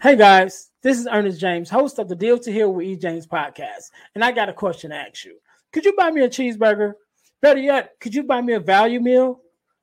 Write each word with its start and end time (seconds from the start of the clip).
Hey 0.00 0.14
guys, 0.14 0.70
this 0.80 0.96
is 0.96 1.08
Ernest 1.10 1.40
James, 1.40 1.68
host 1.68 1.98
of 1.98 2.08
the 2.08 2.14
Deal 2.14 2.38
to 2.38 2.52
Heal 2.52 2.72
with 2.72 2.86
E. 2.86 2.96
James 2.96 3.26
podcast, 3.26 3.90
and 4.14 4.22
I 4.22 4.30
got 4.30 4.48
a 4.48 4.52
question 4.52 4.90
to 4.90 4.96
ask 4.96 5.24
you. 5.24 5.36
Could 5.72 5.84
you 5.84 5.92
buy 5.96 6.12
me 6.12 6.22
a 6.22 6.28
cheeseburger? 6.28 6.92
Better 7.42 7.60
yet, 7.60 7.94
could 8.00 8.14
you 8.14 8.22
buy 8.22 8.40
me 8.40 8.52
a 8.52 8.60
value 8.60 9.00
meal? 9.00 9.40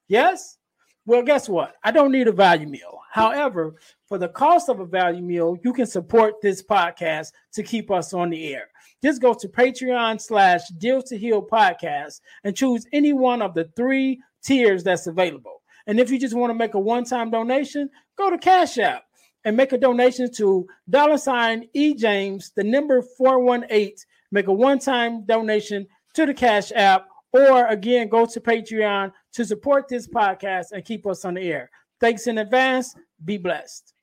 Yes? 0.08 0.58
Well, 1.08 1.22
guess 1.22 1.48
what? 1.48 1.76
I 1.84 1.92
don't 1.92 2.12
need 2.12 2.28
a 2.28 2.32
value 2.32 2.68
meal. 2.68 3.00
However, 3.12 3.76
for 4.08 4.18
the 4.18 4.28
cost 4.28 4.70
of 4.70 4.80
a 4.80 4.86
value 4.86 5.22
meal, 5.22 5.56
you 5.64 5.72
can 5.72 5.86
support 5.86 6.42
this 6.42 6.64
podcast 6.64 7.32
to 7.54 7.64
keep 7.64 7.92
us 7.92 8.14
on 8.14 8.32
the 8.32 8.54
air. 8.54 8.68
Just 9.04 9.22
go 9.22 9.36
to 9.36 9.48
Patreon 9.48 10.20
slash 10.20 10.68
Deal 10.80 11.02
to 11.04 11.18
Heal 11.18 11.44
podcast 11.44 12.22
and 12.44 12.56
choose 12.56 12.88
any 12.92 13.14
one 13.14 13.44
of 13.44 13.54
the 13.54 13.70
three 13.76 14.20
tiers 14.44 14.84
that's 14.84 15.06
available. 15.06 15.62
And 15.86 16.00
if 16.00 16.10
you 16.10 16.20
just 16.20 16.34
want 16.34 16.50
to 16.50 16.56
make 16.56 16.74
a 16.74 16.80
one-time 16.80 17.30
donation, 17.30 17.90
go 18.18 18.32
to 18.32 18.38
Cash 18.40 18.80
App 18.80 19.04
and 19.44 19.56
make 19.56 19.74
a 19.74 19.78
donation 19.78 20.32
to 20.34 20.68
dollar 20.90 21.20
sign 21.20 21.70
E 21.74 21.94
James, 21.94 22.52
the 22.56 22.64
number 22.64 23.04
418. 23.04 23.94
Make 24.32 24.48
a 24.48 24.54
one-time 24.54 25.24
donation 25.26 25.86
to 26.16 26.26
the 26.26 26.34
Cash 26.34 26.72
App, 26.76 27.08
or 27.32 27.68
again, 27.68 28.10
go 28.10 28.26
to 28.26 28.42
Patreon 28.42 29.12
to 29.36 29.44
support 29.44 29.90
this 29.90 30.08
podcast 30.08 30.72
and 30.72 30.86
keep 30.86 31.06
us 31.06 31.26
on 31.26 31.34
the 31.34 31.42
air. 31.42 31.70
Thanks 32.00 32.26
in 32.28 32.38
advance. 32.38 32.96
Be 33.24 33.38
blessed. 33.38 33.94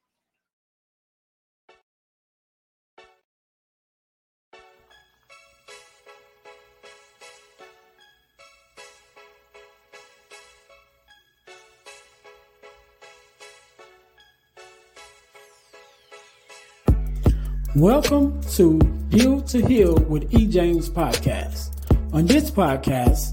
Welcome 17.74 18.38
to 18.50 18.78
Deal 19.08 19.40
to 19.40 19.66
Heal 19.66 19.94
with 19.94 20.32
E. 20.34 20.46
James 20.46 20.90
podcast. 20.90 21.70
On 22.12 22.26
this 22.26 22.50
podcast, 22.50 23.32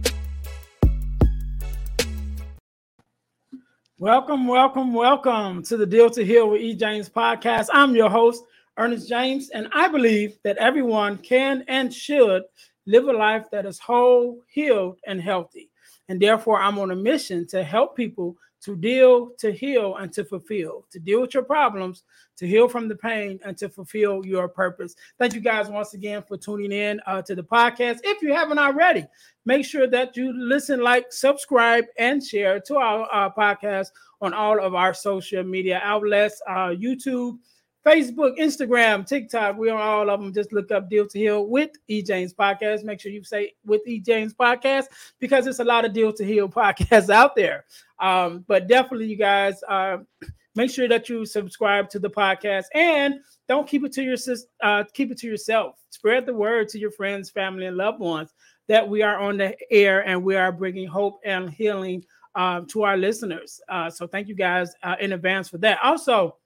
Welcome, 4.01 4.47
welcome, 4.47 4.95
welcome 4.95 5.61
to 5.61 5.77
the 5.77 5.85
Deal 5.85 6.09
to 6.09 6.25
Heal 6.25 6.49
with 6.49 6.61
E. 6.61 6.73
James 6.73 7.07
podcast. 7.07 7.67
I'm 7.71 7.95
your 7.95 8.09
host, 8.09 8.43
Ernest 8.75 9.07
James, 9.07 9.51
and 9.51 9.67
I 9.75 9.89
believe 9.89 10.39
that 10.43 10.57
everyone 10.57 11.19
can 11.19 11.63
and 11.67 11.93
should 11.93 12.41
live 12.87 13.07
a 13.07 13.13
life 13.13 13.45
that 13.51 13.67
is 13.67 13.77
whole, 13.77 14.41
healed, 14.47 14.97
and 15.05 15.21
healthy. 15.21 15.69
And 16.09 16.19
therefore, 16.19 16.59
I'm 16.59 16.79
on 16.79 16.89
a 16.89 16.95
mission 16.95 17.45
to 17.49 17.63
help 17.63 17.95
people 17.95 18.35
to 18.61 18.75
deal, 18.75 19.33
to 19.37 19.51
heal, 19.51 19.97
and 19.97 20.11
to 20.13 20.25
fulfill, 20.25 20.87
to 20.89 20.97
deal 20.97 21.21
with 21.21 21.35
your 21.35 21.43
problems, 21.43 22.01
to 22.41 22.47
heal 22.47 22.67
from 22.67 22.87
the 22.87 22.95
pain, 22.95 23.39
and 23.45 23.55
to 23.55 23.69
fulfill 23.69 24.25
your 24.25 24.47
purpose. 24.47 24.95
Thank 25.19 25.35
you 25.35 25.41
guys 25.41 25.69
once 25.69 25.93
again 25.93 26.23
for 26.27 26.37
tuning 26.37 26.71
in 26.71 26.99
uh, 27.05 27.21
to 27.21 27.35
the 27.35 27.43
podcast. 27.43 27.99
If 28.03 28.23
you 28.23 28.33
haven't 28.33 28.57
already, 28.57 29.05
make 29.45 29.63
sure 29.63 29.85
that 29.85 30.17
you 30.17 30.33
listen, 30.33 30.81
like, 30.81 31.13
subscribe, 31.13 31.85
and 31.99 32.23
share 32.23 32.59
to 32.61 32.77
our 32.77 33.07
uh, 33.13 33.29
podcast 33.29 33.89
on 34.21 34.33
all 34.33 34.59
of 34.59 34.73
our 34.73 34.91
social 34.91 35.43
media 35.43 35.79
outlets, 35.83 36.41
uh, 36.49 36.69
YouTube, 36.69 37.37
Facebook, 37.85 38.37
Instagram, 38.37 39.05
TikTok. 39.05 39.57
We're 39.57 39.73
on 39.73 39.81
all 39.81 40.09
of 40.09 40.19
them. 40.19 40.33
Just 40.33 40.53
look 40.53 40.71
up 40.71 40.89
Deal 40.89 41.07
to 41.07 41.17
Heal 41.17 41.47
with 41.47 41.71
E. 41.87 42.01
James 42.01 42.33
Podcast. 42.33 42.83
Make 42.83 42.99
sure 42.99 43.11
you 43.11 43.23
say 43.23 43.53
with 43.65 43.81
E. 43.87 43.99
James 43.99 44.33
Podcast 44.33 44.85
because 45.19 45.47
it's 45.47 45.59
a 45.59 45.63
lot 45.63 45.85
of 45.85 45.93
Deal 45.93 46.13
to 46.13 46.23
Heal 46.23 46.47
podcasts 46.49 47.09
out 47.09 47.35
there. 47.35 47.65
Um, 47.99 48.45
but 48.47 48.67
definitely, 48.67 49.07
you 49.07 49.17
guys, 49.17 49.61
uh, 49.67 49.97
make 50.55 50.69
sure 50.69 50.87
that 50.87 51.09
you 51.09 51.25
subscribe 51.25 51.89
to 51.89 51.99
the 51.99 52.09
podcast 52.09 52.65
and 52.75 53.15
don't 53.47 53.67
keep 53.67 53.83
it 53.83 53.93
to 53.93 54.03
your 54.03 54.17
uh, 54.61 54.83
keep 54.93 55.11
it 55.11 55.17
to 55.19 55.27
yourself. 55.27 55.75
Spread 55.89 56.25
the 56.25 56.33
word 56.33 56.69
to 56.69 56.79
your 56.79 56.91
friends, 56.91 57.29
family, 57.29 57.65
and 57.65 57.77
loved 57.77 57.99
ones 57.99 58.33
that 58.67 58.87
we 58.87 59.01
are 59.01 59.17
on 59.19 59.37
the 59.37 59.55
air 59.71 60.07
and 60.07 60.23
we 60.23 60.35
are 60.35 60.51
bringing 60.51 60.87
hope 60.87 61.19
and 61.25 61.49
healing 61.49 62.03
uh, 62.35 62.61
to 62.67 62.83
our 62.83 62.95
listeners. 62.95 63.59
Uh, 63.67 63.89
so 63.89 64.07
thank 64.07 64.27
you 64.27 64.35
guys 64.35 64.73
uh, 64.83 64.95
in 64.99 65.13
advance 65.13 65.49
for 65.49 65.57
that. 65.57 65.79
Also 65.83 66.37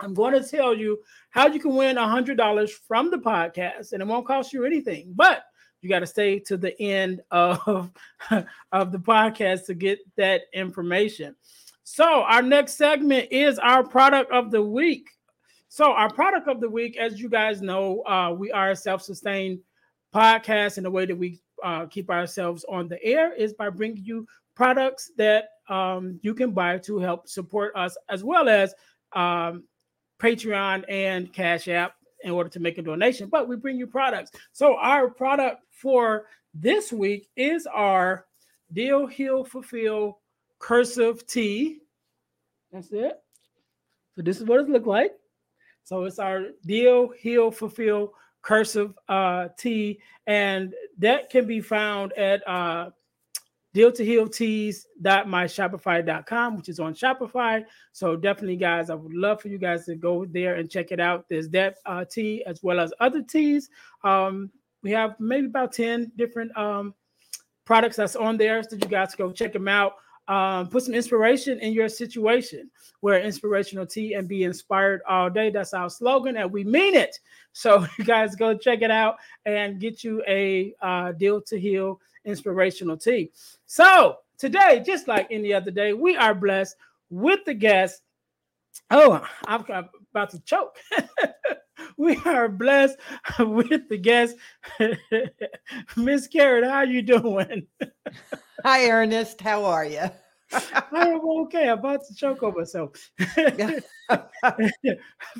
I'm 0.00 0.14
going 0.14 0.34
to 0.34 0.48
tell 0.48 0.74
you 0.74 0.98
how 1.30 1.46
you 1.46 1.60
can 1.60 1.74
win 1.74 1.98
a 1.98 2.02
$100 2.02 2.70
from 2.86 3.10
the 3.10 3.18
podcast, 3.18 3.92
and 3.92 4.02
it 4.02 4.06
won't 4.06 4.26
cost 4.26 4.52
you 4.52 4.64
anything, 4.64 5.12
but 5.14 5.44
you 5.80 5.88
got 5.88 6.00
to 6.00 6.06
stay 6.06 6.38
to 6.40 6.56
the 6.56 6.80
end 6.80 7.20
of, 7.30 7.90
of 8.72 8.92
the 8.92 8.98
podcast 8.98 9.66
to 9.66 9.74
get 9.74 9.98
that 10.16 10.42
information. 10.52 11.36
So, 11.84 12.22
our 12.22 12.40
next 12.40 12.74
segment 12.74 13.28
is 13.30 13.58
our 13.58 13.86
product 13.86 14.32
of 14.32 14.50
the 14.50 14.62
week. 14.62 15.10
So, 15.68 15.92
our 15.92 16.10
product 16.10 16.48
of 16.48 16.60
the 16.60 16.70
week, 16.70 16.96
as 16.96 17.20
you 17.20 17.28
guys 17.28 17.60
know, 17.60 18.02
uh, 18.06 18.34
we 18.36 18.50
are 18.50 18.70
a 18.70 18.76
self 18.76 19.02
sustained 19.02 19.60
podcast, 20.14 20.78
and 20.78 20.86
the 20.86 20.90
way 20.90 21.04
that 21.04 21.16
we 21.16 21.40
uh, 21.62 21.84
keep 21.86 22.10
ourselves 22.10 22.64
on 22.70 22.88
the 22.88 23.02
air 23.04 23.34
is 23.34 23.52
by 23.52 23.68
bringing 23.68 24.04
you 24.04 24.26
products 24.54 25.12
that 25.18 25.48
um, 25.68 26.18
you 26.22 26.34
can 26.34 26.52
buy 26.52 26.78
to 26.78 26.98
help 26.98 27.28
support 27.28 27.72
us, 27.76 27.96
as 28.08 28.24
well 28.24 28.48
as 28.48 28.74
um, 29.14 29.64
Patreon 30.24 30.84
and 30.88 31.30
Cash 31.32 31.68
App 31.68 31.96
in 32.22 32.30
order 32.30 32.48
to 32.48 32.58
make 32.58 32.78
a 32.78 32.82
donation, 32.82 33.28
but 33.28 33.46
we 33.46 33.56
bring 33.56 33.76
you 33.76 33.86
products. 33.86 34.30
So 34.52 34.76
our 34.78 35.10
product 35.10 35.62
for 35.70 36.24
this 36.54 36.90
week 36.90 37.28
is 37.36 37.66
our 37.66 38.24
Deal 38.72 39.06
Heal 39.06 39.44
Fulfill 39.44 40.20
cursive 40.58 41.26
tee. 41.26 41.80
That's 42.72 42.90
it. 42.90 43.20
So 44.16 44.22
this 44.22 44.40
is 44.40 44.46
what 44.46 44.60
it 44.60 44.70
look 44.70 44.86
like. 44.86 45.12
So 45.82 46.04
it's 46.04 46.18
our 46.18 46.46
Deal 46.64 47.10
Heal 47.10 47.50
Fulfill 47.50 48.14
cursive 48.40 48.94
uh, 49.08 49.48
tee, 49.58 50.00
and 50.26 50.72
that 50.98 51.28
can 51.28 51.46
be 51.46 51.60
found 51.60 52.14
at 52.14 52.46
uh, 52.48 52.90
deal 53.74 53.92
to 53.92 54.04
heal 54.04 54.28
tees.myshopify.com, 54.28 56.56
which 56.56 56.68
is 56.68 56.78
on 56.78 56.94
Shopify. 56.94 57.64
So 57.92 58.14
definitely, 58.16 58.56
guys, 58.56 58.88
I 58.88 58.94
would 58.94 59.12
love 59.12 59.42
for 59.42 59.48
you 59.48 59.58
guys 59.58 59.84
to 59.86 59.96
go 59.96 60.24
there 60.24 60.54
and 60.54 60.70
check 60.70 60.92
it 60.92 61.00
out. 61.00 61.26
There's 61.28 61.48
that 61.50 61.78
uh, 61.84 62.04
tee 62.04 62.44
as 62.46 62.62
well 62.62 62.78
as 62.78 62.92
other 63.00 63.20
tees. 63.20 63.70
Um, 64.04 64.52
we 64.82 64.92
have 64.92 65.16
maybe 65.18 65.46
about 65.46 65.72
10 65.72 66.12
different 66.16 66.56
um, 66.56 66.94
products 67.64 67.96
that's 67.96 68.14
on 68.14 68.36
there. 68.36 68.62
So 68.62 68.76
you 68.76 68.86
guys 68.88 69.16
go 69.16 69.32
check 69.32 69.52
them 69.52 69.66
out. 69.66 69.94
Um, 70.26 70.68
put 70.68 70.84
some 70.84 70.94
inspiration 70.94 71.58
in 71.58 71.74
your 71.74 71.88
situation. 71.88 72.70
We're 73.02 73.20
inspirational 73.20 73.86
tee 73.86 74.14
and 74.14 74.26
be 74.26 74.44
inspired 74.44 75.02
all 75.06 75.28
day. 75.28 75.50
That's 75.50 75.74
our 75.74 75.90
slogan, 75.90 76.38
and 76.38 76.50
we 76.50 76.64
mean 76.64 76.94
it. 76.94 77.18
So 77.52 77.86
you 77.98 78.04
guys 78.04 78.34
go 78.34 78.56
check 78.56 78.80
it 78.80 78.90
out 78.90 79.16
and 79.44 79.78
get 79.78 80.02
you 80.02 80.22
a 80.26 80.74
uh, 80.80 81.12
deal 81.12 81.42
to 81.42 81.60
heal 81.60 82.00
inspirational 82.24 82.96
tee. 82.96 83.30
So 83.66 84.16
today, 84.38 84.82
just 84.84 85.08
like 85.08 85.28
any 85.30 85.52
other 85.52 85.70
day, 85.70 85.92
we 85.92 86.16
are 86.16 86.34
blessed 86.34 86.76
with 87.10 87.44
the 87.44 87.54
guest. 87.54 88.02
Oh, 88.90 89.24
I'm 89.46 89.64
about 90.10 90.30
to 90.30 90.40
choke. 90.40 90.76
we 91.96 92.16
are 92.24 92.48
blessed 92.48 92.98
with 93.38 93.88
the 93.88 93.98
guest, 93.98 94.36
Miss 95.96 96.26
Karen. 96.26 96.64
How 96.64 96.82
you 96.82 97.02
doing? 97.02 97.66
Hi, 98.64 98.88
Ernest. 98.88 99.40
How 99.40 99.64
are 99.64 99.84
you? 99.84 100.10
I 100.52 101.08
am 101.08 101.20
okay. 101.42 101.68
I'm 101.68 101.78
about 101.78 102.04
to 102.06 102.14
choke 102.14 102.42
on 102.42 102.54
myself. 102.56 102.92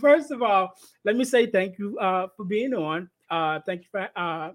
First 0.01 0.31
of 0.31 0.43
all, 0.43 0.73
let 1.05 1.17
me 1.17 1.25
say 1.25 1.47
thank 1.47 1.79
you 1.79 1.99
uh, 1.99 2.29
for 2.37 2.45
being 2.45 2.75
on. 2.75 3.09
Uh, 3.31 3.61
thank 3.65 3.83
you 3.83 3.89
for 3.91 4.09
uh, 4.17 4.51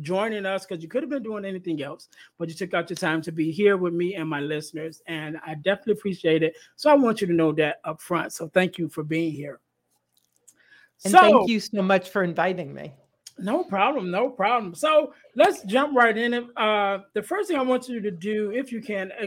joining 0.00 0.46
us 0.46 0.66
because 0.66 0.82
you 0.82 0.88
could 0.88 1.02
have 1.02 1.10
been 1.10 1.22
doing 1.22 1.44
anything 1.44 1.82
else, 1.82 2.08
but 2.38 2.48
you 2.48 2.54
took 2.54 2.74
out 2.74 2.90
your 2.90 2.96
time 2.96 3.22
to 3.22 3.32
be 3.32 3.50
here 3.50 3.76
with 3.76 3.94
me 3.94 4.14
and 4.14 4.28
my 4.28 4.40
listeners, 4.40 5.02
and 5.06 5.38
I 5.46 5.54
definitely 5.54 5.94
appreciate 5.94 6.42
it. 6.42 6.56
So 6.76 6.90
I 6.90 6.94
want 6.94 7.20
you 7.20 7.26
to 7.26 7.32
know 7.32 7.52
that 7.52 7.80
up 7.84 8.00
front. 8.00 8.32
So 8.32 8.48
thank 8.48 8.78
you 8.78 8.88
for 8.88 9.02
being 9.02 9.32
here. 9.32 9.60
And 11.04 11.12
so, 11.12 11.20
thank 11.20 11.48
you 11.48 11.60
so 11.60 11.82
much 11.82 12.10
for 12.10 12.22
inviting 12.22 12.72
me. 12.72 12.92
No 13.38 13.64
problem, 13.64 14.10
no 14.10 14.30
problem. 14.30 14.74
So 14.74 15.12
let's 15.34 15.62
jump 15.64 15.96
right 15.96 16.16
in. 16.16 16.50
Uh, 16.56 16.98
the 17.14 17.22
first 17.22 17.48
thing 17.48 17.58
I 17.58 17.62
want 17.62 17.88
you 17.88 18.00
to 18.00 18.10
do, 18.10 18.52
if 18.52 18.70
you 18.70 18.80
can, 18.80 19.12
uh, 19.20 19.26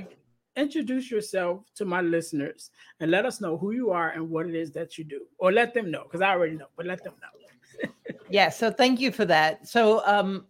introduce 0.55 1.11
yourself 1.11 1.63
to 1.75 1.85
my 1.85 2.01
listeners 2.01 2.71
and 2.99 3.11
let 3.11 3.25
us 3.25 3.39
know 3.39 3.57
who 3.57 3.71
you 3.71 3.91
are 3.91 4.09
and 4.09 4.29
what 4.29 4.47
it 4.47 4.55
is 4.55 4.71
that 4.71 4.97
you 4.97 5.03
do, 5.03 5.21
or 5.37 5.51
let 5.51 5.73
them 5.73 5.91
know 5.91 6.03
because 6.03 6.21
I 6.21 6.31
already 6.31 6.55
know, 6.55 6.67
but 6.75 6.85
let 6.85 7.03
them 7.03 7.13
know. 7.21 7.91
yeah. 8.29 8.49
So 8.49 8.71
thank 8.71 8.99
you 8.99 9.11
for 9.11 9.25
that. 9.25 9.67
So 9.67 10.05
um, 10.05 10.45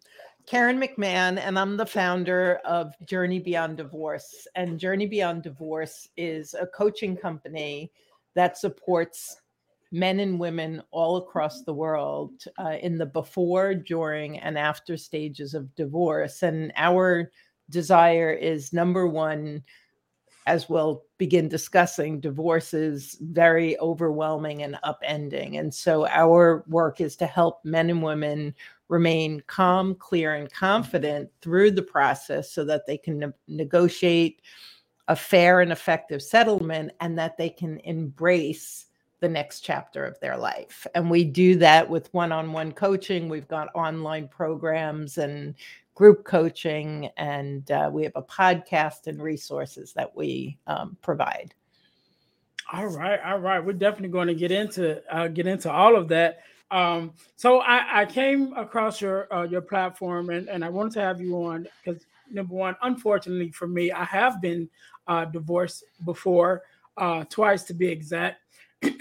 Karen 0.48 0.80
McMahon, 0.80 1.38
and 1.38 1.60
I'm 1.60 1.76
the 1.76 1.86
founder 1.86 2.62
of 2.64 2.96
Journey 3.06 3.38
Beyond 3.38 3.76
Divorce. 3.76 4.48
And 4.56 4.80
Journey 4.80 5.06
Beyond 5.06 5.44
Divorce 5.44 6.08
is 6.16 6.54
a 6.54 6.66
coaching 6.68 7.18
company 7.18 7.92
that 8.34 8.58
supports 8.58 9.42
men 9.92 10.22
and 10.22 10.40
women 10.40 10.82
all 10.92 11.18
across 11.18 11.64
the 11.64 11.74
world 11.74 12.32
uh, 12.58 12.78
in 12.82 12.98
the 12.98 13.06
before, 13.06 13.74
during, 13.74 14.40
and 14.40 14.58
after 14.58 14.96
stages 14.96 15.54
of 15.54 15.76
divorce. 15.76 16.44
And 16.44 16.72
our 16.78 17.30
desire 17.70 18.32
is 18.32 18.72
number 18.72 19.06
one, 19.06 19.62
as 20.46 20.70
we'll 20.70 21.04
begin 21.18 21.50
discussing, 21.50 22.22
divorce 22.22 22.74
is 22.74 23.18
very 23.20 23.78
overwhelming 23.82 24.64
and 24.64 24.80
upending. 24.86 25.60
And 25.60 25.74
so 25.74 26.08
our 26.08 26.64
work 26.70 27.02
is 27.02 27.18
to 27.18 27.26
help 27.26 27.66
men 27.66 27.90
and 27.90 28.02
women 28.02 28.56
remain 28.90 29.42
calm, 29.48 29.96
clear, 29.96 30.36
and 30.36 30.52
confident 30.52 31.30
through 31.42 31.72
the 31.72 31.82
process 31.82 32.52
so 32.52 32.64
that 32.66 32.86
they 32.86 32.98
can 32.98 33.20
ne- 33.20 33.28
negotiate 33.48 34.42
a 35.08 35.16
fair 35.16 35.62
and 35.62 35.72
effective 35.72 36.22
settlement 36.22 36.92
and 37.00 37.18
that 37.18 37.38
they 37.38 37.50
can 37.50 37.80
embrace 37.80 38.86
the 39.20 39.30
next 39.30 39.62
chapter 39.62 40.06
of 40.06 40.20
their 40.20 40.38
life. 40.38 40.86
And 40.94 41.10
we 41.10 41.24
do 41.24 41.56
that 41.56 41.90
with 41.90 42.14
one 42.14 42.32
on 42.32 42.54
one 42.54 42.72
coaching. 42.72 43.30
We've 43.30 43.48
got 43.48 43.74
online 43.74 44.28
programs 44.28 45.18
and 45.18 45.56
group 45.96 46.24
coaching, 46.26 47.10
and 47.18 47.70
uh, 47.72 47.90
we 47.92 48.04
have 48.04 48.16
a 48.16 48.22
podcast 48.22 49.08
and 49.08 49.22
resources 49.22 49.94
that 49.94 50.16
we 50.16 50.60
um, 50.68 50.96
provide. 51.02 51.56
All 52.72 52.86
right, 52.88 53.20
all 53.26 53.40
right. 53.40 53.60
We're 53.60 53.74
definitely 53.74 54.10
going 54.10 54.28
to 54.28 54.36
get 54.36 54.52
into 54.52 55.02
uh, 55.12 55.30
get 55.30 55.48
into 55.48 55.72
all 55.72 55.96
of 55.96 56.10
that. 56.10 56.40
Um, 56.70 57.14
so 57.36 57.60
I, 57.62 58.02
I 58.02 58.06
came 58.06 58.54
across 58.54 59.02
your 59.02 59.34
uh, 59.34 59.44
your 59.44 59.62
platform, 59.62 60.30
and, 60.30 60.50
and 60.50 60.66
I 60.66 60.70
wanted 60.70 60.94
to 60.94 61.02
have 61.02 61.22
you 61.22 61.36
on 61.36 61.68
because 61.84 62.06
number 62.30 62.54
one, 62.54 62.76
unfortunately 62.82 63.52
for 63.52 63.68
me, 63.68 63.92
I 63.92 64.04
have 64.04 64.42
been 64.42 64.70
uh, 65.08 65.26
divorced 65.26 65.84
before, 66.04 66.64
uh, 66.98 67.24
twice 67.30 67.64
to 67.64 67.74
be 67.74 67.88
exact. 67.88 68.42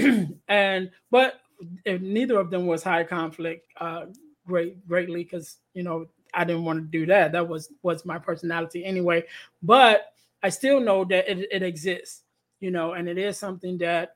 and 0.49 0.91
but 1.11 1.41
neither 1.87 2.39
of 2.39 2.51
them 2.51 2.67
was 2.67 2.83
high 2.83 3.05
conflict 3.05 3.67
uh, 3.81 4.07
great 4.47 4.87
greatly 4.87 5.25
because 5.25 5.59
you 5.75 5.83
know 5.83 6.07
I 6.35 6.45
didn't 6.45 6.65
want 6.65 6.79
to 6.81 6.99
do 6.99 7.07
that. 7.07 7.33
That 7.33 7.49
was 7.49 7.73
was 7.83 8.05
my 8.05 8.19
personality 8.19 8.85
anyway. 8.85 9.25
But 9.63 10.13
I 10.43 10.51
still 10.51 10.81
know 10.81 11.05
that 11.07 11.31
it, 11.31 11.49
it 11.51 11.63
exists, 11.63 12.23
you 12.61 12.71
know, 12.71 12.93
and 12.93 13.09
it 13.09 13.19
is 13.19 13.39
something 13.39 13.79
that 13.79 14.16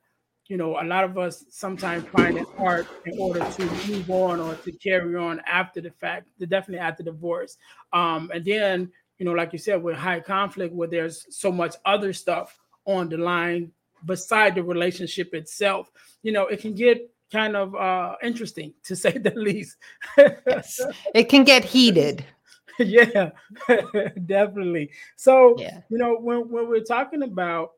you 0.50 0.56
know 0.56 0.80
a 0.80 0.84
lot 0.84 1.04
of 1.04 1.16
us 1.16 1.44
sometimes 1.48 2.04
find 2.08 2.36
it 2.36 2.46
hard 2.58 2.86
in 3.06 3.18
order 3.18 3.38
to 3.38 3.64
move 3.88 4.10
on 4.10 4.40
or 4.40 4.54
to 4.56 4.72
carry 4.72 5.14
on 5.14 5.40
after 5.46 5.80
the 5.80 5.92
fact, 5.92 6.28
definitely 6.40 6.78
after 6.78 7.04
divorce. 7.04 7.56
Um, 7.92 8.30
and 8.34 8.44
then 8.44 8.90
you 9.18 9.26
know, 9.26 9.32
like 9.32 9.52
you 9.52 9.58
said, 9.58 9.80
with 9.82 9.96
high 9.96 10.18
conflict, 10.18 10.74
where 10.74 10.88
there's 10.88 11.26
so 11.30 11.52
much 11.52 11.76
other 11.84 12.12
stuff 12.12 12.58
on 12.86 13.08
the 13.08 13.18
line 13.18 13.70
beside 14.06 14.54
the 14.54 14.62
relationship 14.62 15.34
itself, 15.34 15.92
you 16.22 16.32
know, 16.32 16.46
it 16.46 16.60
can 16.60 16.74
get 16.74 17.08
kind 17.30 17.54
of 17.54 17.74
uh, 17.76 18.16
interesting 18.22 18.74
to 18.82 18.96
say 18.96 19.12
the 19.12 19.32
least. 19.36 19.76
yes. 20.18 20.80
It 21.14 21.24
can 21.28 21.44
get 21.44 21.64
heated. 21.64 22.24
yeah, 22.78 23.30
definitely. 24.26 24.90
So, 25.16 25.54
yeah. 25.58 25.82
you 25.90 25.98
know, 25.98 26.16
when, 26.16 26.50
when 26.50 26.68
we're 26.68 26.80
talking 26.80 27.22
about, 27.22 27.72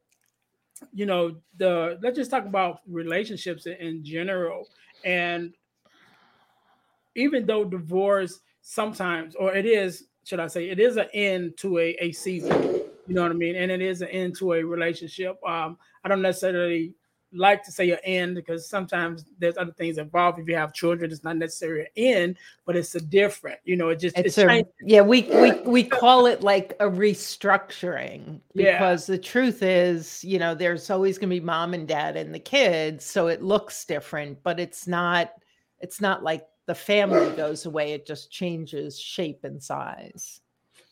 you 0.93 1.06
know, 1.06 1.37
the 1.56 1.99
let's 2.02 2.17
just 2.17 2.31
talk 2.31 2.46
about 2.46 2.81
relationships 2.87 3.67
in 3.67 4.05
general. 4.05 4.69
And 5.05 5.55
even 7.14 7.46
though 7.46 7.64
divorce 7.64 8.40
sometimes, 8.61 9.34
or 9.34 9.55
it 9.55 9.67
is, 9.67 10.06
should 10.25 10.40
I 10.40 10.46
say, 10.46 10.70
it 10.70 10.81
is 10.81 10.96
an 10.96 11.08
end 11.12 11.56
to 11.58 11.79
a, 11.79 11.96
a 12.00 12.12
season 12.12 12.82
you 13.06 13.14
know 13.14 13.23
what 13.23 13.32
I 13.32 13.34
mean? 13.34 13.56
And 13.56 13.70
it 13.70 13.82
is 13.82 14.00
an 14.02 14.08
end 14.08 14.37
to 14.38 14.52
a 14.52 14.62
relationship. 14.62 15.38
Um, 15.46 15.79
I 16.05 16.08
don't 16.08 16.23
necessarily 16.23 16.94
like 17.34 17.62
to 17.64 17.73
say 17.73 17.90
an 17.90 17.99
end 18.05 18.34
because 18.34 18.69
sometimes 18.69 19.25
there's 19.38 19.56
other 19.56 19.73
things 19.73 19.99
involved. 19.99 20.38
If 20.38 20.49
you 20.49 20.56
have 20.56 20.73
children, 20.73 21.11
it's 21.11 21.25
not 21.25 21.37
necessarily 21.37 21.82
an 21.82 21.87
end, 21.96 22.37
but 22.67 22.76
it's 22.76 22.94
a 22.94 23.00
different, 23.00 23.58
you 23.64 23.76
know, 23.76 23.88
it 23.88 24.00
just 24.00 24.17
it's, 24.19 24.38
it's 24.38 24.38
a, 24.38 24.64
yeah, 24.81 25.00
we 25.00 25.23
we 25.23 25.52
we 25.62 25.84
call 25.84 26.26
it 26.26 26.43
like 26.43 26.76
a 26.81 26.87
restructuring 26.87 28.40
because 28.55 29.08
yeah. 29.08 29.17
the 29.17 29.23
truth 29.23 29.62
is, 29.62 30.23
you 30.25 30.38
know, 30.38 30.55
there's 30.55 30.90
always 30.90 31.19
gonna 31.19 31.31
be 31.31 31.40
mom 31.40 31.75
and 31.75 31.88
dad 31.88 32.17
and 32.17 32.34
the 32.34 32.38
kids, 32.38 33.05
so 33.05 33.29
it 33.29 33.43
looks 33.43 33.84
different, 33.84 34.43
but 34.43 34.61
it's 34.61 34.87
not 34.87 35.32
it's 35.81 36.00
not 36.00 36.23
like 36.23 36.46
the 36.67 36.75
family 36.75 37.34
goes 37.37 37.67
away, 37.67 37.93
it 37.93 38.06
just 38.06 38.31
changes 38.31 38.99
shape 38.99 39.44
and 39.44 39.62
size. 39.62 40.40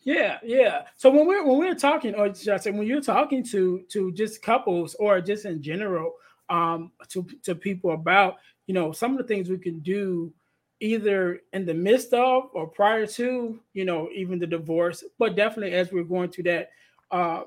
Yeah, 0.03 0.39
yeah. 0.43 0.83
So 0.97 1.11
when 1.11 1.27
we're 1.27 1.45
when 1.45 1.59
we're 1.59 1.75
talking, 1.75 2.15
or 2.15 2.35
should 2.35 2.55
I 2.55 2.57
say, 2.57 2.71
when 2.71 2.87
you're 2.87 3.03
talking 3.03 3.45
to 3.45 3.83
to 3.91 4.13
just 4.13 4.41
couples 4.43 4.95
or 4.95 5.21
just 5.21 5.45
in 5.45 5.63
general, 5.63 6.15
um, 6.51 6.93
to 7.09 7.27
to 7.45 7.55
people 7.55 7.93
about 7.93 8.37
you 8.67 8.75
know 8.75 8.93
some 8.93 9.13
of 9.13 9.19
the 9.19 9.25
things 9.25 9.49
we 9.49 9.59
can 9.59 9.81
do 9.81 10.33
either 10.81 11.41
in 11.53 11.67
the 11.67 11.75
midst 11.75 12.13
of 12.15 12.45
or 12.53 12.67
prior 12.67 13.07
to 13.07 13.61
you 13.73 13.85
know 13.85 14.09
even 14.15 14.39
the 14.39 14.47
divorce, 14.47 15.05
but 15.19 15.37
definitely 15.37 15.75
as 15.75 15.93
we're 15.93 16.05
going 16.05 16.31
through 16.31 16.45
that 16.45 16.71
uh, 17.11 17.45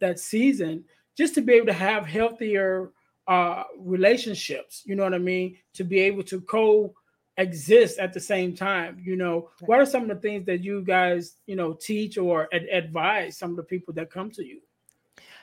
that 0.00 0.18
season, 0.18 0.84
just 1.16 1.34
to 1.34 1.40
be 1.40 1.54
able 1.54 1.66
to 1.66 1.72
have 1.72 2.06
healthier 2.06 2.90
uh, 3.28 3.64
relationships. 3.78 4.82
You 4.84 4.96
know 4.96 5.04
what 5.04 5.14
I 5.14 5.18
mean? 5.18 5.56
To 5.74 5.84
be 5.84 6.00
able 6.00 6.22
to 6.24 6.40
co 6.40 6.94
exist 7.38 7.98
at 7.98 8.14
the 8.14 8.20
same 8.20 8.56
time 8.56 8.98
you 9.04 9.14
know 9.14 9.50
what 9.60 9.78
are 9.78 9.84
some 9.84 10.02
of 10.02 10.08
the 10.08 10.14
things 10.14 10.46
that 10.46 10.64
you 10.64 10.82
guys 10.82 11.34
you 11.46 11.54
know 11.54 11.74
teach 11.74 12.16
or 12.16 12.48
ad- 12.52 12.66
advise 12.72 13.36
some 13.36 13.50
of 13.50 13.56
the 13.56 13.62
people 13.62 13.92
that 13.92 14.10
come 14.10 14.30
to 14.30 14.42
you 14.42 14.58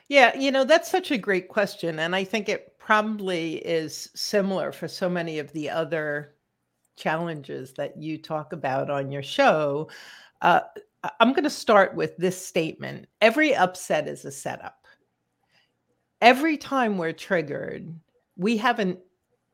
yeah 0.08 0.36
you 0.36 0.52
know 0.52 0.64
that's 0.64 0.90
such 0.90 1.12
a 1.12 1.18
great 1.20 1.48
question 1.48 2.00
and 2.00 2.16
i 2.16 2.24
think 2.24 2.50
it 2.50 2.73
probably 2.86 3.56
is 3.66 4.10
similar 4.14 4.74
for 4.74 4.90
so 4.90 5.10
many 5.10 5.40
of 5.40 5.52
the 5.54 5.70
other 5.70 6.36
challenges 6.98 7.74
that 7.74 7.96
you 7.98 8.18
talk 8.18 8.52
about 8.52 8.90
on 8.90 9.12
your 9.12 9.24
show. 9.24 9.90
Uh, 10.42 10.60
i'm 11.20 11.32
going 11.34 11.44
to 11.44 11.50
start 11.50 11.96
with 11.96 12.16
this 12.16 12.46
statement 12.46 13.08
every 13.22 13.54
upset 13.56 14.08
is 14.08 14.26
a 14.26 14.32
setup. 14.32 14.86
Every 16.22 16.58
time 16.58 16.98
we're 16.98 17.14
triggered 17.14 17.94
we 18.38 18.58
have 18.58 18.80
an 18.80 18.98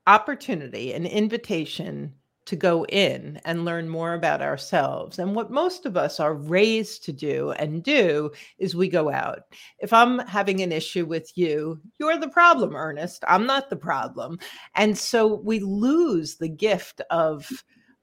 opportunity 0.08 0.94
an 0.94 1.06
invitation 1.06 2.14
to 2.50 2.56
go 2.56 2.84
in 2.86 3.40
and 3.46 3.64
learn 3.64 3.88
more 3.88 4.16
about 4.16 4.42
ourselves. 4.42 5.20
And 5.20 5.36
what 5.36 5.52
most 5.52 5.86
of 5.86 5.96
us 5.96 6.20
are 6.20 6.34
raised 6.34 7.04
to 7.04 7.14
do 7.14 7.52
and 7.52 7.84
do 7.84 8.32
is 8.58 8.74
we 8.74 8.90
go 8.90 9.12
out. 9.12 9.42
If 9.78 9.94
I'm 9.94 10.18
having 10.28 10.62
an 10.62 10.72
issue 10.72 11.06
with 11.06 11.32
you, 11.38 11.80
you're 12.00 12.18
the 12.18 12.28
problem, 12.28 12.76
Ernest. 12.76 13.24
I'm 13.28 13.46
not 13.46 13.70
the 13.70 13.76
problem. 13.76 14.40
And 14.74 14.98
so 14.98 15.36
we 15.36 15.60
lose 15.60 16.38
the 16.38 16.50
gift 16.50 17.02
of 17.12 17.48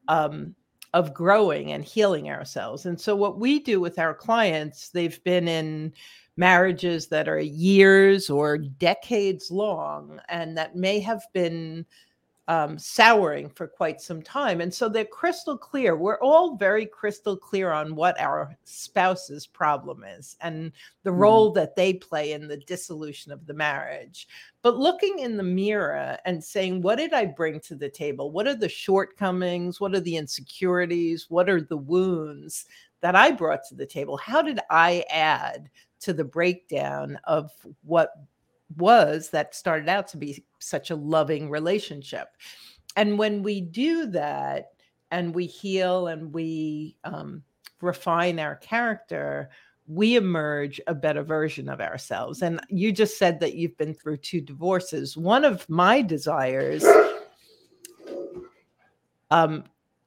um, 0.07 0.55
of 0.95 1.13
growing 1.13 1.73
and 1.73 1.85
healing 1.85 2.31
ourselves. 2.31 2.87
And 2.87 2.99
so 2.99 3.17
what 3.17 3.41
we 3.41 3.59
do 3.59 3.81
with 3.81 3.99
our 3.99 4.15
clients, 4.15 4.91
they've 4.91 5.23
been 5.25 5.49
in 5.49 5.93
marriages 6.37 7.09
that 7.09 7.29
are 7.29 7.41
years 7.41 8.31
or 8.31 8.59
decades 8.59 9.51
long 9.51 10.21
and 10.29 10.57
that 10.57 10.77
may 10.77 11.01
have 11.01 11.23
been 11.35 11.85
um, 12.49 12.79
souring 12.79 13.49
for 13.49 13.67
quite 13.67 14.01
some 14.01 14.23
time. 14.23 14.61
And 14.61 14.73
so 14.73 14.89
they're 14.89 15.05
crystal 15.05 15.59
clear. 15.59 15.97
We're 15.97 16.21
all 16.21 16.57
very 16.57 16.87
crystal 16.87 17.37
clear 17.37 17.73
on 17.73 17.97
what 17.97 18.19
our 18.21 18.57
spouse's 18.65 19.47
problem 19.47 20.05
is 20.05 20.37
and 20.41 20.71
the 21.03 21.11
mm. 21.11 21.19
role 21.19 21.53
that 21.53 21.75
they 21.75 21.95
play 21.95 22.33
in 22.33 22.47
the 22.47 22.59
dissolution 22.59 23.33
of 23.33 23.47
the 23.47 23.55
marriage. 23.55 24.29
But 24.63 24.79
looking 24.79 25.19
in 25.19 25.37
the 25.37 25.43
mirror 25.43 26.17
and 26.25 26.43
saying, 26.43 26.83
what 26.83 26.97
did 26.97 27.13
I 27.13 27.27
bring 27.27 27.61
to 27.61 27.75
the 27.75 27.89
table? 27.89 28.31
What 28.31 28.47
are 28.47 28.55
the 28.55 28.69
shortcomings? 28.69 29.81
What 29.81 29.95
are 29.95 30.01
the 30.01 30.17
insecurities? 30.17 31.27
What 31.29 31.51
are 31.51 31.61
the 31.61 31.77
wounds 31.77 32.67
that 33.01 33.17
I 33.17 33.33
brought 33.33 33.65
to 33.69 33.75
the 33.75 33.87
table? 33.87 34.17
How 34.17 34.41
did 34.41 34.61
I 34.71 35.05
add 35.11 35.69
to 36.01 36.13
the 36.13 36.25
breakdown 36.25 37.19
of 37.25 37.51
what 37.83 38.11
was 38.77 39.31
that 39.31 39.55
started 39.55 39.89
out 39.89 40.09
to 40.09 40.17
be 40.17 40.45
such 40.59 40.91
a 40.91 40.97
loving 40.97 41.51
relationship? 41.51 42.29
And 42.97 43.19
when 43.19 43.43
we 43.43 43.61
do 43.61 44.07
that 44.07 44.73
and 45.11 45.35
we 45.35 45.47
heal 45.47 46.09
and 46.09 46.33
we 46.33 46.97
um, 47.05 47.43
refine 47.81 48.41
our 48.41 48.57
character, 48.57 49.51
we 49.87 50.17
emerge 50.17 50.81
a 50.87 50.95
better 50.95 51.23
version 51.23 51.69
of 51.69 51.81
ourselves. 51.81 52.43
And 52.43 52.61
you 52.69 52.91
just 52.91 53.19
said 53.19 53.39
that 53.41 53.55
you've 53.55 53.77
been 53.77 53.95
through 53.95 54.17
two 54.19 54.41
divorces. 54.41 55.17
One 55.17 55.45
of 55.45 55.69
my 55.69 56.03
desires, 56.03 56.85
um, 59.31 59.65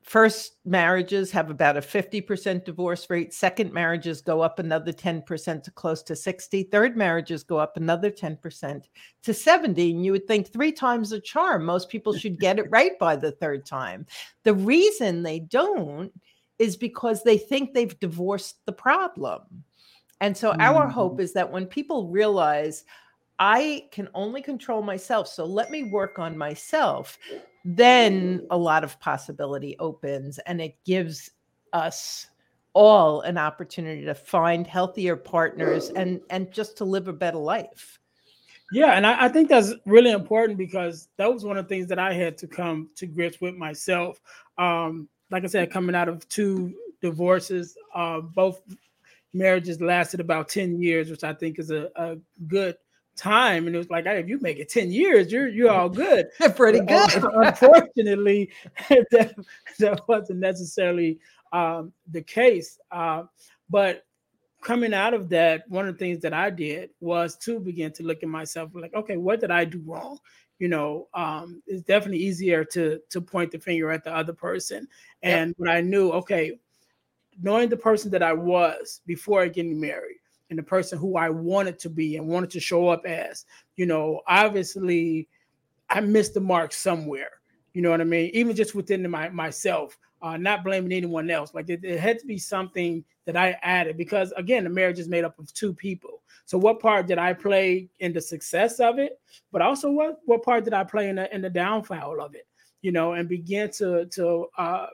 first 0.09 0.53
marriages 0.65 1.29
have 1.29 1.51
about 1.51 1.77
a 1.77 1.81
50% 1.81 2.65
divorce 2.65 3.07
rate. 3.11 3.31
Second 3.31 3.71
marriages 3.71 4.21
go 4.21 4.41
up 4.41 4.57
another 4.57 4.91
10% 4.91 5.61
to 5.61 5.69
close 5.69 6.01
to 6.01 6.15
60. 6.15 6.63
Third 6.63 6.97
marriages 6.97 7.43
go 7.43 7.57
up 7.57 7.77
another 7.77 8.09
10% 8.09 8.85
to 9.21 9.33
70. 9.35 9.91
And 9.91 10.03
you 10.03 10.11
would 10.11 10.27
think 10.27 10.51
three 10.51 10.71
times 10.71 11.11
a 11.11 11.19
charm. 11.19 11.63
Most 11.63 11.89
people 11.89 12.11
should 12.11 12.39
get 12.39 12.57
it 12.57 12.65
right 12.71 12.97
by 12.97 13.17
the 13.17 13.33
third 13.33 13.67
time. 13.67 14.07
The 14.45 14.55
reason 14.55 15.21
they 15.21 15.41
don't 15.41 16.11
is 16.57 16.75
because 16.75 17.21
they 17.21 17.37
think 17.37 17.75
they've 17.75 17.99
divorced 17.99 18.65
the 18.65 18.73
problem. 18.73 19.41
And 20.21 20.35
so 20.35 20.49
mm-hmm. 20.49 20.61
our 20.61 20.87
hope 20.87 21.19
is 21.19 21.33
that 21.33 21.51
when 21.51 21.67
people 21.67 22.07
realize 22.07 22.83
I 23.37 23.85
can 23.91 24.09
only 24.15 24.41
control 24.41 24.81
myself, 24.81 25.27
so 25.27 25.45
let 25.45 25.69
me 25.69 25.83
work 25.83 26.17
on 26.17 26.35
myself, 26.35 27.19
then 27.65 28.45
a 28.51 28.57
lot 28.57 28.83
of 28.83 28.99
possibility 28.99 29.75
opens 29.79 30.39
and 30.39 30.61
it 30.61 30.75
gives 30.85 31.31
us 31.73 32.27
all 32.73 33.21
an 33.21 33.37
opportunity 33.37 34.05
to 34.05 34.15
find 34.15 34.65
healthier 34.65 35.15
partners 35.15 35.89
and 35.89 36.21
and 36.29 36.51
just 36.51 36.77
to 36.77 36.85
live 36.85 37.07
a 37.07 37.13
better 37.13 37.37
life. 37.37 37.99
Yeah, 38.71 38.91
and 38.93 39.05
I, 39.05 39.25
I, 39.25 39.29
think 39.29 39.49
that's 39.49 39.73
really 39.87 40.11
important 40.11 40.55
because 40.57 41.07
that 41.17 41.33
was 41.33 41.43
one 41.43 41.57
of 41.57 41.67
the 41.67 41.75
things 41.75 41.87
that 41.87 41.97
I 41.97 42.13
had 42.13 42.37
to 42.37 42.47
come 42.47 42.89
to 42.97 43.07
grips 43.07 43.41
with 43.41 43.55
myself. 43.55 44.21
Um, 44.59 45.09
like 45.31 45.43
I 45.43 45.47
said, 45.47 45.71
coming 45.71 45.95
out 45.95 46.07
of 46.07 46.27
two 46.29 46.75
divorces, 47.01 47.75
uh, 47.95 48.21
both 48.21 48.61
marriages 49.33 49.81
lasted 49.81 50.19
about 50.19 50.49
10 50.49 50.79
years, 50.79 51.09
which 51.09 51.23
I 51.23 51.33
think 51.33 51.57
is 51.57 51.71
a, 51.71 51.89
a 51.95 52.17
good 52.47 52.75
time. 53.19 53.67
And 53.67 53.75
it 53.75 53.77
was 53.77 53.89
like, 53.89 54.05
hey, 54.05 54.19
if 54.19 54.29
you 54.29 54.39
make 54.39 54.59
it 54.59 54.69
10 54.69 54.91
years, 54.91 55.31
you're 55.31 55.47
you're 55.47 55.71
all 55.71 55.89
good. 55.89 56.27
Pretty 56.55 56.79
good. 56.79 57.09
unfortunately, 57.13 58.49
that, 58.89 59.35
that 59.79 60.07
wasn't 60.07 60.39
necessarily 60.39 61.19
um, 61.51 61.91
the 62.09 62.21
case. 62.21 62.79
Uh, 62.91 63.23
but 63.69 64.05
coming 64.61 64.93
out 64.93 65.13
of 65.13 65.29
that, 65.29 65.69
one 65.69 65.87
of 65.87 65.93
the 65.93 65.99
things 65.99 66.21
that 66.21 66.33
I 66.33 66.49
did 66.49 66.89
was 66.99 67.35
to 67.39 67.59
begin 67.59 67.91
to 67.93 68.03
look 68.03 68.23
at 68.23 68.29
myself 68.29 68.71
like, 68.73 68.93
okay, 68.93 69.17
what 69.17 69.39
did 69.39 69.51
I 69.51 69.65
do 69.65 69.81
wrong? 69.85 70.17
You 70.57 70.67
know, 70.67 71.07
um, 71.13 71.61
it's 71.67 71.83
definitely 71.83 72.19
easier 72.19 72.65
to 72.65 72.99
to 73.09 73.21
point 73.21 73.51
the 73.51 73.59
finger 73.59 73.91
at 73.91 74.03
the 74.03 74.15
other 74.15 74.33
person. 74.33 74.87
And 75.23 75.49
yep. 75.49 75.55
when 75.57 75.69
I 75.69 75.81
knew, 75.81 76.11
okay, 76.11 76.59
knowing 77.41 77.69
the 77.69 77.77
person 77.77 78.11
that 78.11 78.23
I 78.23 78.33
was 78.33 79.01
before 79.05 79.47
getting 79.47 79.79
married 79.79 80.18
and 80.49 80.57
the 80.57 80.63
person 80.63 80.97
who 80.97 81.17
I 81.17 81.29
wanted 81.29 81.79
to 81.79 81.89
be 81.89 82.17
and 82.17 82.27
wanted 82.27 82.49
to 82.51 82.59
show 82.59 82.87
up 82.87 83.05
as, 83.05 83.45
you 83.75 83.85
know, 83.85 84.21
obviously 84.27 85.27
I 85.89 86.01
missed 86.01 86.33
the 86.33 86.41
mark 86.41 86.73
somewhere. 86.73 87.31
You 87.73 87.81
know 87.81 87.91
what 87.91 88.01
I 88.01 88.05
mean? 88.05 88.31
Even 88.33 88.55
just 88.55 88.75
within 88.75 89.09
my 89.09 89.29
myself, 89.29 89.97
uh, 90.21 90.37
not 90.37 90.63
blaming 90.63 90.91
anyone 90.91 91.29
else. 91.29 91.53
Like 91.53 91.69
it, 91.69 91.83
it 91.83 91.99
had 91.99 92.19
to 92.19 92.25
be 92.25 92.37
something 92.37 93.03
that 93.25 93.37
I 93.37 93.57
added 93.61 93.95
because 93.95 94.31
again, 94.33 94.63
the 94.63 94.69
marriage 94.69 94.99
is 94.99 95.07
made 95.07 95.23
up 95.23 95.37
of 95.39 95.53
two 95.53 95.73
people. 95.73 96.23
So 96.45 96.57
what 96.57 96.79
part 96.79 97.05
did 97.05 97.19
I 97.19 97.33
play 97.33 97.89
in 97.99 98.11
the 98.11 98.21
success 98.21 98.79
of 98.79 98.97
it? 98.97 99.19
But 99.51 99.61
also 99.61 99.91
what 99.91 100.19
what 100.25 100.43
part 100.43 100.63
did 100.63 100.73
I 100.73 100.83
play 100.83 101.09
in 101.09 101.17
the 101.17 101.33
in 101.33 101.41
the 101.41 101.49
downfall 101.49 102.21
of 102.21 102.33
it? 102.33 102.47
You 102.81 102.91
know, 102.91 103.13
and 103.13 103.29
begin 103.29 103.69
to 103.73 104.05
to 104.07 104.47
uh, 104.57 104.87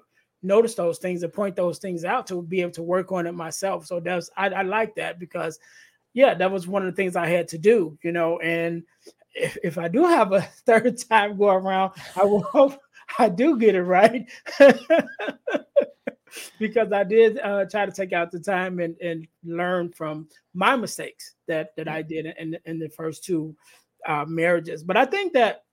notice 0.45 0.75
those 0.75 0.99
things 0.99 1.23
and 1.23 1.33
point 1.33 1.55
those 1.55 1.79
things 1.79 2.05
out 2.05 2.27
to 2.27 2.41
be 2.41 2.61
able 2.61 2.71
to 2.71 2.83
work 2.83 3.11
on 3.11 3.27
it 3.27 3.33
myself. 3.33 3.85
So 3.85 3.99
that's 3.99 4.29
I, 4.37 4.49
I 4.49 4.61
like 4.61 4.95
that 4.95 5.19
because 5.19 5.59
yeah, 6.13 6.33
that 6.33 6.51
was 6.51 6.67
one 6.67 6.85
of 6.85 6.93
the 6.93 6.95
things 6.95 7.15
I 7.15 7.27
had 7.27 7.47
to 7.49 7.57
do, 7.57 7.97
you 8.01 8.11
know. 8.11 8.39
And 8.39 8.83
if, 9.33 9.57
if 9.63 9.77
I 9.77 9.87
do 9.87 10.03
have 10.05 10.31
a 10.31 10.41
third 10.65 10.97
time 11.09 11.37
go 11.37 11.49
around, 11.49 11.93
I 12.15 12.23
will 12.23 12.43
hope 12.43 12.79
I 13.19 13.29
do 13.29 13.57
get 13.57 13.75
it 13.75 13.83
right. 13.83 14.29
because 16.59 16.91
I 16.91 17.03
did 17.03 17.39
uh, 17.39 17.65
try 17.65 17.85
to 17.85 17.91
take 17.91 18.13
out 18.13 18.31
the 18.31 18.39
time 18.39 18.79
and, 18.79 18.95
and 19.01 19.27
learn 19.43 19.91
from 19.91 20.27
my 20.53 20.75
mistakes 20.75 21.35
that 21.47 21.75
that 21.77 21.87
I 21.87 22.01
did 22.01 22.25
in 22.37 22.57
in 22.65 22.79
the 22.79 22.89
first 22.89 23.23
two 23.23 23.55
uh, 24.07 24.25
marriages. 24.27 24.83
But 24.83 24.97
I 24.97 25.05
think 25.05 25.33
that 25.33 25.63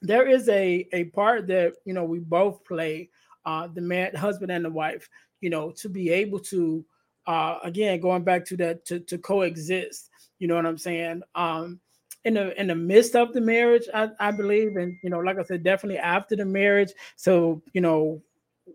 there 0.00 0.28
is 0.28 0.48
a 0.48 0.86
a 0.92 1.04
part 1.04 1.46
that 1.48 1.74
you 1.84 1.94
know 1.94 2.04
we 2.04 2.18
both 2.18 2.64
play 2.64 3.10
uh, 3.44 3.68
the 3.72 3.80
man, 3.80 4.14
husband 4.14 4.50
and 4.50 4.64
the 4.64 4.70
wife, 4.70 5.08
you 5.40 5.50
know, 5.50 5.70
to 5.72 5.88
be 5.88 6.10
able 6.10 6.38
to, 6.40 6.84
uh, 7.26 7.58
again, 7.62 8.00
going 8.00 8.24
back 8.24 8.44
to 8.46 8.56
that, 8.56 8.84
to, 8.86 9.00
to 9.00 9.18
coexist, 9.18 10.10
you 10.38 10.48
know 10.48 10.56
what 10.56 10.66
I'm 10.66 10.78
saying? 10.78 11.22
Um, 11.34 11.80
in 12.24 12.34
the 12.34 12.60
in 12.60 12.66
the 12.66 12.74
midst 12.74 13.16
of 13.16 13.32
the 13.32 13.40
marriage, 13.40 13.84
I, 13.94 14.10
I 14.18 14.30
believe, 14.30 14.76
and 14.76 14.98
you 15.02 15.10
know, 15.10 15.20
like 15.20 15.38
I 15.38 15.44
said, 15.44 15.62
definitely 15.62 15.98
after 15.98 16.36
the 16.36 16.44
marriage. 16.44 16.92
So 17.16 17.62
you 17.72 17.80
know, 17.80 18.20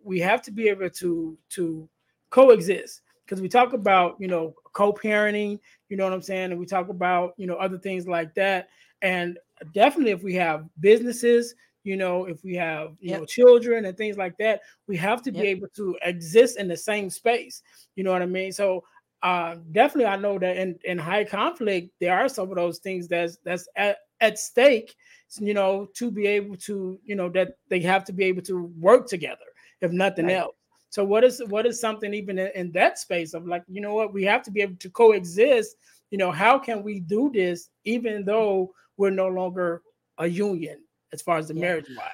we 0.03 0.19
have 0.19 0.41
to 0.43 0.51
be 0.51 0.69
able 0.69 0.89
to 0.89 1.37
to 1.49 1.89
coexist 2.29 3.01
because 3.25 3.41
we 3.41 3.49
talk 3.49 3.73
about 3.73 4.15
you 4.19 4.27
know 4.27 4.55
co-parenting, 4.73 5.59
you 5.89 5.97
know 5.97 6.03
what 6.05 6.13
I'm 6.13 6.21
saying, 6.21 6.51
and 6.51 6.59
we 6.59 6.65
talk 6.65 6.89
about 6.89 7.33
you 7.37 7.47
know 7.47 7.55
other 7.55 7.77
things 7.77 8.07
like 8.07 8.33
that. 8.35 8.69
And 9.01 9.37
definitely, 9.73 10.11
if 10.11 10.23
we 10.23 10.33
have 10.35 10.65
businesses, 10.79 11.55
you 11.83 11.97
know 11.97 12.25
if 12.25 12.43
we 12.43 12.55
have 12.55 12.91
you 12.99 13.11
yep. 13.11 13.19
know 13.19 13.25
children 13.25 13.85
and 13.85 13.97
things 13.97 14.17
like 14.17 14.37
that 14.37 14.61
we 14.87 14.95
have 14.97 15.21
to 15.21 15.31
be 15.31 15.41
able 15.41 15.67
to 15.75 15.97
exist 16.03 16.57
in 16.57 16.67
the 16.67 16.77
same 16.77 17.09
space 17.09 17.61
you 17.95 18.03
know 18.03 18.11
what 18.11 18.21
i 18.21 18.25
mean 18.25 18.51
so 18.51 18.83
uh 19.21 19.55
definitely 19.71 20.05
i 20.05 20.15
know 20.15 20.39
that 20.39 20.57
in 20.57 20.77
in 20.83 20.97
high 20.97 21.23
conflict 21.23 21.89
there 21.99 22.17
are 22.17 22.29
some 22.29 22.49
of 22.49 22.55
those 22.55 22.79
things 22.79 23.07
that's 23.07 23.37
that's 23.43 23.67
at, 23.75 23.97
at 24.21 24.39
stake 24.39 24.95
you 25.39 25.53
know 25.53 25.87
to 25.93 26.11
be 26.11 26.25
able 26.25 26.55
to 26.55 26.99
you 27.03 27.15
know 27.15 27.29
that 27.29 27.57
they 27.69 27.79
have 27.79 28.03
to 28.03 28.13
be 28.13 28.23
able 28.23 28.41
to 28.41 28.71
work 28.79 29.07
together 29.07 29.45
if 29.81 29.91
nothing 29.91 30.25
right. 30.25 30.35
else 30.35 30.55
so 30.89 31.03
what 31.03 31.23
is 31.23 31.41
what 31.47 31.65
is 31.65 31.79
something 31.79 32.13
even 32.13 32.37
in, 32.37 32.51
in 32.55 32.71
that 32.71 32.99
space 32.99 33.33
of 33.33 33.47
like 33.47 33.63
you 33.67 33.81
know 33.81 33.93
what 33.93 34.13
we 34.13 34.23
have 34.23 34.43
to 34.43 34.51
be 34.51 34.61
able 34.61 34.75
to 34.75 34.89
coexist 34.89 35.75
you 36.11 36.17
know 36.17 36.31
how 36.31 36.59
can 36.59 36.83
we 36.83 36.99
do 36.99 37.31
this 37.33 37.69
even 37.83 38.23
though 38.23 38.71
we're 38.97 39.09
no 39.09 39.27
longer 39.27 39.81
a 40.19 40.27
union 40.27 40.79
as 41.13 41.21
far 41.21 41.37
as 41.37 41.47
the 41.47 41.55
yeah. 41.55 41.61
marriage 41.61 41.87
wise? 41.95 42.11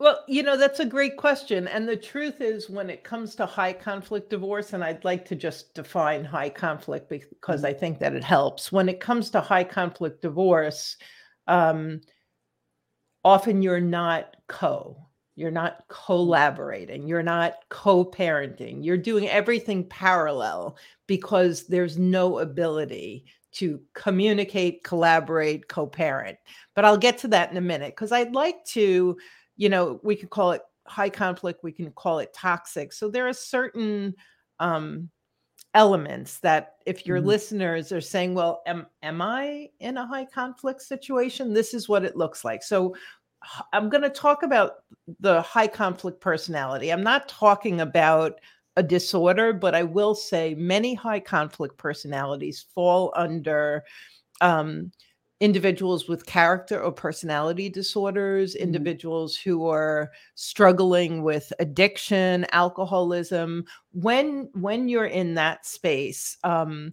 Well, 0.00 0.24
you 0.28 0.44
know, 0.44 0.56
that's 0.56 0.78
a 0.78 0.84
great 0.84 1.16
question. 1.16 1.66
And 1.66 1.88
the 1.88 1.96
truth 1.96 2.40
is, 2.40 2.70
when 2.70 2.88
it 2.88 3.02
comes 3.02 3.34
to 3.34 3.46
high 3.46 3.72
conflict 3.72 4.30
divorce, 4.30 4.72
and 4.72 4.84
I'd 4.84 5.04
like 5.04 5.24
to 5.26 5.34
just 5.34 5.74
define 5.74 6.24
high 6.24 6.50
conflict 6.50 7.08
because 7.08 7.62
mm-hmm. 7.62 7.66
I 7.66 7.72
think 7.72 7.98
that 7.98 8.14
it 8.14 8.22
helps. 8.22 8.70
When 8.70 8.88
it 8.88 9.00
comes 9.00 9.28
to 9.30 9.40
high 9.40 9.64
conflict 9.64 10.22
divorce, 10.22 10.96
um, 11.48 12.00
often 13.24 13.60
you're 13.60 13.80
not 13.80 14.36
co, 14.46 15.08
you're 15.34 15.50
not 15.50 15.84
collaborating, 15.88 17.08
you're 17.08 17.22
not 17.24 17.54
co 17.68 18.04
parenting, 18.04 18.84
you're 18.84 18.96
doing 18.96 19.28
everything 19.28 19.84
parallel 19.88 20.76
because 21.08 21.66
there's 21.66 21.98
no 21.98 22.38
ability 22.38 23.24
to 23.52 23.80
communicate, 23.94 24.84
collaborate, 24.84 25.68
co 25.68 25.86
parent. 25.86 26.38
But 26.74 26.84
I'll 26.84 26.98
get 26.98 27.18
to 27.18 27.28
that 27.28 27.50
in 27.50 27.56
a 27.56 27.62
minute 27.62 27.94
because 27.94 28.12
I'd 28.12 28.34
like 28.34 28.64
to, 28.66 29.16
you 29.56 29.68
know, 29.68 30.00
we 30.02 30.16
could 30.16 30.30
call 30.30 30.52
it 30.52 30.62
high 30.86 31.10
conflict, 31.10 31.62
we 31.62 31.72
can 31.72 31.90
call 31.92 32.18
it 32.18 32.32
toxic. 32.34 32.92
So 32.92 33.10
there 33.10 33.28
are 33.28 33.32
certain 33.32 34.14
um, 34.58 35.10
elements 35.74 36.38
that 36.40 36.76
if 36.86 37.06
your 37.06 37.18
mm-hmm. 37.18 37.28
listeners 37.28 37.92
are 37.92 38.00
saying, 38.00 38.34
well, 38.34 38.62
am, 38.66 38.86
am 39.02 39.20
I 39.20 39.68
in 39.80 39.96
a 39.96 40.06
high 40.06 40.24
conflict 40.24 40.82
situation? 40.82 41.52
This 41.52 41.74
is 41.74 41.88
what 41.88 42.04
it 42.04 42.16
looks 42.16 42.44
like. 42.44 42.62
So 42.62 42.94
I'm 43.72 43.88
going 43.88 44.02
to 44.02 44.10
talk 44.10 44.42
about 44.42 44.76
the 45.20 45.42
high 45.42 45.68
conflict 45.68 46.20
personality. 46.20 46.90
I'm 46.90 47.04
not 47.04 47.28
talking 47.28 47.80
about 47.80 48.40
a 48.78 48.82
disorder, 48.82 49.52
but 49.52 49.74
I 49.74 49.82
will 49.82 50.14
say 50.14 50.54
many 50.54 50.94
high 50.94 51.18
conflict 51.18 51.76
personalities 51.78 52.64
fall 52.74 53.12
under 53.16 53.82
um, 54.40 54.92
individuals 55.40 56.06
with 56.08 56.26
character 56.26 56.80
or 56.80 56.92
personality 56.92 57.68
disorders, 57.68 58.54
mm-hmm. 58.54 58.62
individuals 58.62 59.36
who 59.36 59.66
are 59.68 60.12
struggling 60.36 61.24
with 61.24 61.52
addiction, 61.58 62.46
alcoholism. 62.52 63.64
When 63.92 64.48
when 64.54 64.88
you're 64.88 65.06
in 65.06 65.34
that 65.34 65.66
space, 65.66 66.36
um, 66.44 66.92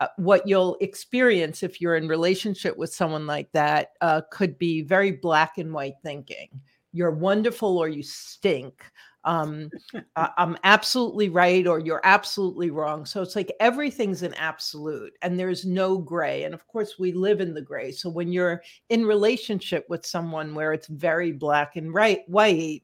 uh, 0.00 0.08
what 0.18 0.46
you'll 0.46 0.76
experience 0.82 1.62
if 1.62 1.80
you're 1.80 1.96
in 1.96 2.08
relationship 2.08 2.76
with 2.76 2.92
someone 2.92 3.26
like 3.26 3.50
that 3.52 3.92
uh, 4.02 4.20
could 4.30 4.58
be 4.58 4.82
very 4.82 5.12
black 5.12 5.56
and 5.56 5.72
white 5.72 5.94
thinking. 6.02 6.48
You're 6.92 7.10
wonderful 7.10 7.78
or 7.78 7.88
you 7.88 8.02
stink 8.02 8.84
um, 9.24 9.70
I'm 10.16 10.56
absolutely 10.64 11.28
right 11.28 11.66
or 11.66 11.78
you're 11.78 12.00
absolutely 12.04 12.70
wrong. 12.70 13.04
So 13.06 13.22
it's 13.22 13.36
like 13.36 13.52
everything's 13.60 14.22
an 14.22 14.34
absolute 14.34 15.12
and 15.22 15.38
there's 15.38 15.64
no 15.64 15.98
gray. 15.98 16.44
And 16.44 16.54
of 16.54 16.66
course, 16.66 16.98
we 16.98 17.12
live 17.12 17.40
in 17.40 17.54
the 17.54 17.62
gray. 17.62 17.92
So 17.92 18.08
when 18.08 18.32
you're 18.32 18.62
in 18.88 19.04
relationship 19.06 19.86
with 19.88 20.06
someone 20.06 20.54
where 20.54 20.72
it's 20.72 20.88
very 20.88 21.32
black 21.32 21.76
and 21.76 21.92
right, 21.94 22.20
white, 22.28 22.82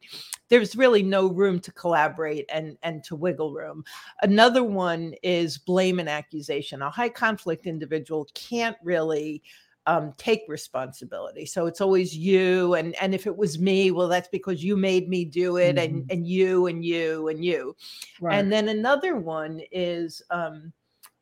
there's 0.49 0.77
really 0.77 1.03
no 1.03 1.29
room 1.29 1.61
to 1.61 1.73
collaborate 1.73 2.47
and, 2.53 2.77
and 2.83 3.05
to 3.05 3.17
wiggle 3.17 3.53
room. 3.53 3.85
Another 4.23 4.65
one 4.65 5.15
is 5.23 5.59
blame 5.59 5.99
and 5.99 6.09
accusation. 6.09 6.83
A 6.83 6.91
high 6.91 7.09
conflict 7.09 7.67
individual 7.67 8.27
can't 8.35 8.77
really 8.83 9.43
um, 9.87 10.13
take 10.19 10.43
responsibility. 10.49 11.47
So 11.47 11.67
it's 11.67 11.81
always 11.81 12.17
you, 12.17 12.75
and 12.75 12.95
and 13.01 13.15
if 13.15 13.27
it 13.27 13.37
was 13.37 13.59
me, 13.59 13.91
well, 13.91 14.09
that's 14.09 14.29
because 14.29 14.63
you 14.63 14.77
made 14.77 15.09
me 15.09 15.25
do 15.25 15.57
it, 15.57 15.77
mm-hmm. 15.77 15.97
and 15.97 16.11
and 16.11 16.27
you 16.27 16.67
and 16.67 16.85
you 16.85 17.29
and 17.29 17.45
you. 17.45 17.75
Right. 18.21 18.39
And 18.39 18.53
then 18.53 18.69
another 18.69 19.17
one 19.17 19.63
is 19.73 20.23
um, 20.31 20.73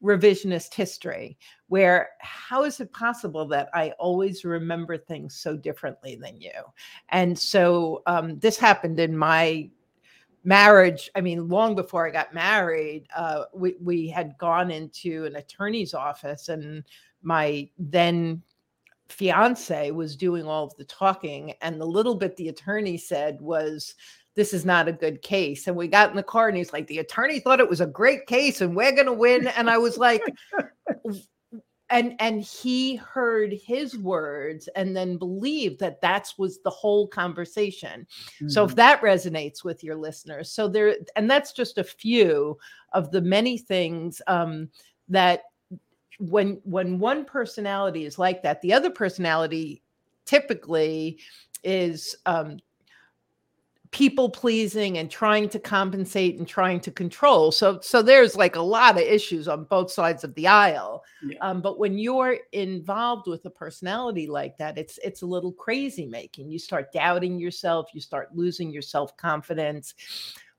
revisionist 0.03 0.75
history, 0.75 1.39
where 1.69 2.11
how 2.21 2.65
is 2.65 2.81
it 2.81 2.93
possible 2.93 3.47
that 3.49 3.69
I 3.73 3.91
always 3.99 4.45
remember 4.45 4.99
things 4.99 5.37
so 5.37 5.57
differently 5.57 6.17
than 6.17 6.41
you? 6.41 6.53
And 7.11 7.39
so 7.39 8.03
um, 8.07 8.39
this 8.39 8.59
happened 8.59 9.01
in 9.01 9.17
my 9.17 9.71
marriage 10.47 11.11
i 11.17 11.21
mean 11.21 11.49
long 11.49 11.75
before 11.75 12.07
i 12.07 12.11
got 12.11 12.33
married 12.33 13.05
uh, 13.17 13.43
we, 13.53 13.75
we 13.83 14.07
had 14.07 14.39
gone 14.39 14.71
into 14.71 15.25
an 15.25 15.35
attorney's 15.35 15.93
office 15.93 16.49
and 16.49 16.85
my 17.27 17.69
then 17.77 18.41
fiance 19.09 19.91
was 19.91 20.17
doing 20.17 20.47
all 20.47 20.65
of 20.65 20.77
the 20.77 20.85
talking 20.85 21.53
and 21.61 21.81
the 21.81 21.85
little 21.85 22.15
bit 22.15 22.37
the 22.37 22.49
attorney 22.49 22.97
said 22.97 23.41
was 23.41 23.95
this 24.35 24.53
is 24.53 24.65
not 24.65 24.89
a 24.89 24.93
good 24.93 25.23
case 25.23 25.67
and 25.67 25.77
we 25.77 25.89
got 25.89 26.11
in 26.11 26.17
the 26.17 26.23
car 26.23 26.49
and 26.49 26.57
he's 26.57 26.73
like 26.73 26.87
the 26.87 26.99
attorney 26.99 27.39
thought 27.39 27.61
it 27.61 27.69
was 27.69 27.81
a 27.81 27.87
great 27.87 28.27
case 28.27 28.61
and 28.61 28.75
we're 28.75 28.93
going 28.93 29.07
to 29.07 29.13
win 29.13 29.47
and 29.49 29.69
i 29.71 29.79
was 29.79 29.97
like 29.97 30.23
and 31.91 32.15
and 32.19 32.43
he 32.43 32.97
heard 32.97 33.53
his 33.53 33.97
words 33.97 34.69
and 34.75 34.97
then 34.97 35.17
believed 35.17 35.79
that 35.79 36.01
that's 36.01 36.37
was 36.37 36.61
the 36.63 36.71
whole 36.71 37.07
conversation 37.07 38.07
mm-hmm. 38.37 38.49
so 38.49 38.65
if 38.65 38.71
mm-hmm. 38.71 38.77
that 38.77 39.01
resonates 39.03 39.63
with 39.63 39.85
your 39.85 39.97
listeners 39.97 40.51
so 40.51 40.69
there 40.69 40.97
and 41.15 41.31
that's 41.31 41.53
just 41.53 41.79
a 41.79 41.85
few 41.85 42.59
of 42.93 43.11
the 43.13 43.21
many 43.21 43.57
things 43.57 44.21
um, 44.27 44.69
that 45.09 45.43
when 46.19 46.61
when 46.65 46.99
one 46.99 47.25
personality 47.25 48.05
is 48.05 48.19
like 48.19 48.43
that 48.43 48.61
the 48.63 48.73
other 48.73 48.91
personality 48.91 49.83
typically 50.25 51.19
is 51.63 52.17
um, 52.27 52.59
people 53.91 54.29
pleasing 54.29 54.99
and 54.99 55.11
trying 55.11 55.49
to 55.49 55.59
compensate 55.59 56.39
and 56.39 56.47
trying 56.47 56.81
to 56.81 56.91
control. 56.91 57.51
So 57.53 57.81
so 57.81 58.03
there's 58.03 58.37
like 58.37 58.57
a 58.57 58.61
lot 58.61 58.97
of 58.97 59.03
issues 59.03 59.49
on 59.49 59.65
both 59.65 59.91
sides 59.91 60.25
of 60.25 60.35
the 60.35 60.47
aisle. 60.47 61.05
Yeah. 61.23 61.39
um, 61.41 61.61
but 61.61 61.79
when 61.79 61.99
you're 61.99 62.39
involved 62.53 63.27
with 63.27 63.45
a 63.47 63.51
personality 63.51 64.27
like 64.27 64.59
that 64.59 64.77
it's 64.77 64.99
it's 65.03 65.23
a 65.23 65.27
little 65.27 65.53
crazy 65.53 66.07
making. 66.07 66.51
You 66.51 66.59
start 66.59 66.93
doubting 66.93 67.39
yourself 67.39 67.91
you 67.93 68.01
start 68.01 68.35
losing 68.35 68.71
your 68.71 68.83
self-confidence 68.83 69.95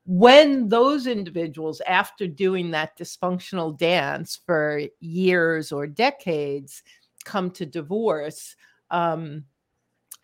when 0.08 0.70
those 0.70 1.06
individuals, 1.06 1.82
after 1.82 2.28
doing 2.28 2.72
that 2.72 2.98
dysfunctional 2.98 3.78
dance 3.78 4.40
for 4.46 4.82
years 5.02 5.74
or 5.74 5.86
decades, 5.86 6.82
come 7.26 7.52
to 7.52 7.66
divorce, 7.66 8.56
um, 8.90 9.44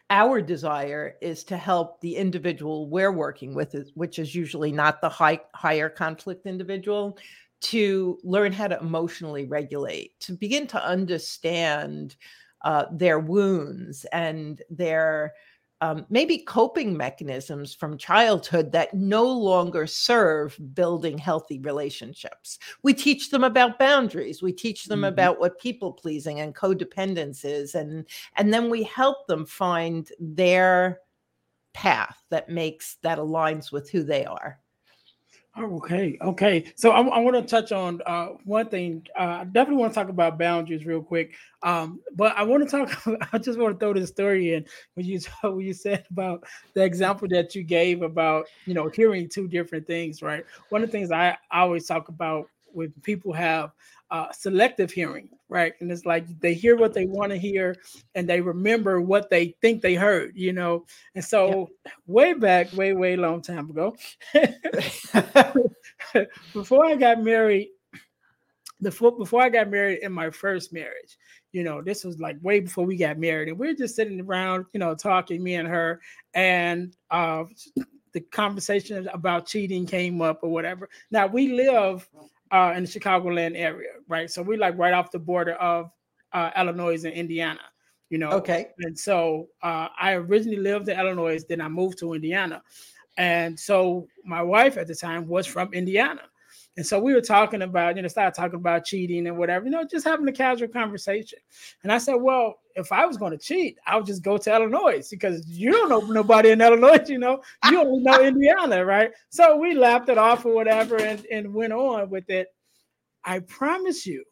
our 0.10 0.42
desire 0.42 1.16
is 1.22 1.44
to 1.44 1.58
help 1.58 2.00
the 2.00 2.16
individual 2.16 2.88
we're 2.88 3.12
working 3.12 3.54
with, 3.54 3.76
which 3.94 4.20
is 4.20 4.34
usually 4.34 4.72
not 4.72 5.02
the 5.02 5.10
high, 5.10 5.42
higher 5.54 5.90
conflict 5.90 6.46
individual, 6.46 7.18
to 7.60 8.18
learn 8.24 8.54
how 8.54 8.68
to 8.70 8.80
emotionally 8.80 9.46
regulate, 9.46 10.18
to 10.22 10.32
begin 10.32 10.66
to 10.68 10.86
understand 10.86 12.16
uh, 12.64 12.86
their 12.92 13.20
wounds 13.20 14.06
and 14.14 14.62
their 14.70 15.34
um, 15.82 16.06
maybe 16.10 16.38
coping 16.38 16.96
mechanisms 16.96 17.74
from 17.74 17.98
childhood 17.98 18.72
that 18.72 18.94
no 18.94 19.26
longer 19.26 19.86
serve 19.86 20.58
building 20.74 21.18
healthy 21.18 21.60
relationships. 21.60 22.58
We 22.84 22.94
teach 22.94 23.30
them 23.32 23.44
about 23.44 23.80
boundaries. 23.80 24.42
We 24.42 24.54
teach 24.54 24.86
them 24.86 25.00
mm-hmm. 25.00 25.14
about 25.14 25.40
what 25.40 25.60
people 25.60 25.92
pleasing 25.92 26.40
and 26.40 26.56
codependence 26.56 27.44
is, 27.44 27.76
and 27.76 28.06
and 28.38 28.54
then 28.54 28.70
we 28.70 28.84
help 28.84 29.28
them 29.28 29.46
find 29.46 30.10
their 30.20 31.00
path 31.74 32.24
that 32.30 32.50
makes 32.50 32.98
that 33.02 33.18
aligns 33.18 33.72
with 33.72 33.90
who 33.90 34.04
they 34.04 34.26
are. 34.26 34.60
Okay, 35.60 36.18
okay. 36.20 36.74
So 36.76 36.90
I, 36.92 37.02
I 37.02 37.20
want 37.20 37.36
to 37.36 37.44
touch 37.44 37.72
on 37.72 38.02
uh, 38.08 38.30
one 38.44 38.70
thing. 38.70 39.06
Uh, 39.16 39.42
I 39.42 39.44
definitely 39.44 39.82
want 39.82 39.94
to 39.94 40.00
talk 40.00 40.10
about 40.10 40.40
boundaries 40.40 40.84
real 40.84 41.04
quick. 41.04 41.36
Um, 41.62 42.00
but 42.16 42.36
I 42.36 42.42
want 42.42 42.68
to 42.68 42.70
talk. 42.70 43.08
I 43.34 43.38
just 43.38 43.60
want 43.60 43.76
to 43.76 43.80
throw 43.80 43.94
this 43.94 44.10
story 44.10 44.56
in 44.56 44.66
when 44.96 45.06
you 45.06 45.20
when 45.44 45.60
you 45.60 45.74
said 45.74 46.06
about 46.10 46.44
the 46.74 46.84
example 46.84 47.28
that 47.30 47.54
you 47.54 47.62
gave 47.62 48.02
about 48.02 48.48
you 48.66 48.74
know 48.74 48.90
hearing 48.90 49.30
two 49.30 49.48
different 49.48 49.86
things. 49.86 50.24
Right. 50.24 50.44
One 50.70 50.82
of 50.82 50.90
the 50.90 50.92
things 50.92 51.12
I, 51.12 51.38
I 51.52 51.60
always 51.62 51.86
talk 51.86 52.10
about 52.10 52.50
when 52.72 52.92
people 53.04 53.32
have 53.32 53.72
uh, 54.14 54.32
selective 54.32 54.92
hearing, 54.92 55.28
right? 55.50 55.74
And 55.82 55.92
it's 55.92 56.06
like 56.06 56.28
they 56.40 56.54
hear 56.54 56.78
what 56.78 56.94
they 56.94 57.08
want 57.08 57.32
to 57.32 57.38
hear 57.38 57.76
and 58.14 58.30
they 58.30 58.42
remember 58.42 59.02
what 59.02 59.32
they 59.32 59.56
think 59.60 59.82
they 59.82 59.96
heard, 59.96 60.34
you 60.36 60.54
know. 60.54 60.86
And 61.16 61.26
so, 61.26 61.68
way 62.06 62.34
back, 62.34 62.72
way, 62.74 62.94
way 62.94 63.16
long 63.18 63.42
time 63.42 63.72
ago, 63.72 63.96
before 66.54 66.86
I 66.86 66.96
got 66.96 67.24
married, 67.24 67.70
the 68.80 68.92
before 69.18 69.42
I 69.42 69.50
got 69.50 69.72
married 69.72 70.04
in 70.04 70.14
my 70.14 70.30
first 70.30 70.72
marriage, 70.72 71.18
you 71.52 71.64
know, 71.64 71.82
this 71.82 72.04
was 72.04 72.20
like 72.20 72.38
way 72.44 72.60
before 72.60 72.86
we 72.86 72.98
got 72.98 73.18
married, 73.18 73.48
and 73.48 73.58
we 73.58 73.68
are 73.70 73.74
just 73.74 73.96
sitting 73.96 74.22
around, 74.22 74.66
you 74.74 74.80
know, 74.80 74.94
talking, 74.94 75.44
me 75.44 75.56
and 75.56 75.68
her, 75.68 76.02
and 76.36 76.96
uh, 77.10 77.46
the 78.12 78.22
conversation 78.22 79.08
about 79.12 79.48
cheating 79.48 79.88
came 79.88 80.22
up 80.22 80.42
or 80.44 80.50
whatever. 80.50 80.88
Now 81.10 81.26
we 81.26 81.54
live 81.54 82.08
uh, 82.54 82.74
in 82.78 82.84
the 82.84 82.90
Chicagoland 82.90 83.54
area, 83.56 83.90
right? 84.08 84.30
So 84.30 84.42
we 84.42 84.56
like 84.56 84.78
right 84.78 84.94
off 84.94 85.12
the 85.12 85.20
border 85.20 85.56
of 85.56 85.92
uh, 86.32 86.52
Illinois 86.56 87.04
and 87.04 87.14
Indiana, 87.14 87.60
you 88.10 88.20
know. 88.20 88.30
Okay. 88.30 88.68
And 88.80 88.98
so 88.98 89.50
uh, 89.64 89.88
I 90.00 90.14
originally 90.14 90.60
lived 90.60 90.88
in 90.88 90.98
Illinois, 90.98 91.44
then 91.50 91.60
I 91.60 91.68
moved 91.68 91.98
to 92.00 92.14
Indiana, 92.14 92.62
and 93.18 93.60
so 93.60 94.08
my 94.24 94.42
wife 94.42 94.78
at 94.78 94.88
the 94.88 94.96
time 94.96 95.28
was 95.28 95.48
from 95.48 95.74
Indiana. 95.74 96.22
And 96.76 96.86
so 96.86 97.00
we 97.00 97.14
were 97.14 97.22
talking 97.22 97.62
about, 97.62 97.96
you 97.96 98.02
know, 98.02 98.08
started 98.08 98.36
talking 98.36 98.60
about 98.60 98.86
cheating 98.86 99.28
and 99.28 99.38
whatever, 99.38 99.66
you 99.66 99.72
know, 99.72 99.84
just 99.84 100.06
having 100.06 100.28
a 100.28 100.32
casual 100.32 100.70
conversation. 100.70 101.38
And 101.84 101.92
I 101.92 102.00
said, 102.00 102.16
well, 102.16 102.56
if 102.76 102.92
I 102.92 103.06
was 103.06 103.16
going 103.16 103.32
to 103.32 103.38
cheat, 103.38 103.78
I 103.86 103.96
would 103.96 104.08
just 104.08 104.24
go 104.24 104.38
to 104.40 104.56
Illinois 104.56 105.08
because 105.08 105.48
you 105.48 105.72
don't 105.72 105.90
know 105.90 106.00
nobody 106.00 106.50
in 106.50 106.62
Illinois, 106.62 107.06
you 107.08 107.20
know, 107.20 107.44
you 107.70 107.80
only 107.80 108.02
know 108.02 108.22
Indiana, 108.24 108.84
right? 108.84 109.12
So 109.30 109.56
we 109.56 109.76
laughed 109.76 110.10
it 110.10 110.18
off 110.18 110.46
or 110.46 110.56
whatever 110.56 110.98
and, 110.98 111.24
and 111.32 111.54
went 111.54 111.74
on 111.74 112.10
with 112.10 112.28
it. 112.32 112.48
I 113.24 113.40
promise 113.40 114.08
you, 114.08 114.24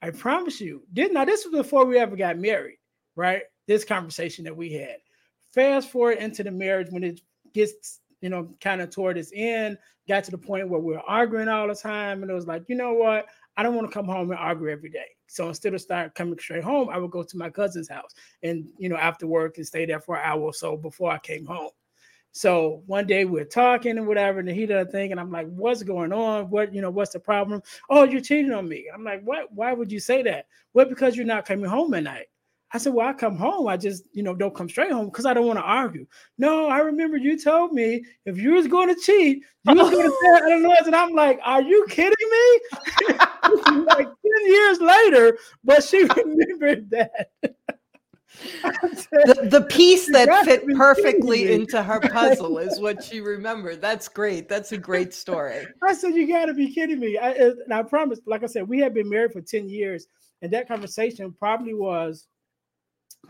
I 0.00 0.10
promise 0.10 0.60
you, 0.60 0.84
did 0.92 1.12
now 1.12 1.26
this 1.26 1.44
was 1.44 1.54
before 1.54 1.84
we 1.84 1.98
ever 1.98 2.16
got 2.16 2.38
married, 2.38 2.78
right? 3.14 3.42
This 3.66 3.84
conversation 3.84 4.44
that 4.44 4.56
we 4.56 4.72
had. 4.72 4.96
Fast 5.52 5.90
forward 5.90 6.18
into 6.18 6.42
the 6.42 6.50
marriage 6.50 6.88
when 6.90 7.04
it 7.04 7.20
gets 7.52 8.00
you 8.24 8.30
know, 8.30 8.48
kind 8.62 8.80
of 8.80 8.88
toward 8.88 9.18
its 9.18 9.30
end, 9.34 9.76
got 10.08 10.24
to 10.24 10.30
the 10.30 10.38
point 10.38 10.66
where 10.66 10.80
we 10.80 10.94
are 10.94 11.04
arguing 11.06 11.46
all 11.46 11.68
the 11.68 11.74
time. 11.74 12.22
And 12.22 12.30
it 12.30 12.34
was 12.34 12.46
like, 12.46 12.64
you 12.68 12.74
know 12.74 12.94
what? 12.94 13.26
I 13.58 13.62
don't 13.62 13.74
want 13.74 13.86
to 13.86 13.92
come 13.92 14.06
home 14.06 14.30
and 14.30 14.40
argue 14.40 14.70
every 14.70 14.88
day. 14.88 15.08
So 15.26 15.46
instead 15.46 15.74
of 15.74 15.82
start 15.82 16.14
coming 16.14 16.38
straight 16.38 16.64
home, 16.64 16.88
I 16.88 16.96
would 16.96 17.10
go 17.10 17.22
to 17.22 17.36
my 17.36 17.50
cousin's 17.50 17.86
house 17.90 18.14
and, 18.42 18.66
you 18.78 18.88
know, 18.88 18.96
after 18.96 19.26
work 19.26 19.58
and 19.58 19.66
stay 19.66 19.84
there 19.84 20.00
for 20.00 20.16
an 20.16 20.22
hour 20.24 20.40
or 20.40 20.54
so 20.54 20.74
before 20.74 21.10
I 21.10 21.18
came 21.18 21.44
home. 21.44 21.68
So 22.32 22.82
one 22.86 23.06
day 23.06 23.26
we're 23.26 23.44
talking 23.44 23.98
and 23.98 24.06
whatever, 24.06 24.40
and 24.40 24.48
he 24.48 24.64
does 24.64 24.88
a 24.88 24.90
thing, 24.90 25.12
and 25.12 25.20
I'm 25.20 25.30
like, 25.30 25.46
"What's 25.48 25.84
going 25.84 26.12
on? 26.12 26.50
What 26.50 26.74
you 26.74 26.80
know? 26.80 26.90
What's 26.90 27.12
the 27.12 27.20
problem? 27.20 27.62
Oh, 27.88 28.02
you're 28.02 28.20
cheating 28.20 28.50
on 28.52 28.68
me." 28.68 28.90
I'm 28.92 29.04
like, 29.04 29.22
"What? 29.22 29.52
Why 29.52 29.72
would 29.72 29.92
you 29.92 30.00
say 30.00 30.20
that? 30.22 30.48
Well, 30.72 30.86
because 30.86 31.14
you're 31.16 31.26
not 31.26 31.46
coming 31.46 31.70
home 31.70 31.94
at 31.94 32.02
night." 32.02 32.26
I 32.74 32.78
said, 32.78 32.92
Well, 32.92 33.06
I 33.06 33.12
come 33.12 33.36
home. 33.36 33.68
I 33.68 33.76
just, 33.76 34.08
you 34.12 34.24
know, 34.24 34.34
don't 34.34 34.54
come 34.54 34.68
straight 34.68 34.90
home 34.90 35.06
because 35.06 35.26
I 35.26 35.32
don't 35.32 35.46
want 35.46 35.60
to 35.60 35.64
argue. 35.64 36.06
No, 36.38 36.66
I 36.66 36.78
remember 36.78 37.16
you 37.16 37.38
told 37.38 37.72
me 37.72 38.02
if 38.26 38.36
you 38.36 38.54
was 38.54 38.66
going 38.66 38.92
to 38.92 39.00
cheat, 39.00 39.44
you 39.64 39.74
was 39.74 39.90
going 39.90 40.10
to 40.10 40.16
say 40.20 40.50
Illinois. 40.50 40.74
And 40.84 40.96
I'm 40.96 41.12
like, 41.12 41.38
Are 41.44 41.62
you 41.62 41.86
kidding 41.88 42.12
me? 42.30 42.60
like 43.86 44.08
10 44.08 44.12
years 44.46 44.80
later, 44.80 45.38
but 45.62 45.84
she 45.84 46.02
remembered 46.16 46.90
that. 46.90 47.30
the, 48.64 49.48
the 49.48 49.66
piece 49.70 50.10
that 50.10 50.44
fit 50.44 50.66
perfectly 50.74 51.52
into 51.52 51.80
her 51.80 52.00
puzzle 52.00 52.58
is 52.58 52.80
what 52.80 53.04
she 53.04 53.20
remembered. 53.20 53.80
That's 53.80 54.08
great. 54.08 54.48
That's 54.48 54.72
a 54.72 54.78
great 54.78 55.14
story. 55.14 55.64
I 55.80 55.94
said, 55.94 56.16
You 56.16 56.26
got 56.26 56.46
to 56.46 56.54
be 56.54 56.74
kidding 56.74 56.98
me. 56.98 57.18
I, 57.18 57.30
and 57.30 57.72
I 57.72 57.84
promise, 57.84 58.18
like 58.26 58.42
I 58.42 58.46
said, 58.46 58.66
we 58.66 58.80
had 58.80 58.94
been 58.94 59.08
married 59.08 59.32
for 59.32 59.42
10 59.42 59.68
years, 59.68 60.08
and 60.42 60.52
that 60.52 60.66
conversation 60.66 61.32
probably 61.38 61.72
was 61.72 62.26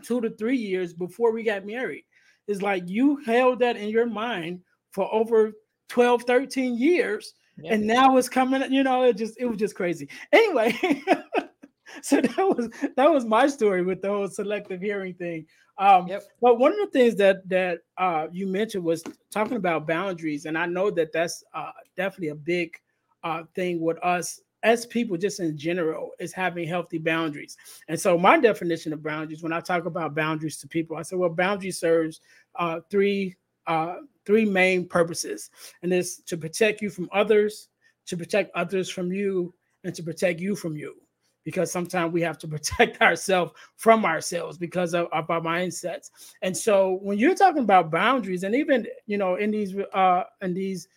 two 0.03 0.21
to 0.21 0.29
three 0.31 0.57
years 0.57 0.93
before 0.93 1.31
we 1.31 1.43
got 1.43 1.65
married. 1.65 2.03
It's 2.47 2.61
like 2.61 2.83
you 2.87 3.17
held 3.25 3.59
that 3.59 3.77
in 3.77 3.89
your 3.89 4.05
mind 4.05 4.61
for 4.91 5.13
over 5.13 5.53
12, 5.89 6.23
13 6.23 6.77
years. 6.77 7.33
Yep. 7.57 7.73
And 7.73 7.87
now 7.87 8.17
it's 8.17 8.29
coming, 8.29 8.71
you 8.71 8.83
know, 8.83 9.03
it 9.03 9.17
just 9.17 9.35
it 9.39 9.45
was 9.45 9.57
just 9.57 9.75
crazy. 9.75 10.09
Anyway, 10.33 10.77
so 12.01 12.19
that 12.19 12.37
was 12.37 12.69
that 12.97 13.09
was 13.09 13.25
my 13.25 13.47
story 13.47 13.81
with 13.81 14.01
the 14.01 14.09
whole 14.09 14.27
selective 14.27 14.81
hearing 14.81 15.13
thing. 15.13 15.45
Um, 15.77 16.07
yep. 16.07 16.23
But 16.41 16.59
one 16.59 16.71
of 16.73 16.79
the 16.79 16.87
things 16.87 17.15
that 17.15 17.47
that 17.49 17.79
uh, 17.97 18.27
you 18.31 18.47
mentioned 18.47 18.83
was 18.83 19.03
talking 19.31 19.57
about 19.57 19.87
boundaries, 19.87 20.45
and 20.45 20.57
I 20.57 20.65
know 20.65 20.91
that 20.91 21.13
that's 21.13 21.43
uh, 21.53 21.71
definitely 21.95 22.29
a 22.29 22.35
big 22.35 22.75
uh, 23.23 23.43
thing 23.55 23.79
with 23.79 24.03
us 24.03 24.41
as 24.65 24.85
people, 24.85 25.15
just 25.15 25.39
in 25.39 25.55
general, 25.57 26.09
is 26.19 26.33
having 26.33 26.67
healthy 26.67 26.97
boundaries. 26.97 27.55
And 27.87 27.99
so, 27.99 28.17
my 28.17 28.39
definition 28.39 28.91
of 28.91 29.03
boundaries, 29.03 29.43
when 29.43 29.53
I 29.53 29.61
talk 29.61 29.85
about 29.85 30.15
boundaries 30.15 30.57
to 30.57 30.67
people, 30.67 30.97
I 30.97 31.03
say, 31.03 31.15
well, 31.15 31.29
boundary 31.29 31.71
serves 31.71 32.19
uh, 32.55 32.81
three 32.89 33.35
uh, 33.67 33.97
three 34.25 34.43
main 34.43 34.87
purposes, 34.87 35.51
and 35.83 35.93
it's 35.93 36.17
to 36.23 36.35
protect 36.35 36.81
you 36.81 36.89
from 36.89 37.09
others, 37.13 37.69
to 38.07 38.17
protect 38.17 38.53
others 38.55 38.89
from 38.89 39.13
you, 39.13 39.53
and 39.83 39.93
to 39.95 40.03
protect 40.03 40.39
you 40.39 40.55
from 40.55 40.75
you 40.75 40.95
because 41.43 41.71
sometimes 41.71 42.11
we 42.11 42.21
have 42.21 42.39
to 42.39 42.47
protect 42.55 43.01
ourselves 43.01 43.51
from 43.77 44.03
ourselves 44.03 44.57
because 44.57 44.95
of, 44.95 45.07
of, 45.13 45.29
our 45.29 45.39
mindsets. 45.39 46.09
And 46.41 46.57
so 46.57 46.97
when 47.03 47.19
you're 47.19 47.35
talking 47.35 47.61
about 47.61 47.91
boundaries, 47.91 48.43
and 48.43 48.55
even 48.55 48.87
you 49.05 49.19
know 49.19 49.35
in 49.35 49.51
these 49.51 49.75
uh 49.93 50.23
in 50.41 50.55
these 50.55 50.87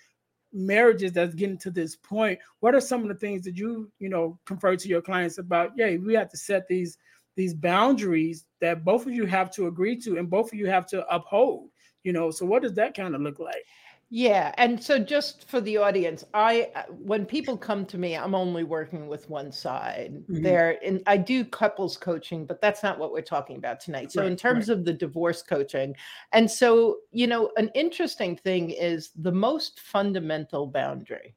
marriages 0.53 1.13
that's 1.13 1.35
getting 1.35 1.59
to 1.59 1.71
this 1.71 1.97
point, 1.97 2.39
what 2.61 2.75
are 2.75 2.81
some 2.81 3.03
of 3.03 3.09
the 3.09 3.15
things 3.15 3.43
that 3.45 3.57
you 3.57 3.91
you 3.99 4.09
know 4.09 4.39
confer 4.47 4.77
to 4.77 4.89
your 4.89 5.03
clients 5.03 5.39
about? 5.39 5.73
Yeah, 5.77 5.97
we 5.97 6.15
have 6.15 6.31
to 6.31 6.37
set 6.37 6.67
these 6.69 6.99
these 7.37 7.55
boundaries 7.55 8.47
that 8.61 8.85
both 8.85 9.07
of 9.07 9.13
you 9.13 9.25
have 9.25 9.51
to 9.53 9.69
agree 9.69 9.97
to 10.01 10.19
and 10.19 10.29
both 10.29 10.53
of 10.53 10.59
you 10.59 10.67
have 10.67 10.87
to 10.89 11.07
uphold. 11.15 11.71
You 12.03 12.13
know, 12.13 12.31
so 12.31 12.47
what 12.47 12.63
does 12.63 12.75
that 12.75 12.97
kind 12.97 13.15
of 13.15 13.21
look 13.21 13.39
like? 13.39 13.65
Yeah, 14.11 14.55
and 14.57 14.83
so 14.83 14.99
just 14.99 15.51
for 15.51 15.61
the 15.61 15.77
audience, 15.77 16.25
I 16.33 16.71
uh, 16.75 16.85
when 16.89 17.27
people 17.27 17.59
come 17.59 17.85
to 17.87 17.99
me, 17.99 18.17
I'm 18.17 18.35
only 18.35 18.65
working 18.65 19.07
with 19.07 19.29
one 19.29 19.53
side. 19.53 20.15
Mm-hmm. 20.15 20.43
There, 20.43 20.79
and 20.83 21.03
I 21.07 21.19
do 21.19 21.45
couples 21.45 21.99
coaching, 21.99 22.47
but 22.47 22.63
that's 22.63 22.83
not 22.83 22.99
what 22.99 23.13
we're 23.13 23.21
talking 23.21 23.57
about 23.57 23.81
tonight. 23.81 24.11
So, 24.11 24.23
right, 24.23 24.31
in 24.31 24.37
terms 24.37 24.71
right. 24.71 24.79
of 24.79 24.87
the 24.87 24.95
divorce 24.95 25.43
coaching, 25.43 25.95
and 26.33 26.51
so 26.51 27.01
you 27.13 27.27
know, 27.27 27.51
an 27.59 27.71
interesting 27.75 28.35
thing 28.37 28.71
is 28.71 29.11
the 29.15 29.33
most 29.33 29.81
fundamental 29.81 30.67
boundary. 30.67 31.35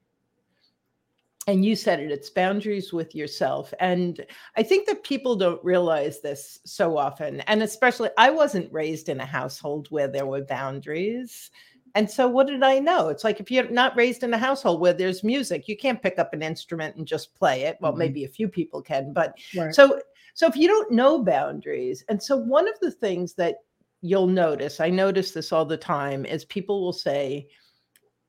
And 1.47 1.65
you 1.65 1.75
said 1.75 1.99
it, 1.99 2.12
it's 2.12 2.29
boundaries 2.29 2.93
with 2.93 3.15
yourself. 3.15 3.73
And 3.79 4.23
I 4.55 4.62
think 4.62 4.88
that 4.88 5.03
people 5.03 5.36
don't 5.36 5.63
realize 5.63 6.21
this 6.21 6.60
so 6.65 6.97
often. 6.97 7.41
And 7.41 7.63
especially, 7.63 8.10
I 8.17 8.29
wasn't 8.29 8.71
raised 8.71 9.10
in 9.10 9.19
a 9.19 9.25
household 9.25 9.88
where 9.89 10.07
there 10.07 10.27
were 10.27 10.45
boundaries 10.45 11.49
and 11.95 12.10
so, 12.10 12.27
what 12.27 12.47
did 12.47 12.63
I 12.63 12.80
know? 12.80 13.10
It's 13.10 13.23
like 13.23 13.39
if 13.39 13.51
you're 13.51 13.69
not 13.69 13.95
raised 13.95 14.23
in 14.23 14.34
a 14.34 14.38
household 14.38 14.80
where 14.80 14.93
there's 14.93 15.23
music, 15.23 15.67
you 15.67 15.75
can't 15.75 16.01
pick 16.01 16.19
up 16.19 16.34
an 16.34 16.41
instrument 16.41 16.95
and 16.95 17.06
just 17.06 17.36
play 17.36 17.63
it. 17.63 17.77
Well, 17.82 17.91
mm-hmm. 17.91 17.99
maybe 17.99 18.23
a 18.23 18.30
few 18.30 18.47
people 18.47 18.82
can, 18.82 19.13
but 19.13 19.38
right. 19.56 19.73
so 19.73 20.01
so 20.34 20.47
if 20.47 20.56
you 20.56 20.67
don't 20.67 20.91
know 20.91 21.23
boundaries, 21.23 22.04
and 22.08 22.21
so 22.21 22.38
one 22.38 22.67
of 22.67 22.80
the 22.82 22.91
things 22.91 23.34
that 23.36 23.56
you'll 24.01 24.27
notice, 24.27 24.80
I 24.80 24.89
notice 24.89 25.32
this 25.32 25.51
all 25.51 25.65
the 25.65 25.77
time, 25.77 26.25
is 26.25 26.45
people 26.45 26.82
will 26.82 26.93
say, 26.93 27.47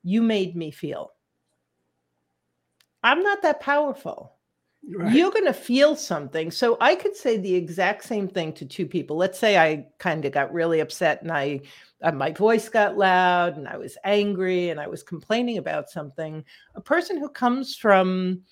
"You 0.03 0.23
made 0.23 0.57
me 0.57 0.71
feel." 0.71 1.13
I'm 3.05 3.23
not 3.23 3.43
that 3.43 3.61
powerful. 3.61 4.37
Right. 4.91 5.15
You're 5.15 5.31
going 5.31 5.47
to 5.47 5.53
feel 5.53 5.95
something. 5.95 6.51
So 6.51 6.77
I 6.81 6.97
could 6.97 7.15
say 7.15 7.37
the 7.37 7.55
exact 7.55 8.05
same 8.05 8.27
thing 8.27 8.53
to 8.55 8.67
two 8.67 8.87
people. 8.87 9.17
Let's 9.17 9.39
say 9.39 9.57
I 9.57 9.87
kind 9.99 10.25
of 10.25 10.33
got 10.33 10.53
really 10.53 10.81
upset 10.81 11.23
and 11.23 11.31
I 11.31 11.61
uh, 12.03 12.11
my 12.11 12.33
voice 12.33 12.69
got 12.69 12.99
loud 12.99 13.57
and 13.57 13.69
I 13.69 13.77
was 13.77 13.97
angry 14.03 14.71
and 14.71 14.81
I 14.81 14.89
was 14.89 15.05
complaining 15.05 15.59
about 15.59 15.89
something. 15.89 16.45
A 16.75 16.81
person 16.81 17.17
who 17.17 17.29
comes 17.29 17.77
from 17.77 18.43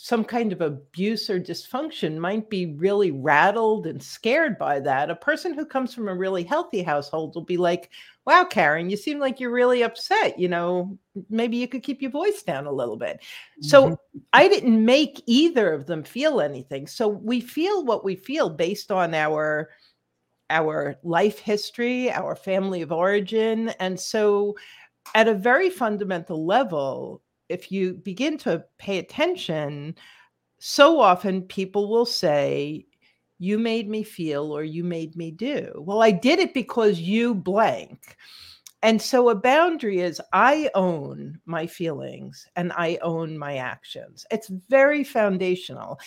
some 0.00 0.22
kind 0.22 0.52
of 0.52 0.60
abuse 0.60 1.28
or 1.28 1.40
dysfunction 1.40 2.18
might 2.18 2.48
be 2.48 2.66
really 2.66 3.10
rattled 3.10 3.84
and 3.88 4.00
scared 4.00 4.56
by 4.56 4.78
that. 4.78 5.10
A 5.10 5.16
person 5.16 5.54
who 5.54 5.66
comes 5.66 5.92
from 5.92 6.06
a 6.06 6.14
really 6.14 6.44
healthy 6.44 6.84
household 6.84 7.34
will 7.34 7.42
be 7.42 7.56
like, 7.56 7.90
wow, 8.24 8.44
Karen, 8.44 8.90
you 8.90 8.96
seem 8.96 9.18
like 9.18 9.40
you're 9.40 9.50
really 9.50 9.82
upset. 9.82 10.38
You 10.38 10.48
know, 10.48 10.96
maybe 11.28 11.56
you 11.56 11.66
could 11.66 11.82
keep 11.82 12.00
your 12.00 12.12
voice 12.12 12.44
down 12.44 12.66
a 12.66 12.72
little 12.72 12.96
bit. 12.96 13.24
So 13.60 13.86
mm-hmm. 13.86 14.18
I 14.32 14.46
didn't 14.46 14.84
make 14.84 15.20
either 15.26 15.72
of 15.72 15.86
them 15.86 16.04
feel 16.04 16.40
anything. 16.40 16.86
So 16.86 17.08
we 17.08 17.40
feel 17.40 17.84
what 17.84 18.04
we 18.04 18.14
feel 18.14 18.50
based 18.50 18.92
on 18.92 19.14
our 19.14 19.70
our 20.48 20.94
life 21.02 21.40
history, 21.40 22.12
our 22.12 22.36
family 22.36 22.82
of 22.82 22.92
origin. 22.92 23.70
And 23.80 23.98
so 23.98 24.56
at 25.16 25.26
a 25.26 25.34
very 25.34 25.70
fundamental 25.70 26.46
level, 26.46 27.20
if 27.48 27.72
you 27.72 27.94
begin 27.94 28.38
to 28.38 28.64
pay 28.78 28.98
attention, 28.98 29.94
so 30.58 31.00
often 31.00 31.42
people 31.42 31.88
will 31.88 32.06
say, 32.06 32.86
You 33.38 33.58
made 33.58 33.88
me 33.88 34.02
feel 34.02 34.52
or 34.52 34.64
you 34.64 34.84
made 34.84 35.16
me 35.16 35.30
do. 35.30 35.72
Well, 35.76 36.02
I 36.02 36.10
did 36.10 36.38
it 36.38 36.54
because 36.54 37.00
you 37.00 37.34
blank. 37.34 38.16
And 38.82 39.02
so 39.02 39.28
a 39.28 39.34
boundary 39.34 40.00
is 40.00 40.20
I 40.32 40.70
own 40.74 41.40
my 41.46 41.66
feelings 41.66 42.46
and 42.54 42.72
I 42.72 42.98
own 43.02 43.36
my 43.36 43.56
actions. 43.56 44.24
It's 44.30 44.48
very 44.48 45.02
foundational. 45.02 45.98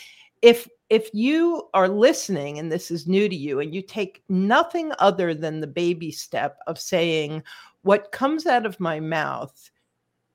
If 0.41 0.67
if 0.89 1.10
you 1.13 1.69
are 1.73 1.88
listening 1.88 2.60
and 2.60 2.71
this 2.71 2.91
is 2.91 3.08
new 3.08 3.30
to 3.30 3.36
you 3.36 3.60
and 3.60 3.73
you 3.73 3.82
take 3.82 4.23
nothing 4.30 4.91
other 4.99 5.34
than 5.34 5.60
the 5.60 5.67
baby 5.67 6.12
step 6.12 6.58
of 6.67 6.80
saying 6.80 7.43
what 7.84 8.12
comes 8.12 8.45
out 8.45 8.65
of 8.65 8.80
my 8.80 8.99
mouth 8.99 9.71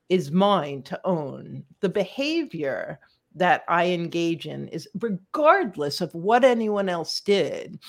is 0.09 0.31
mine 0.31 0.81
to 0.83 0.99
own. 1.05 1.63
The 1.79 1.89
behavior 1.89 2.99
that 3.35 3.63
I 3.67 3.87
engage 3.87 4.47
in 4.47 4.67
is 4.69 4.87
regardless 4.99 6.01
of 6.01 6.13
what 6.13 6.43
anyone 6.43 6.89
else 6.89 7.21
did. 7.21 7.79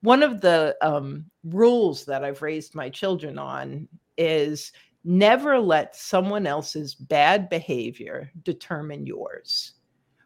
One 0.00 0.22
of 0.22 0.40
the 0.40 0.76
um, 0.82 1.24
rules 1.44 2.04
that 2.04 2.24
I've 2.24 2.42
raised 2.42 2.74
my 2.74 2.88
children 2.90 3.38
on 3.38 3.88
is 4.16 4.72
never 5.04 5.58
let 5.58 5.96
someone 5.96 6.46
else's 6.46 6.94
bad 6.94 7.48
behavior 7.48 8.30
determine 8.42 9.06
yours. 9.06 9.74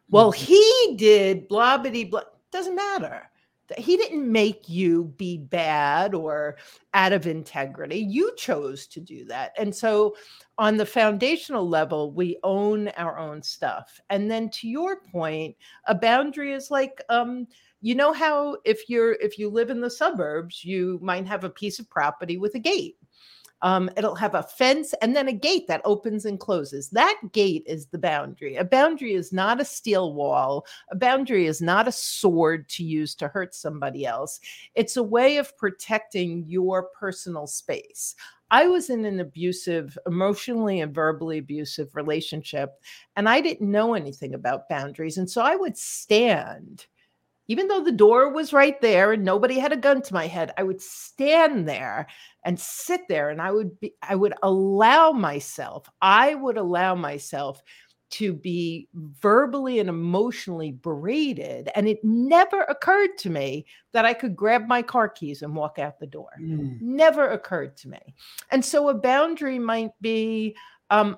Well, 0.09 0.31
mm-hmm. 0.31 0.45
he 0.45 0.95
did 0.97 1.47
blah 1.47 1.77
blah 1.77 2.03
blah. 2.05 2.21
Doesn't 2.51 2.75
matter 2.75 3.29
he 3.77 3.97
didn't 3.97 4.31
make 4.31 4.67
you 4.67 5.05
be 5.17 5.37
bad 5.37 6.13
or 6.13 6.57
out 6.93 7.13
of 7.13 7.27
integrity. 7.27 7.99
You 7.99 8.33
chose 8.35 8.87
to 8.87 8.99
do 8.99 9.25
that. 9.25 9.53
And 9.57 9.75
so, 9.75 10.15
on 10.57 10.77
the 10.77 10.85
foundational 10.85 11.67
level, 11.67 12.11
we 12.11 12.37
own 12.43 12.89
our 12.89 13.17
own 13.17 13.41
stuff. 13.41 13.99
And 14.09 14.29
then, 14.29 14.49
to 14.51 14.67
your 14.67 15.01
point, 15.01 15.55
a 15.85 15.95
boundary 15.95 16.53
is 16.53 16.69
like, 16.69 17.01
um, 17.09 17.47
you 17.81 17.95
know 17.95 18.11
how 18.11 18.57
if 18.65 18.89
you're 18.89 19.13
if 19.13 19.39
you 19.39 19.49
live 19.49 19.69
in 19.69 19.81
the 19.81 19.89
suburbs, 19.89 20.65
you 20.65 20.99
might 21.01 21.25
have 21.27 21.43
a 21.43 21.49
piece 21.49 21.79
of 21.79 21.89
property 21.89 22.37
with 22.37 22.55
a 22.55 22.59
gate 22.59 22.97
um, 23.61 23.89
it'll 23.97 24.15
have 24.15 24.35
a 24.35 24.43
fence 24.43 24.93
and 25.01 25.15
then 25.15 25.27
a 25.27 25.33
gate 25.33 25.67
that 25.67 25.81
opens 25.85 26.25
and 26.25 26.39
closes. 26.39 26.89
That 26.89 27.19
gate 27.31 27.63
is 27.65 27.87
the 27.87 27.97
boundary. 27.97 28.55
A 28.55 28.63
boundary 28.63 29.13
is 29.13 29.33
not 29.33 29.59
a 29.59 29.65
steel 29.65 30.13
wall. 30.13 30.65
A 30.91 30.95
boundary 30.95 31.45
is 31.45 31.61
not 31.61 31.87
a 31.87 31.91
sword 31.91 32.69
to 32.69 32.83
use 32.83 33.15
to 33.15 33.27
hurt 33.27 33.53
somebody 33.53 34.05
else. 34.05 34.39
It's 34.75 34.97
a 34.97 35.03
way 35.03 35.37
of 35.37 35.57
protecting 35.57 36.45
your 36.47 36.89
personal 36.97 37.47
space. 37.47 38.15
I 38.51 38.67
was 38.67 38.89
in 38.89 39.05
an 39.05 39.19
abusive, 39.19 39.97
emotionally 40.07 40.79
and 40.79 40.93
verbally 40.93 41.37
abusive 41.37 41.95
relationship, 41.95 42.71
and 43.15 43.29
I 43.29 43.41
didn't 43.41 43.69
know 43.69 43.93
anything 43.93 44.33
about 44.33 44.69
boundaries. 44.69 45.17
And 45.17 45.29
so 45.29 45.41
I 45.41 45.55
would 45.55 45.77
stand 45.77 46.87
even 47.49 47.67
though 47.67 47.83
the 47.83 47.91
door 47.91 48.31
was 48.31 48.53
right 48.53 48.79
there 48.79 49.11
and 49.11 49.25
nobody 49.25 49.57
had 49.57 49.73
a 49.73 49.77
gun 49.77 50.03
to 50.03 50.13
my 50.13 50.27
head, 50.27 50.53
I 50.55 50.63
would 50.63 50.79
stand 50.79 51.67
there 51.67 52.07
and 52.45 52.59
sit 52.59 53.01
there 53.09 53.31
and 53.31 53.41
I 53.41 53.51
would 53.51 53.77
be, 53.79 53.95
I 54.03 54.15
would 54.15 54.35
allow 54.43 55.11
myself, 55.11 55.89
I 55.99 56.35
would 56.35 56.57
allow 56.57 56.93
myself 56.93 57.61
to 58.11 58.33
be 58.33 58.87
verbally 58.93 59.79
and 59.79 59.89
emotionally 59.89 60.71
berated. 60.71 61.69
And 61.73 61.87
it 61.87 61.99
never 62.03 62.61
occurred 62.61 63.17
to 63.19 63.31
me 63.31 63.65
that 63.93 64.05
I 64.05 64.13
could 64.13 64.35
grab 64.35 64.67
my 64.67 64.83
car 64.83 65.09
keys 65.09 65.41
and 65.41 65.55
walk 65.55 65.79
out 65.79 65.99
the 65.99 66.07
door. 66.07 66.29
Mm. 66.39 66.79
Never 66.81 67.29
occurred 67.29 67.77
to 67.77 67.89
me. 67.89 68.15
And 68.51 68.63
so 68.63 68.89
a 68.89 68.93
boundary 68.93 69.59
might 69.59 69.91
be 70.01 70.55
um, 70.91 71.17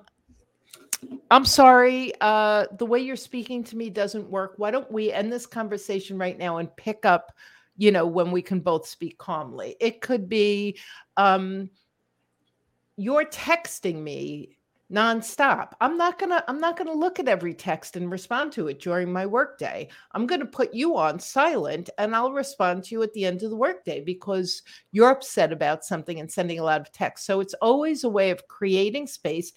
I'm 1.30 1.44
sorry. 1.44 2.12
Uh, 2.20 2.66
the 2.78 2.86
way 2.86 3.00
you're 3.00 3.16
speaking 3.16 3.64
to 3.64 3.76
me 3.76 3.90
doesn't 3.90 4.28
work. 4.28 4.54
Why 4.56 4.70
don't 4.70 4.90
we 4.90 5.12
end 5.12 5.32
this 5.32 5.46
conversation 5.46 6.18
right 6.18 6.38
now 6.38 6.58
and 6.58 6.74
pick 6.76 7.04
up, 7.06 7.32
you 7.76 7.90
know, 7.90 8.06
when 8.06 8.30
we 8.30 8.42
can 8.42 8.60
both 8.60 8.86
speak 8.86 9.18
calmly? 9.18 9.76
It 9.80 10.00
could 10.00 10.28
be 10.28 10.78
um, 11.16 11.70
you're 12.96 13.24
texting 13.24 14.02
me 14.02 14.58
nonstop. 14.92 15.72
I'm 15.80 15.96
not 15.96 16.18
gonna 16.18 16.44
I'm 16.48 16.60
not 16.60 16.76
gonna 16.76 16.92
look 16.92 17.18
at 17.18 17.28
every 17.28 17.54
text 17.54 17.96
and 17.96 18.10
respond 18.10 18.52
to 18.52 18.68
it 18.68 18.78
during 18.78 19.10
my 19.10 19.24
workday. 19.24 19.88
I'm 20.12 20.26
gonna 20.26 20.44
put 20.44 20.74
you 20.74 20.96
on 20.98 21.18
silent 21.18 21.88
and 21.96 22.14
I'll 22.14 22.32
respond 22.32 22.84
to 22.84 22.94
you 22.94 23.02
at 23.02 23.12
the 23.14 23.24
end 23.24 23.42
of 23.42 23.50
the 23.50 23.56
workday 23.56 24.02
because 24.04 24.62
you're 24.92 25.10
upset 25.10 25.50
about 25.50 25.84
something 25.84 26.20
and 26.20 26.30
sending 26.30 26.58
a 26.58 26.64
lot 26.64 26.82
of 26.82 26.92
text. 26.92 27.24
So 27.24 27.40
it's 27.40 27.54
always 27.54 28.04
a 28.04 28.10
way 28.10 28.30
of 28.30 28.46
creating 28.48 29.06
space. 29.06 29.52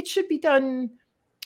It 0.00 0.08
should 0.08 0.28
be 0.28 0.38
done 0.38 0.90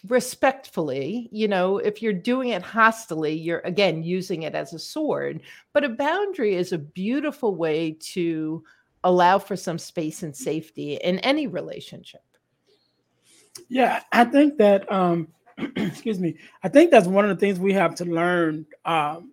respectfully 0.06 1.30
you 1.32 1.48
know 1.48 1.78
if 1.78 2.02
you're 2.02 2.12
doing 2.12 2.50
it 2.50 2.62
hostily 2.62 3.42
you're 3.42 3.60
again 3.60 4.02
using 4.02 4.42
it 4.42 4.54
as 4.54 4.74
a 4.74 4.78
sword 4.78 5.40
but 5.72 5.82
a 5.82 5.88
boundary 5.88 6.56
is 6.56 6.72
a 6.72 6.78
beautiful 6.78 7.54
way 7.54 7.96
to 8.00 8.62
allow 9.04 9.38
for 9.38 9.56
some 9.56 9.78
space 9.78 10.22
and 10.22 10.36
safety 10.36 10.96
in 10.96 11.18
any 11.20 11.46
relationship 11.46 12.20
yeah, 13.68 14.02
I 14.12 14.24
think 14.24 14.58
that 14.58 14.90
um 14.90 15.28
excuse 15.76 16.18
me. 16.18 16.36
I 16.62 16.68
think 16.68 16.90
that's 16.90 17.06
one 17.06 17.24
of 17.24 17.30
the 17.30 17.40
things 17.40 17.58
we 17.58 17.72
have 17.72 17.94
to 17.96 18.04
learn 18.04 18.66
um 18.84 19.32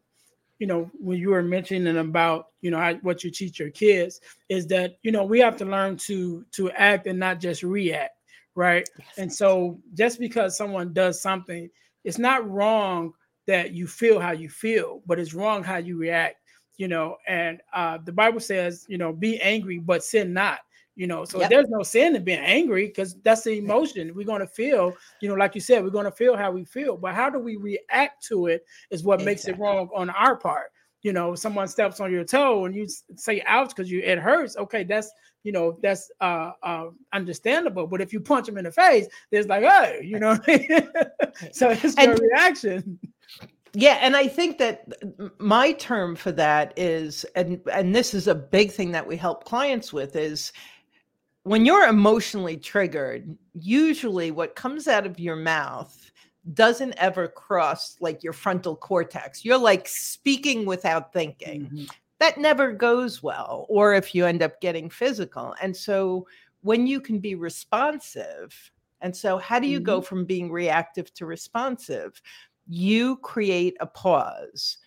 you 0.59 0.67
know 0.67 0.89
when 0.99 1.17
you 1.17 1.29
were 1.31 1.41
mentioning 1.41 1.97
about 1.97 2.47
you 2.61 2.69
know 2.69 2.99
what 3.01 3.23
you 3.23 3.31
teach 3.31 3.59
your 3.59 3.71
kids 3.71 4.21
is 4.49 4.67
that 4.67 4.97
you 5.01 5.11
know 5.11 5.23
we 5.23 5.39
have 5.39 5.57
to 5.57 5.65
learn 5.65 5.97
to 5.97 6.45
to 6.51 6.69
act 6.71 7.07
and 7.07 7.19
not 7.19 7.39
just 7.39 7.63
react 7.63 8.15
right 8.55 8.89
yes. 8.97 9.07
and 9.17 9.33
so 9.33 9.79
just 9.93 10.19
because 10.19 10.57
someone 10.57 10.93
does 10.93 11.21
something 11.21 11.69
it's 12.03 12.17
not 12.17 12.47
wrong 12.49 13.13
that 13.47 13.71
you 13.71 13.87
feel 13.87 14.19
how 14.19 14.31
you 14.31 14.49
feel 14.49 15.01
but 15.05 15.19
it's 15.19 15.33
wrong 15.33 15.63
how 15.63 15.77
you 15.77 15.97
react 15.97 16.35
you 16.77 16.87
know 16.87 17.15
and 17.27 17.61
uh 17.73 17.97
the 18.05 18.11
bible 18.11 18.39
says 18.39 18.85
you 18.89 18.97
know 18.97 19.13
be 19.13 19.39
angry 19.41 19.79
but 19.79 20.03
sin 20.03 20.33
not 20.33 20.59
you 20.95 21.07
know 21.07 21.23
so 21.23 21.39
yep. 21.39 21.49
there's 21.49 21.69
no 21.69 21.83
sin 21.83 22.15
in 22.15 22.23
being 22.23 22.39
angry 22.39 22.87
because 22.87 23.15
that's 23.23 23.43
the 23.43 23.57
emotion 23.57 24.13
we're 24.13 24.25
going 24.25 24.41
to 24.41 24.47
feel 24.47 24.93
you 25.21 25.29
know 25.29 25.35
like 25.35 25.55
you 25.55 25.61
said 25.61 25.83
we're 25.83 25.89
going 25.89 26.05
to 26.05 26.11
feel 26.11 26.35
how 26.35 26.51
we 26.51 26.65
feel 26.65 26.97
but 26.97 27.15
how 27.15 27.29
do 27.29 27.39
we 27.39 27.55
react 27.55 28.23
to 28.23 28.47
it 28.47 28.65
is 28.89 29.03
what 29.03 29.15
exactly. 29.15 29.25
makes 29.25 29.45
it 29.47 29.57
wrong 29.57 29.89
on 29.95 30.09
our 30.09 30.35
part 30.35 30.71
you 31.01 31.13
know 31.13 31.35
someone 31.35 31.67
steps 31.67 31.99
on 31.99 32.11
your 32.11 32.23
toe 32.23 32.65
and 32.65 32.75
you 32.75 32.87
say 33.15 33.41
ouch 33.45 33.69
because 33.69 33.89
you 33.89 34.01
it 34.01 34.19
hurts 34.19 34.55
okay 34.57 34.83
that's 34.83 35.11
you 35.43 35.51
know 35.51 35.77
that's 35.81 36.11
uh, 36.21 36.51
uh 36.63 36.85
understandable 37.13 37.87
but 37.87 38.01
if 38.01 38.13
you 38.13 38.19
punch 38.19 38.45
them 38.45 38.57
in 38.57 38.65
the 38.65 38.71
face 38.71 39.07
there's 39.31 39.47
like 39.47 39.63
oh 39.65 39.99
you 40.01 40.19
know 40.19 40.35
so 41.51 41.69
it's 41.69 41.95
and, 41.95 42.17
your 42.17 42.29
reaction. 42.29 42.99
Yeah, 43.73 43.99
and 44.01 44.17
I 44.17 44.27
think 44.27 44.57
that 44.57 44.85
my 45.39 45.71
term 45.71 46.17
for 46.17 46.31
that 46.33 46.73
is 46.77 47.25
and 47.35 47.61
and 47.71 47.95
this 47.95 48.13
is 48.13 48.27
a 48.27 48.35
big 48.35 48.71
thing 48.71 48.91
that 48.91 49.07
we 49.07 49.15
help 49.15 49.45
clients 49.45 49.93
with 49.93 50.17
is 50.17 50.51
when 51.43 51.65
you're 51.65 51.87
emotionally 51.87 52.57
triggered, 52.57 53.37
usually 53.53 54.29
what 54.29 54.55
comes 54.55 54.87
out 54.87 55.05
of 55.05 55.19
your 55.19 55.37
mouth 55.37 56.00
doesn't 56.53 56.93
ever 56.97 57.27
cross 57.27 57.97
like 57.99 58.23
your 58.23 58.33
frontal 58.33 58.75
cortex. 58.75 59.45
You're 59.45 59.57
like 59.57 59.87
speaking 59.87 60.65
without 60.65 61.13
thinking. 61.13 61.63
Mm-hmm. 61.63 61.83
That 62.19 62.37
never 62.37 62.71
goes 62.71 63.23
well, 63.23 63.65
or 63.67 63.93
if 63.93 64.13
you 64.13 64.25
end 64.25 64.43
up 64.43 64.61
getting 64.61 64.89
physical. 64.89 65.55
And 65.61 65.75
so 65.75 66.27
when 66.61 66.85
you 66.85 67.01
can 67.01 67.19
be 67.19 67.35
responsive, 67.35 68.71
and 69.01 69.15
so 69.15 69.37
how 69.37 69.59
do 69.59 69.67
you 69.67 69.79
mm-hmm. 69.79 69.85
go 69.85 70.01
from 70.01 70.25
being 70.25 70.51
reactive 70.51 71.13
to 71.15 71.25
responsive? 71.25 72.21
You 72.67 73.17
create 73.17 73.75
a 73.79 73.87
pause 73.87 74.77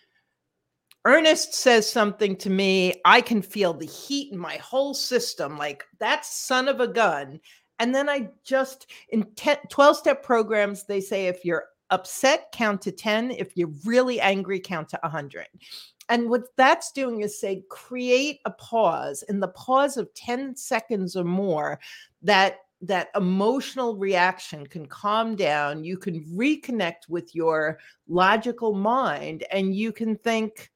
Ernest 1.07 1.53
says 1.53 1.89
something 1.89 2.35
to 2.37 2.49
me, 2.49 2.95
I 3.05 3.21
can 3.21 3.43
feel 3.43 3.75
the 3.75 3.87
heat 3.87 4.33
in 4.33 4.39
my 4.39 4.57
whole 4.57 4.95
system, 4.95 5.59
like 5.59 5.85
that 5.99 6.25
son 6.25 6.67
of 6.67 6.81
a 6.81 6.89
gun. 6.89 7.41
And 7.79 7.95
then 7.95 8.09
I 8.09 8.31
just, 8.45 8.91
in 9.09 9.25
10, 9.37 9.59
12 9.69 9.97
step 9.97 10.23
programs, 10.23 10.85
they 10.85 11.01
say 11.01 11.27
if 11.27 11.45
you're 11.45 11.65
upset, 11.91 12.53
count 12.53 12.83
to 12.83 12.93
10. 12.93 13.33
If 13.33 13.57
you're 13.57 13.73
really 13.85 14.21
angry, 14.21 14.61
count 14.61 14.89
to 14.91 14.99
100. 15.03 15.47
And 16.09 16.29
what 16.29 16.55
that's 16.57 16.93
doing 16.93 17.23
is 17.23 17.41
say, 17.41 17.65
create 17.71 18.41
a 18.45 18.51
pause 18.51 19.25
in 19.29 19.41
the 19.41 19.49
pause 19.49 19.97
of 19.97 20.13
10 20.15 20.57
seconds 20.57 21.17
or 21.17 21.25
more 21.25 21.81
that 22.23 22.59
that 22.83 23.09
emotional 23.17 23.97
reaction 23.97 24.67
can 24.67 24.85
calm 24.85 25.37
down 25.37 25.85
you 25.85 25.97
can 25.97 26.23
reconnect 26.25 27.09
with 27.09 27.35
your 27.35 27.79
logical 28.09 28.75
mind 28.75 29.43
and 29.51 29.75
you 29.75 29.91
can 29.91 30.19
think 30.19 30.71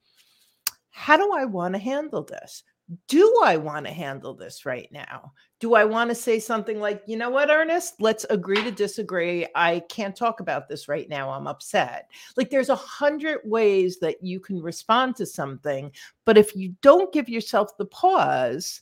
how 0.99 1.17
do 1.17 1.33
I 1.33 1.45
want 1.45 1.75
to 1.75 1.79
handle 1.79 2.25
this? 2.25 2.65
Do 3.07 3.40
I 3.44 3.57
want 3.57 3.87
to 3.87 3.92
handle 3.92 4.35
this 4.35 4.64
right 4.64 4.90
now? 4.90 5.33
Do 5.61 5.74
I 5.74 5.85
want 5.85 6.09
to 6.11 6.14
say 6.14 6.38
something 6.38 6.81
like, 6.81 7.03
you 7.07 7.16
know 7.16 7.29
what, 7.29 7.51
Ernest, 7.51 8.01
let's 8.01 8.24
agree 8.31 8.62
to 8.62 8.70
disagree. 8.70 9.46
I 9.55 9.81
can't 9.90 10.16
talk 10.16 10.40
about 10.40 10.68
this 10.68 10.88
right 10.88 11.09
now. 11.09 11.31
I'm 11.31 11.46
upset. 11.46 12.11
Like 12.37 12.48
there's 12.48 12.70
a 12.70 12.77
hundred 12.77 13.40
ways 13.44 13.98
that 13.98 14.22
you 14.22 14.40
can 14.40 14.62
respond 14.62 15.16
to 15.16 15.27
something. 15.27 15.90
But 16.24 16.38
if 16.38 16.57
you 16.57 16.74
don't 16.81 17.12
give 17.12 17.29
yourself 17.29 17.77
the 17.77 17.87
pause, 17.87 18.81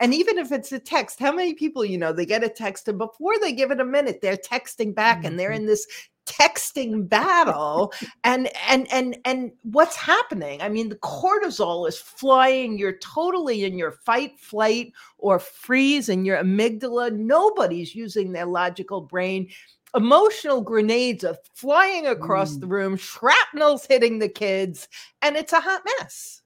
and 0.00 0.14
even 0.14 0.38
if 0.38 0.52
it's 0.52 0.70
a 0.70 0.78
text, 0.78 1.18
how 1.18 1.32
many 1.32 1.54
people, 1.54 1.84
you 1.84 1.98
know, 1.98 2.12
they 2.12 2.26
get 2.26 2.44
a 2.44 2.48
text 2.48 2.86
and 2.86 2.98
before 2.98 3.38
they 3.40 3.52
give 3.52 3.72
it 3.72 3.80
a 3.80 3.84
minute, 3.84 4.20
they're 4.22 4.36
texting 4.36 4.94
back 4.94 5.24
and 5.24 5.38
they're 5.38 5.50
mm-hmm. 5.50 5.62
in 5.62 5.66
this 5.66 5.86
texting 6.28 7.08
battle 7.08 7.92
and 8.24 8.48
and 8.68 8.86
and 8.92 9.18
and 9.24 9.52
what's 9.62 9.96
happening? 9.96 10.60
I 10.62 10.68
mean 10.68 10.88
the 10.88 10.96
cortisol 10.96 11.88
is 11.88 11.98
flying 11.98 12.78
you're 12.78 12.98
totally 12.98 13.64
in 13.64 13.78
your 13.78 13.92
fight 13.92 14.38
flight 14.38 14.92
or 15.18 15.38
freeze 15.38 16.08
and 16.08 16.26
your 16.26 16.42
amygdala. 16.42 17.12
Nobody's 17.12 17.94
using 17.94 18.32
their 18.32 18.46
logical 18.46 19.00
brain. 19.00 19.48
Emotional 19.96 20.60
grenades 20.60 21.24
are 21.24 21.38
flying 21.54 22.06
across 22.06 22.56
mm. 22.56 22.60
the 22.60 22.66
room 22.66 22.96
shrapnel's 22.96 23.86
hitting 23.86 24.18
the 24.18 24.28
kids 24.28 24.86
and 25.22 25.34
it's 25.34 25.54
a 25.54 25.60
hot 25.60 25.82
mess 25.98 26.42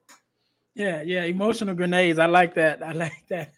yeah, 0.74 1.02
yeah, 1.02 1.24
emotional 1.24 1.74
grenades. 1.74 2.18
I 2.18 2.26
like 2.26 2.54
that. 2.54 2.82
I 2.82 2.92
like 2.92 3.24
that. 3.28 3.52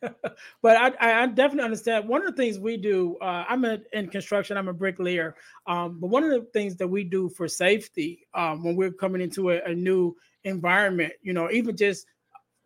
but 0.62 0.76
I, 0.76 1.22
I 1.22 1.26
definitely 1.26 1.64
understand. 1.64 2.08
One 2.08 2.26
of 2.26 2.34
the 2.34 2.42
things 2.42 2.58
we 2.58 2.76
do, 2.76 3.16
uh, 3.20 3.44
I'm 3.48 3.64
a, 3.64 3.78
in 3.92 4.08
construction. 4.08 4.56
I'm 4.56 4.68
a 4.68 4.72
bricklayer. 4.72 5.36
Um, 5.66 6.00
but 6.00 6.08
one 6.08 6.24
of 6.24 6.30
the 6.30 6.46
things 6.52 6.76
that 6.76 6.88
we 6.88 7.04
do 7.04 7.28
for 7.28 7.46
safety 7.46 8.26
um, 8.34 8.64
when 8.64 8.74
we're 8.74 8.92
coming 8.92 9.20
into 9.20 9.50
a, 9.50 9.62
a 9.62 9.74
new 9.74 10.16
environment, 10.42 11.12
you 11.22 11.32
know, 11.32 11.50
even 11.50 11.76
just 11.76 12.06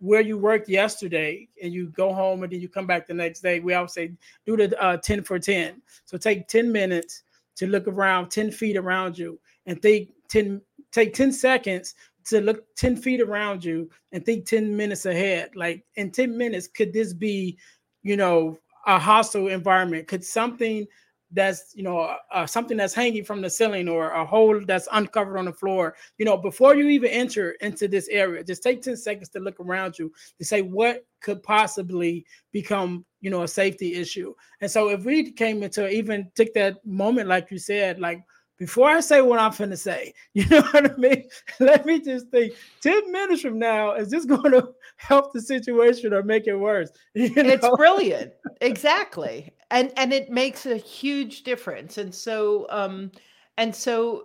where 0.01 0.21
you 0.21 0.39
worked 0.39 0.69
yesterday 0.69 1.49
and 1.63 1.73
you 1.73 1.89
go 1.91 2.15
home 2.15 2.43
and 2.43 2.53
then 2.53 2.61
you 2.61 2.69
come 2.69 2.87
back 2.87 3.07
the 3.07 3.15
next 3.15 3.41
day, 3.41 3.61
we 3.61 3.75
always 3.75 3.93
say 3.93 4.13
do 4.47 4.57
the 4.57 4.81
uh, 4.83 4.97
10 4.97 5.25
for 5.25 5.39
10. 5.39 5.83
So 6.05 6.17
take 6.17 6.49
10 6.49 6.71
minutes 6.71 7.25
to 7.57 7.67
look 7.67 7.87
around 7.87 8.31
10 8.31 8.53
feet 8.53 8.77
around 8.77 9.19
you 9.19 9.39
and 9.67 9.83
think 9.83 10.11
10 10.29 10.63
take 10.93 11.13
10 11.13 11.33
seconds 11.33 11.95
to 12.29 12.41
look 12.41 12.64
10 12.77 12.97
feet 12.97 13.21
around 13.21 13.64
you 13.64 13.91
and 14.12 14.25
think 14.25 14.47
10 14.47 14.77
minutes 14.77 15.07
ahead. 15.07 15.51
Like 15.55 15.85
in 15.97 16.11
10 16.11 16.37
minutes, 16.37 16.67
could 16.67 16.93
this 16.93 17.12
be, 17.12 17.59
you 18.03 18.17
know, 18.17 18.59
a 18.87 18.99
hostile 18.99 19.49
environment? 19.49 20.09
Could 20.09 20.25
something 20.25 20.87
that's, 21.33 21.75
you 21.75 21.83
know, 21.83 22.17
uh, 22.33 22.47
something 22.47 22.77
that's 22.77 22.95
hanging 22.95 23.25
from 23.25 23.43
the 23.43 23.51
ceiling 23.51 23.88
or 23.88 24.11
a 24.11 24.25
hole 24.25 24.61
that's 24.64 24.88
uncovered 24.93 25.37
on 25.37 25.45
the 25.45 25.53
floor, 25.53 25.95
you 26.17 26.25
know, 26.25 26.37
before 26.37 26.75
you 26.75 26.88
even 26.88 27.11
enter 27.11 27.51
into 27.61 27.87
this 27.87 28.09
area, 28.09 28.43
just 28.43 28.62
take 28.62 28.81
10 28.81 28.97
seconds 28.97 29.29
to 29.31 29.41
look 29.41 29.61
around 29.61 29.99
you 29.99 30.11
to 30.38 30.45
say 30.45 30.62
what 30.62 31.05
could 31.21 31.43
possibly 31.43 32.25
become, 32.53 33.05
you 33.21 33.31
know, 33.31 33.43
a 33.43 33.49
safety 33.49 33.95
issue. 33.95 34.33
And 34.62 34.71
so 34.71 34.88
if 34.88 35.05
we 35.05 35.33
came 35.33 35.62
into 35.62 35.88
even 35.88 36.31
take 36.35 36.55
that 36.55 36.85
moment, 36.87 37.29
like 37.29 37.51
you 37.51 37.59
said, 37.59 38.01
like, 38.01 38.23
before 38.59 38.90
I 38.90 39.01
say 39.01 39.21
what 39.21 39.38
I'm 39.38 39.53
to 39.53 39.77
say, 39.77 40.12
you 40.35 40.47
know 40.49 40.61
what 40.61 40.92
I 40.92 40.97
mean? 40.97 41.25
Let 41.61 41.87
me 41.87 42.01
just 42.01 42.29
think 42.29 42.53
10 42.83 43.11
minutes 43.11 43.42
from 43.42 43.59
now, 43.59 43.94
is 43.94 44.11
this 44.11 44.25
going 44.25 44.53
to 44.53 44.71
help 44.97 45.33
the 45.33 45.40
situation 45.40 46.12
or 46.12 46.23
make 46.23 46.47
it 46.47 46.57
worse? 46.57 46.90
You 47.14 47.31
know? 47.35 47.51
It's 47.51 47.68
brilliant. 47.77 48.33
exactly. 48.61 49.53
And 49.71 49.92
and 49.97 50.12
it 50.12 50.31
makes 50.31 50.66
a 50.66 50.77
huge 50.77 51.42
difference. 51.42 51.99
And 51.99 52.14
so 52.14 52.66
um 52.71 53.11
and 53.57 53.75
so 53.75 54.25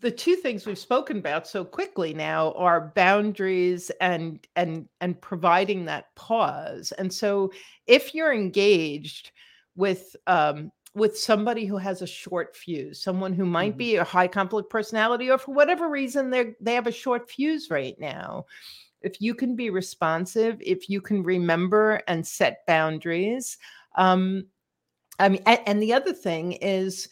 the 0.00 0.10
two 0.10 0.36
things 0.36 0.66
we've 0.66 0.78
spoken 0.78 1.18
about 1.18 1.46
so 1.46 1.64
quickly 1.64 2.14
now 2.14 2.52
are 2.52 2.92
boundaries 2.94 3.90
and 4.00 4.46
and 4.56 4.88
and 5.00 5.20
providing 5.20 5.84
that 5.86 6.14
pause. 6.16 6.92
And 6.98 7.12
so 7.12 7.52
if 7.86 8.14
you're 8.14 8.32
engaged 8.32 9.32
with 9.76 10.16
um 10.26 10.70
with 10.94 11.16
somebody 11.16 11.66
who 11.66 11.76
has 11.76 12.02
a 12.02 12.06
short 12.06 12.56
fuse, 12.56 13.02
someone 13.02 13.32
who 13.32 13.46
might 13.46 13.72
mm-hmm. 13.72 13.78
be 13.78 13.96
a 13.96 14.04
high 14.04 14.26
conflict 14.26 14.70
personality, 14.70 15.30
or 15.30 15.38
for 15.38 15.54
whatever 15.54 15.88
reason 15.88 16.30
they 16.30 16.54
they 16.60 16.74
have 16.74 16.86
a 16.86 16.92
short 16.92 17.30
fuse 17.30 17.70
right 17.70 17.98
now. 17.98 18.46
If 19.02 19.20
you 19.20 19.34
can 19.34 19.56
be 19.56 19.70
responsive, 19.70 20.60
if 20.60 20.90
you 20.90 21.00
can 21.00 21.22
remember 21.22 22.02
and 22.06 22.26
set 22.26 22.66
boundaries, 22.66 23.56
um, 23.94 24.46
I 25.18 25.28
mean, 25.28 25.42
and, 25.46 25.60
and 25.66 25.82
the 25.82 25.94
other 25.94 26.12
thing 26.12 26.52
is, 26.52 27.08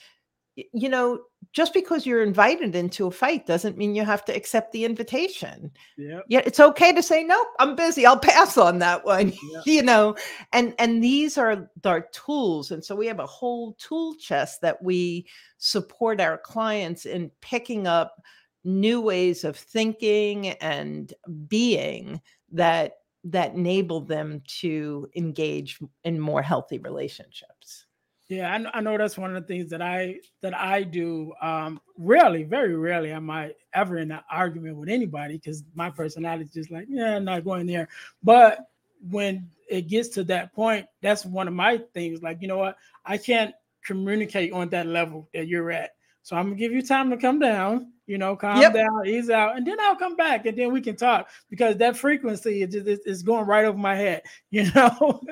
you 0.54 0.88
know, 0.88 1.20
just 1.58 1.74
because 1.74 2.06
you're 2.06 2.22
invited 2.22 2.76
into 2.76 3.08
a 3.08 3.10
fight 3.10 3.44
doesn't 3.44 3.76
mean 3.76 3.92
you 3.92 4.04
have 4.04 4.24
to 4.24 4.32
accept 4.32 4.70
the 4.70 4.84
invitation. 4.84 5.72
Yeah. 5.96 6.20
Yeah, 6.28 6.42
it's 6.46 6.60
okay 6.60 6.92
to 6.92 7.02
say 7.02 7.24
nope. 7.24 7.48
I'm 7.58 7.74
busy. 7.74 8.06
I'll 8.06 8.16
pass 8.32 8.56
on 8.56 8.78
that 8.78 9.04
one. 9.04 9.32
Yeah. 9.50 9.62
you 9.64 9.82
know, 9.82 10.14
and 10.52 10.72
and 10.78 11.02
these 11.02 11.36
are 11.36 11.68
our 11.84 12.02
tools, 12.12 12.70
and 12.70 12.84
so 12.84 12.94
we 12.94 13.08
have 13.08 13.18
a 13.18 13.26
whole 13.26 13.72
tool 13.72 14.14
chest 14.14 14.60
that 14.60 14.80
we 14.80 15.26
support 15.56 16.20
our 16.20 16.38
clients 16.38 17.06
in 17.06 17.28
picking 17.40 17.88
up 17.88 18.22
new 18.62 19.00
ways 19.00 19.42
of 19.42 19.56
thinking 19.56 20.50
and 20.60 21.12
being 21.48 22.20
that 22.52 22.98
that 23.24 23.54
enable 23.54 24.00
them 24.00 24.42
to 24.60 25.08
engage 25.16 25.80
in 26.04 26.20
more 26.20 26.40
healthy 26.40 26.78
relationships. 26.78 27.87
Yeah, 28.28 28.52
I, 28.72 28.78
I 28.78 28.80
know 28.82 28.98
that's 28.98 29.16
one 29.16 29.34
of 29.34 29.42
the 29.42 29.46
things 29.48 29.70
that 29.70 29.80
I 29.80 30.16
that 30.42 30.54
I 30.54 30.82
do. 30.82 31.32
Um, 31.40 31.80
rarely, 31.96 32.42
very 32.42 32.74
rarely, 32.76 33.10
am 33.10 33.30
I 33.30 33.52
ever 33.72 33.98
in 33.98 34.10
an 34.10 34.20
argument 34.30 34.76
with 34.76 34.90
anybody 34.90 35.34
because 35.38 35.64
my 35.74 35.88
personality 35.88 36.44
is 36.44 36.52
just 36.52 36.70
like, 36.70 36.86
yeah, 36.90 37.16
I'm 37.16 37.24
not 37.24 37.44
going 37.44 37.66
there. 37.66 37.88
But 38.22 38.68
when 39.10 39.48
it 39.70 39.88
gets 39.88 40.08
to 40.10 40.24
that 40.24 40.52
point, 40.54 40.86
that's 41.00 41.24
one 41.24 41.48
of 41.48 41.54
my 41.54 41.78
things. 41.94 42.22
Like, 42.22 42.42
you 42.42 42.48
know 42.48 42.58
what? 42.58 42.76
I 43.06 43.16
can't 43.16 43.54
communicate 43.82 44.52
on 44.52 44.68
that 44.70 44.86
level 44.86 45.28
that 45.32 45.46
you're 45.48 45.70
at. 45.70 45.92
So 46.22 46.36
I'm 46.36 46.46
gonna 46.46 46.56
give 46.56 46.72
you 46.72 46.82
time 46.82 47.08
to 47.08 47.16
come 47.16 47.38
down, 47.38 47.92
you 48.06 48.18
know, 48.18 48.36
calm 48.36 48.60
Yep. 48.60 48.74
down, 48.74 49.06
ease 49.06 49.30
out, 49.30 49.56
and 49.56 49.66
then 49.66 49.80
I'll 49.80 49.96
come 49.96 50.16
back 50.16 50.44
and 50.44 50.58
then 50.58 50.70
we 50.70 50.82
can 50.82 50.96
talk 50.96 51.30
because 51.48 51.78
that 51.78 51.96
frequency 51.96 52.60
is 52.62 52.74
just 52.74 52.86
is, 52.86 52.98
is 53.06 53.22
going 53.22 53.46
right 53.46 53.64
over 53.64 53.78
my 53.78 53.94
head, 53.96 54.20
you 54.50 54.70
know. 54.74 55.22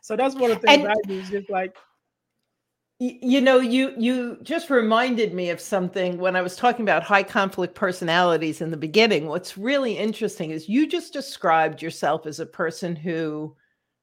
so 0.00 0.16
that's 0.16 0.34
one 0.34 0.50
of 0.50 0.62
the 0.62 0.66
things 0.68 0.84
And- 0.84 0.88
I 0.90 0.94
do 1.06 1.18
is 1.18 1.28
just 1.28 1.50
like 1.50 1.76
You 3.02 3.40
know, 3.40 3.58
you 3.60 3.94
you 3.96 4.36
just 4.42 4.68
reminded 4.68 5.32
me 5.32 5.48
of 5.48 5.58
something 5.58 6.18
when 6.18 6.36
I 6.36 6.42
was 6.42 6.54
talking 6.54 6.82
about 6.82 7.02
high 7.02 7.22
conflict 7.22 7.74
personalities 7.74 8.60
in 8.60 8.70
the 8.70 8.76
beginning. 8.76 9.26
What's 9.26 9.56
really 9.56 9.96
interesting 9.96 10.50
is 10.50 10.68
you 10.68 10.86
just 10.86 11.14
described 11.14 11.80
yourself 11.80 12.26
as 12.26 12.40
a 12.40 12.44
person 12.46 12.94
who 12.94 13.56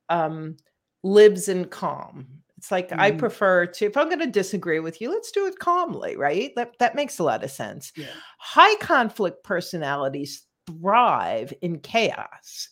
um, 0.09 0.57
lives 1.03 1.49
in 1.49 1.65
calm. 1.65 2.27
It's 2.57 2.71
like 2.71 2.93
I 2.99 3.11
Mhm. 3.11 3.19
prefer 3.19 3.67
to. 3.67 3.85
If 3.85 3.97
I'm 3.97 4.07
going 4.09 4.19
to 4.19 4.27
disagree 4.27 4.79
with 4.79 5.01
you, 5.01 5.11
let's 5.11 5.31
do 5.31 5.47
it 5.47 5.59
calmly, 5.59 6.17
right? 6.17 6.53
That 6.55 6.73
that 6.79 6.95
makes 6.95 7.19
a 7.19 7.23
lot 7.23 7.43
of 7.43 7.51
sense. 7.51 7.93
yeah. 7.95 8.21
High 8.39 8.75
conflict 8.77 9.43
personalities 9.43 10.45
thrive 10.67 11.53
in 11.61 11.79
chaos 11.81 12.69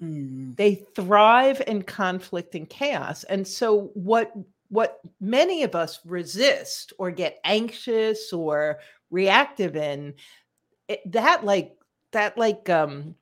Mm, 0.00 0.56
they 0.56 0.86
thrive 0.94 1.62
in 1.66 1.82
conflict 1.82 2.54
and 2.54 2.68
chaos 2.68 3.24
and 3.24 3.46
so 3.46 3.90
what 3.94 4.32
what 4.70 5.00
many 5.20 5.64
of 5.64 5.74
us 5.74 6.00
resist 6.04 6.92
or 6.98 7.10
get 7.10 7.40
anxious 7.44 8.32
or 8.32 8.78
reactive 9.10 9.76
in 9.76 10.14
it, 10.88 11.00
that 11.12 11.44
like 11.44 11.76
that 12.12 12.38
like 12.38 12.68
um 12.70 13.14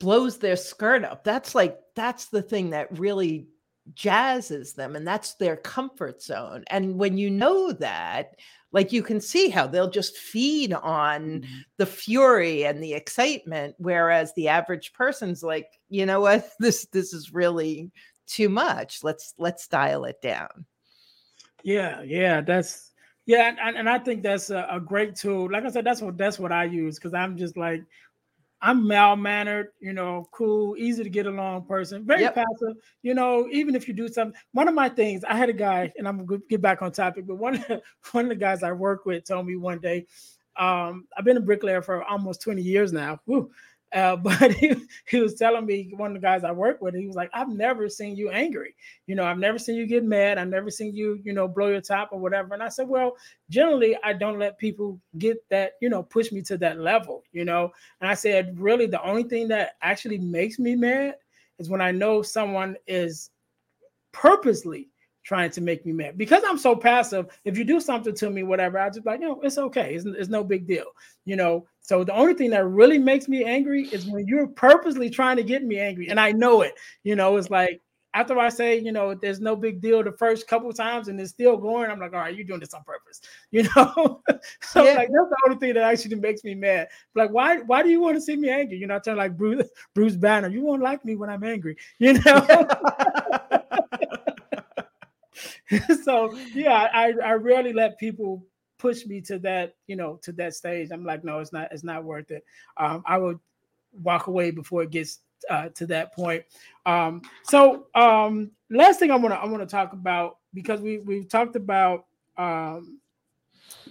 blows 0.00 0.38
their 0.38 0.56
skirt 0.56 1.04
up. 1.04 1.24
That's 1.24 1.54
like 1.54 1.78
that's 1.94 2.26
the 2.26 2.42
thing 2.42 2.70
that 2.70 2.98
really 2.98 3.48
jazzes 3.94 4.74
them 4.74 4.96
and 4.96 5.06
that's 5.06 5.34
their 5.34 5.56
comfort 5.56 6.22
zone. 6.22 6.64
And 6.68 6.98
when 6.98 7.18
you 7.18 7.30
know 7.30 7.72
that 7.72 8.36
like 8.72 8.92
you 8.92 9.02
can 9.02 9.20
see 9.20 9.48
how 9.48 9.66
they'll 9.66 9.90
just 9.90 10.16
feed 10.16 10.72
on 10.72 11.40
mhm. 11.40 11.46
the 11.78 11.86
fury 11.86 12.64
and 12.64 12.82
the 12.82 12.92
excitement 12.94 13.74
whereas 13.78 14.32
the 14.34 14.48
average 14.48 14.92
person's 14.92 15.42
like 15.42 15.68
you 15.90 16.06
know 16.06 16.20
what? 16.20 16.48
This 16.58 16.86
this 16.92 17.12
is 17.12 17.32
really 17.32 17.90
too 18.26 18.48
much. 18.48 19.02
Let's 19.02 19.34
let's 19.36 19.68
dial 19.68 20.04
it 20.04 20.20
down 20.22 20.66
Yeah, 21.68 22.00
yeah, 22.02 22.40
that's 22.40 22.92
yeah, 23.26 23.54
and, 23.62 23.76
and 23.76 23.90
I 23.90 23.98
think 23.98 24.22
that's 24.22 24.48
a, 24.48 24.66
a 24.70 24.80
great 24.80 25.14
tool. 25.14 25.50
Like 25.52 25.64
I 25.64 25.70
said, 25.70 25.84
that's 25.84 26.00
what 26.00 26.16
that's 26.16 26.38
what 26.38 26.50
I 26.50 26.64
use 26.64 26.94
because 26.94 27.12
I'm 27.12 27.36
just 27.36 27.58
like 27.58 27.84
I'm 28.62 28.88
mal 28.88 29.16
mannered, 29.16 29.68
you 29.78 29.92
know, 29.92 30.30
cool, 30.32 30.76
easy 30.78 31.04
to 31.04 31.10
get 31.10 31.26
along 31.26 31.66
person, 31.66 32.06
very 32.06 32.22
Yep. 32.22 32.36
passive. 32.36 32.76
You 33.02 33.12
know, 33.12 33.46
even 33.52 33.74
if 33.74 33.86
you 33.86 33.92
do 33.92 34.08
something, 34.08 34.40
one 34.52 34.66
of 34.66 34.74
my 34.74 34.88
things, 34.88 35.24
I 35.24 35.36
had 35.36 35.50
a 35.50 35.52
guy, 35.52 35.92
and 35.98 36.08
I'm 36.08 36.24
gonna 36.24 36.40
get 36.48 36.62
back 36.62 36.80
on 36.80 36.90
topic, 36.90 37.26
but 37.26 37.36
one 37.36 37.56
of 37.56 37.66
the, 37.68 37.82
one 38.12 38.24
of 38.24 38.30
the 38.30 38.34
guys 38.34 38.62
I 38.62 38.72
work 38.72 39.04
with 39.04 39.24
told 39.26 39.46
me 39.46 39.56
one 39.56 39.78
day, 39.78 40.06
um, 40.56 41.06
I've 41.18 41.24
been 41.26 41.36
a 41.36 41.40
bricklayer 41.40 41.82
for 41.82 42.02
almost 42.02 42.40
20 42.40 42.62
years 42.62 42.94
now. 42.94 43.20
Whew. 43.26 43.50
Uh, 43.92 44.16
but 44.22 44.52
he, 44.52 44.74
he 45.08 45.20
was 45.20 45.34
telling 45.34 45.66
me 45.66 45.92
one 45.96 46.14
of 46.14 46.14
the 46.14 46.26
guys 46.26 46.44
I 46.44 46.52
work 46.52 46.80
with, 46.80 46.94
he 46.94 47.06
was 47.06 47.16
like, 47.16 47.30
I've 47.32 47.48
never 47.48 47.88
seen 47.88 48.16
you 48.16 48.30
angry. 48.30 48.74
You 49.06 49.14
know, 49.14 49.24
I've 49.24 49.38
never 49.38 49.58
seen 49.58 49.76
you 49.76 49.86
get 49.86 50.04
mad. 50.04 50.38
I've 50.38 50.48
never 50.48 50.70
seen 50.70 50.94
you, 50.94 51.20
you 51.24 51.32
know, 51.32 51.48
blow 51.48 51.68
your 51.68 51.80
top 51.80 52.10
or 52.12 52.18
whatever. 52.18 52.54
And 52.54 52.62
I 52.62 52.68
said, 52.68 52.88
Well, 52.88 53.16
generally, 53.50 53.96
I 54.04 54.12
don't 54.12 54.38
let 54.38 54.58
people 54.58 55.00
get 55.18 55.38
that, 55.50 55.72
you 55.80 55.88
know, 55.88 56.02
push 56.02 56.32
me 56.32 56.42
to 56.42 56.58
that 56.58 56.78
level, 56.78 57.24
you 57.32 57.44
know. 57.44 57.72
And 58.00 58.10
I 58.10 58.14
said, 58.14 58.58
Really, 58.58 58.86
the 58.86 59.02
only 59.02 59.24
thing 59.24 59.48
that 59.48 59.76
actually 59.82 60.18
makes 60.18 60.58
me 60.58 60.74
mad 60.74 61.16
is 61.58 61.68
when 61.68 61.80
I 61.80 61.90
know 61.90 62.22
someone 62.22 62.76
is 62.86 63.30
purposely 64.12 64.88
trying 65.28 65.50
to 65.50 65.60
make 65.60 65.84
me 65.84 65.92
mad 65.92 66.16
because 66.16 66.42
I'm 66.48 66.56
so 66.56 66.74
passive. 66.74 67.26
If 67.44 67.58
you 67.58 67.64
do 67.64 67.80
something 67.80 68.14
to 68.14 68.30
me, 68.30 68.44
whatever, 68.44 68.78
I 68.78 68.88
just 68.88 69.04
like, 69.04 69.20
you 69.20 69.28
know, 69.28 69.40
it's 69.42 69.58
okay. 69.58 69.94
It's, 69.94 70.06
it's 70.06 70.30
no 70.30 70.42
big 70.42 70.66
deal, 70.66 70.86
you 71.26 71.36
know. 71.36 71.66
So 71.88 72.04
the 72.04 72.12
only 72.12 72.34
thing 72.34 72.50
that 72.50 72.66
really 72.66 72.98
makes 72.98 73.28
me 73.28 73.44
angry 73.44 73.84
is 73.88 74.04
when 74.06 74.26
you're 74.28 74.46
purposely 74.48 75.08
trying 75.08 75.38
to 75.38 75.42
get 75.42 75.64
me 75.64 75.78
angry, 75.80 76.08
and 76.10 76.20
I 76.20 76.32
know 76.32 76.60
it. 76.60 76.74
You 77.02 77.16
know, 77.16 77.38
it's 77.38 77.48
like 77.48 77.80
after 78.12 78.38
I 78.38 78.50
say, 78.50 78.78
you 78.78 78.92
know, 78.92 79.14
there's 79.14 79.40
no 79.40 79.56
big 79.56 79.80
deal 79.80 80.04
the 80.04 80.12
first 80.12 80.46
couple 80.48 80.70
times 80.74 81.08
and 81.08 81.18
it's 81.18 81.30
still 81.30 81.56
going, 81.56 81.90
I'm 81.90 81.98
like, 81.98 82.12
all 82.12 82.20
right, 82.20 82.34
you're 82.34 82.44
doing 82.44 82.60
this 82.60 82.74
on 82.74 82.82
purpose, 82.84 83.20
you 83.52 83.62
know. 83.74 84.22
so 84.60 84.84
Yeah. 84.84 84.92
like 84.94 85.08
that's 85.08 85.30
the 85.30 85.36
only 85.46 85.58
thing 85.58 85.72
that 85.74 85.84
actually 85.84 86.16
makes 86.16 86.44
me 86.44 86.54
mad. 86.54 86.88
Like, 87.14 87.30
why 87.30 87.58
why 87.60 87.82
do 87.82 87.88
you 87.88 88.00
want 88.02 88.16
to 88.16 88.20
see 88.20 88.36
me 88.36 88.50
angry? 88.50 88.76
You 88.76 88.86
know, 88.86 88.96
I 88.96 88.98
turn 88.98 89.16
like 89.16 89.34
Bruce 89.38 89.66
Bruce 89.94 90.16
Banner. 90.16 90.48
You 90.48 90.60
won't 90.60 90.82
like 90.82 91.06
me 91.06 91.16
when 91.16 91.30
I'm 91.30 91.42
angry, 91.42 91.78
you 91.98 92.14
know. 92.14 92.68
so 96.02 96.34
yeah, 96.52 96.88
I 96.92 97.14
I 97.24 97.32
rarely 97.32 97.72
let 97.72 97.98
people 97.98 98.44
push 98.78 99.06
me 99.06 99.20
to 99.22 99.38
that, 99.40 99.74
you 99.86 99.96
know, 99.96 100.18
to 100.22 100.32
that 100.32 100.54
stage. 100.54 100.90
I'm 100.92 101.04
like, 101.04 101.24
no, 101.24 101.40
it's 101.40 101.52
not, 101.52 101.68
it's 101.72 101.84
not 101.84 102.04
worth 102.04 102.30
it. 102.30 102.44
Um, 102.76 103.02
I 103.06 103.18
would 103.18 103.38
walk 104.02 104.26
away 104.26 104.50
before 104.50 104.82
it 104.82 104.90
gets 104.90 105.20
uh, 105.50 105.68
to 105.70 105.86
that 105.86 106.14
point. 106.14 106.44
Um, 106.86 107.22
so 107.42 107.86
um, 107.94 108.50
last 108.70 108.98
thing 108.98 109.10
I 109.10 109.16
want 109.16 109.34
to 109.34 109.38
I 109.38 109.46
want 109.46 109.60
to 109.60 109.66
talk 109.66 109.92
about 109.92 110.38
because 110.54 110.80
we 110.80 110.98
we've 110.98 111.28
talked 111.28 111.56
about 111.56 112.06
um, 112.36 112.98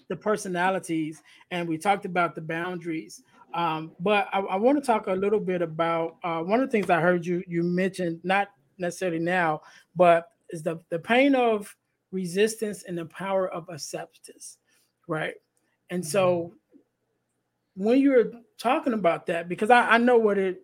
the 0.07 0.15
personalities 0.15 1.21
and 1.51 1.67
we 1.67 1.77
talked 1.77 2.05
about 2.05 2.35
the 2.35 2.41
boundaries. 2.41 3.23
Um, 3.53 3.91
but 3.99 4.27
I, 4.33 4.39
I 4.39 4.55
want 4.57 4.77
to 4.77 4.85
talk 4.85 5.07
a 5.07 5.13
little 5.13 5.39
bit 5.39 5.61
about 5.61 6.17
uh, 6.23 6.41
one 6.41 6.59
of 6.59 6.67
the 6.67 6.71
things 6.71 6.89
I 6.89 6.99
heard 6.99 7.25
you 7.25 7.43
you 7.47 7.63
mentioned, 7.63 8.19
not 8.23 8.49
necessarily 8.77 9.19
now, 9.19 9.61
but 9.95 10.31
is 10.49 10.63
the 10.63 10.79
the 10.89 10.99
pain 10.99 11.35
of 11.35 11.75
resistance 12.11 12.83
and 12.83 12.97
the 12.97 13.05
power 13.05 13.49
of 13.49 13.67
acceptance, 13.69 14.57
right? 15.07 15.35
And 15.89 16.05
so 16.05 16.53
when 17.75 17.99
you're 17.99 18.31
talking 18.57 18.93
about 18.93 19.25
that, 19.27 19.47
because 19.47 19.69
I, 19.69 19.91
I 19.91 19.97
know 19.97 20.17
what 20.17 20.37
it 20.37 20.63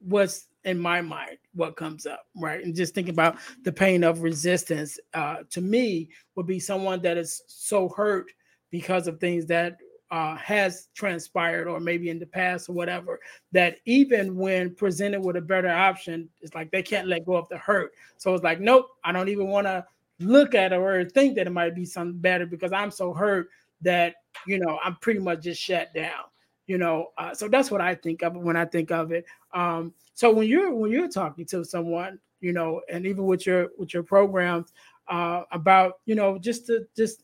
was 0.00 0.46
in 0.64 0.78
my 0.78 1.00
mind, 1.00 1.38
what 1.54 1.76
comes 1.76 2.06
up, 2.06 2.26
right? 2.36 2.62
And 2.62 2.74
just 2.74 2.94
thinking 2.94 3.14
about 3.14 3.38
the 3.62 3.72
pain 3.72 4.04
of 4.04 4.22
resistance, 4.22 4.98
uh, 5.14 5.38
to 5.50 5.60
me, 5.60 6.08
would 6.34 6.46
be 6.46 6.60
someone 6.60 7.00
that 7.02 7.16
is 7.16 7.42
so 7.46 7.88
hurt 7.88 8.26
because 8.70 9.06
of 9.06 9.20
things 9.20 9.46
that 9.46 9.78
uh, 10.10 10.36
has 10.36 10.88
transpired 10.94 11.66
or 11.66 11.80
maybe 11.80 12.10
in 12.10 12.18
the 12.18 12.26
past 12.26 12.68
or 12.68 12.72
whatever 12.72 13.18
that 13.50 13.78
even 13.86 14.36
when 14.36 14.72
presented 14.74 15.20
with 15.20 15.34
a 15.36 15.40
better 15.40 15.68
option 15.68 16.28
it's 16.40 16.54
like 16.54 16.70
they 16.70 16.82
can't 16.82 17.08
let 17.08 17.26
go 17.26 17.34
of 17.34 17.48
the 17.48 17.58
hurt 17.58 17.90
so 18.16 18.32
it's 18.32 18.44
like 18.44 18.60
nope 18.60 18.86
i 19.02 19.10
don't 19.10 19.28
even 19.28 19.48
want 19.48 19.66
to 19.66 19.84
look 20.18 20.54
at 20.54 20.72
it 20.72 20.76
or 20.76 21.04
think 21.04 21.36
that 21.36 21.46
it 21.46 21.50
might 21.50 21.74
be 21.74 21.84
something 21.84 22.18
better 22.18 22.46
because 22.46 22.72
i'm 22.72 22.90
so 22.90 23.12
hurt 23.12 23.48
that 23.80 24.14
you 24.46 24.58
know 24.58 24.78
i'm 24.82 24.96
pretty 24.96 25.20
much 25.20 25.42
just 25.42 25.60
shut 25.60 25.92
down 25.94 26.24
you 26.66 26.78
know 26.78 27.08
uh, 27.18 27.34
so 27.34 27.48
that's 27.48 27.70
what 27.70 27.80
i 27.80 27.94
think 27.94 28.22
of 28.22 28.34
when 28.36 28.56
i 28.56 28.64
think 28.64 28.90
of 28.90 29.12
it. 29.12 29.24
Um 29.52 29.92
so 30.14 30.32
when 30.32 30.48
you're 30.48 30.74
when 30.74 30.90
you're 30.90 31.08
talking 31.08 31.44
to 31.46 31.64
someone 31.64 32.18
you 32.40 32.52
know 32.52 32.80
and 32.90 33.06
even 33.06 33.24
with 33.24 33.46
your 33.46 33.68
with 33.78 33.92
your 33.92 34.02
programs 34.02 34.72
uh 35.08 35.42
about 35.52 36.00
you 36.06 36.14
know 36.14 36.38
just 36.38 36.66
to 36.66 36.86
just 36.96 37.22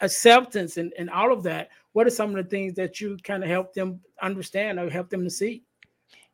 acceptance 0.00 0.76
and, 0.76 0.92
and 0.98 1.10
all 1.10 1.32
of 1.32 1.42
that 1.42 1.70
what 1.92 2.06
are 2.06 2.10
some 2.10 2.30
of 2.30 2.36
the 2.36 2.48
things 2.48 2.74
that 2.74 3.00
you 3.00 3.16
kind 3.24 3.42
of 3.42 3.48
help 3.48 3.72
them 3.74 4.00
understand 4.22 4.78
or 4.78 4.88
help 4.88 5.10
them 5.10 5.24
to 5.24 5.30
see? 5.30 5.62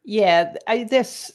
Yeah 0.05 0.55
i 0.67 0.85
this 0.85 1.33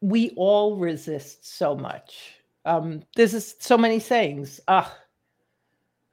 we 0.00 0.30
all 0.36 0.76
resist 0.76 1.44
so 1.44 1.74
much 1.74 2.37
um 2.68 3.02
this 3.16 3.34
is 3.34 3.56
so 3.58 3.76
many 3.76 3.98
sayings 3.98 4.60
ah 4.68 4.96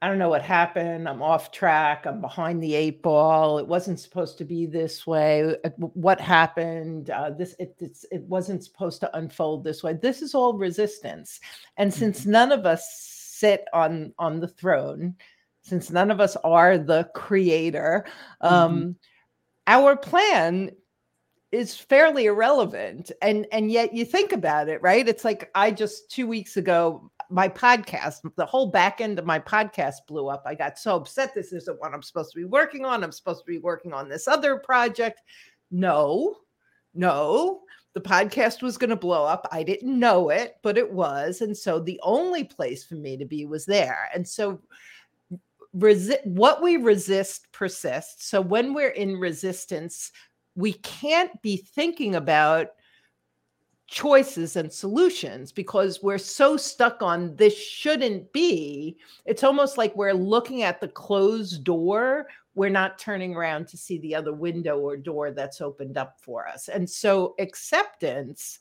I 0.02 0.08
don't 0.08 0.20
know 0.20 0.30
what 0.30 0.44
happened. 0.44 1.10
I'm 1.10 1.24
off 1.24 1.52
track. 1.52 2.06
I'm 2.06 2.22
behind 2.22 2.62
the 2.62 2.76
eight 2.76 3.02
ball. 3.02 3.58
It 3.58 3.66
wasn't 3.66 4.00
supposed 4.00 4.38
to 4.38 4.46
be 4.46 4.68
this 4.68 5.08
way. 5.08 5.56
Uh, 5.64 5.70
What 5.78 6.22
happened? 6.22 7.10
Uh, 7.10 7.32
this 7.32 7.56
it, 7.58 7.76
it's, 7.80 8.06
it 8.12 8.22
wasn't 8.22 8.64
supposed 8.64 9.00
to 9.00 9.18
unfold 9.18 9.64
this 9.64 9.82
way. 9.82 9.94
This 9.94 10.22
is 10.22 10.36
all 10.36 10.54
resistance. 10.54 11.40
And 11.78 11.92
since 11.92 12.26
none 12.28 12.52
of 12.52 12.68
us 12.68 12.86
sit 13.40 13.66
on 13.74 14.14
on 14.20 14.40
the 14.40 14.48
throne, 14.48 15.16
since 15.62 15.90
none 15.90 16.12
of 16.12 16.20
us 16.20 16.36
are 16.44 16.78
the 16.78 17.10
creator, 17.16 18.06
mm-hmm. 18.44 18.54
um, 18.54 18.96
our 19.66 19.96
plan 19.96 20.70
is 21.56 21.76
fairly 21.76 22.26
irrelevant 22.26 23.12
and 23.22 23.48
and 23.52 23.72
yet 23.72 23.94
you 23.94 24.06
think 24.06 24.32
about 24.32 24.68
it 24.68 24.82
right? 24.82 25.08
It's 25.08 25.26
like 25.26 25.50
i 25.56 25.72
just 25.72 26.12
two 26.12 26.28
weeks 26.28 26.58
ago 26.58 27.10
my 27.30 27.50
podcast 27.50 28.18
the 28.36 28.46
whole 28.46 28.68
back 28.68 29.02
end 29.02 29.18
of 29.18 29.26
my 29.26 29.40
podcast 29.40 29.96
blew 30.08 30.28
up. 30.28 30.44
I 30.46 30.54
got 30.56 30.78
so 30.78 30.96
upset 30.96 31.34
this 31.34 31.54
isn't 31.54 31.80
what 31.80 31.94
i'm 31.94 32.04
supposed 32.04 32.32
to 32.34 32.38
be 32.38 32.46
working 32.46 32.86
on 32.86 33.04
i'm 33.04 33.12
supposed 33.12 33.46
to 33.46 33.52
be 33.52 33.60
working 33.60 33.94
on 33.94 34.10
this 34.10 34.28
other 34.28 34.58
project. 34.58 35.22
No 35.72 36.38
no 36.94 37.62
the 37.94 38.02
podcast 38.02 38.62
was 38.62 38.78
going 38.78 38.90
to 38.90 38.98
blow 38.98 39.24
up. 39.24 39.48
I 39.54 39.64
didn't 39.64 39.98
know 39.98 40.30
it 40.30 40.58
but 40.62 40.78
it 40.78 40.92
was 40.92 41.42
and 41.42 41.58
so 41.58 41.80
the 41.80 42.00
only 42.04 42.44
place 42.44 42.84
for 42.84 42.96
me 42.96 43.18
to 43.18 43.26
be 43.26 43.46
was 43.46 43.66
there. 43.66 44.10
And 44.14 44.28
so 44.28 44.62
Resi- 45.78 46.26
what 46.26 46.62
we 46.62 46.78
resist 46.78 47.52
persists. 47.52 48.28
So 48.30 48.40
when 48.40 48.74
we're 48.74 48.92
in 48.92 49.18
resistance, 49.18 50.12
we 50.56 50.74
can't 50.74 51.42
be 51.42 51.58
thinking 51.58 52.16
about 52.16 52.70
choices 53.88 54.56
and 54.56 54.72
solutions 54.72 55.52
because 55.52 56.02
we're 56.02 56.18
so 56.18 56.58
stuck 56.58 57.04
on 57.04 57.36
this 57.36 57.56
shouldn't 57.56 58.32
be. 58.34 58.98
It's 59.26 59.44
almost 59.44 59.78
like 59.78 59.96
we're 59.96 60.14
looking 60.14 60.64
at 60.64 60.82
the 60.82 60.88
closed 60.88 61.64
door. 61.64 62.28
We're 62.56 62.70
not 62.70 62.98
turning 62.98 63.36
around 63.36 63.68
to 63.70 63.78
see 63.78 64.00
the 64.00 64.16
other 64.16 64.34
window 64.34 64.80
or 64.80 64.98
door 64.98 65.32
that's 65.32 65.62
opened 65.62 65.98
up 65.98 66.20
for 66.20 66.48
us. 66.48 66.68
And 66.68 66.90
so 66.90 67.36
acceptance 67.38 68.60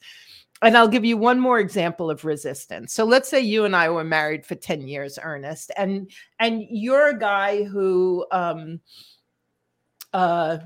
and 0.62 0.78
I'll 0.78 0.88
give 0.88 1.04
you 1.04 1.16
one 1.16 1.38
more 1.38 1.58
example 1.58 2.10
of 2.10 2.24
resistance. 2.24 2.94
So 2.94 3.04
let's 3.04 3.28
say 3.28 3.40
you 3.40 3.64
and 3.64 3.76
I 3.76 3.90
were 3.90 4.04
married 4.04 4.46
for 4.46 4.54
10 4.54 4.88
years, 4.88 5.18
Ernest, 5.22 5.70
and 5.76 6.10
and 6.38 6.62
you're 6.70 7.08
a 7.08 7.18
guy 7.18 7.64
who 7.64 8.24
um 8.30 8.80
uh 10.12 10.58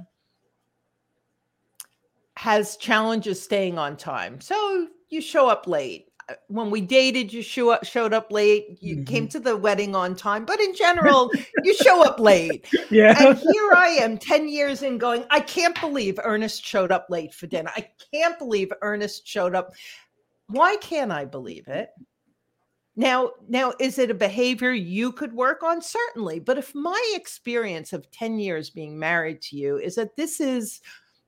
has 2.39 2.76
challenges 2.76 3.43
staying 3.43 3.78
on 3.78 3.97
time. 3.97 4.41
So 4.41 4.86
you 5.09 5.20
show 5.20 5.49
up 5.49 5.66
late. 5.66 6.07
Uh, 6.28 6.34
when 6.47 6.70
we 6.70 6.80
dated, 6.80 7.32
you 7.32 7.43
show 7.43 7.70
up, 7.70 7.84
showed 7.84 8.12
up 8.12 8.30
late. 8.30 8.78
You 8.80 8.95
mm-hmm. 8.95 9.05
came 9.07 9.28
to 9.30 9.41
the 9.41 9.57
wedding 9.57 9.97
on 9.97 10.14
time, 10.14 10.45
but 10.45 10.61
in 10.61 10.72
general, 10.72 11.32
you 11.64 11.74
show 11.74 12.05
up 12.05 12.20
late. 12.20 12.64
Yeah. 12.91 13.16
And 13.20 13.36
here 13.36 13.72
I 13.74 13.99
am 14.01 14.16
10 14.16 14.49
years 14.49 14.84
in 14.84 14.99
going, 14.99 15.24
I 15.30 15.41
can't 15.41 15.78
believe 15.80 16.20
Ernest 16.22 16.64
showed 16.64 16.93
up 16.93 17.07
late 17.11 17.34
for 17.34 17.49
dinner. 17.49 17.72
I 17.74 17.89
can't 18.14 18.39
believe 18.39 18.72
Ernest 18.82 19.26
showed 19.26 19.57
up. 19.57 19.72
Why 20.47 20.76
can't 20.76 21.11
I 21.11 21.24
believe 21.24 21.66
it? 21.66 21.91
Now, 22.95 23.32
now 23.49 23.72
is 23.80 23.99
it 23.99 24.12
a 24.12 24.14
behavior 24.14 24.70
you 24.70 25.11
could 25.11 25.32
work 25.32 25.64
on? 25.64 25.82
Certainly. 25.82 26.41
But 26.41 26.57
if 26.57 26.72
my 26.72 27.12
experience 27.16 27.93
of 27.93 28.09
10 28.12 28.39
years 28.39 28.70
being 28.70 28.97
married 28.97 29.43
to 29.43 29.57
you 29.57 29.76
is 29.76 29.97
that 29.97 30.14
this 30.14 30.41
is 30.41 30.80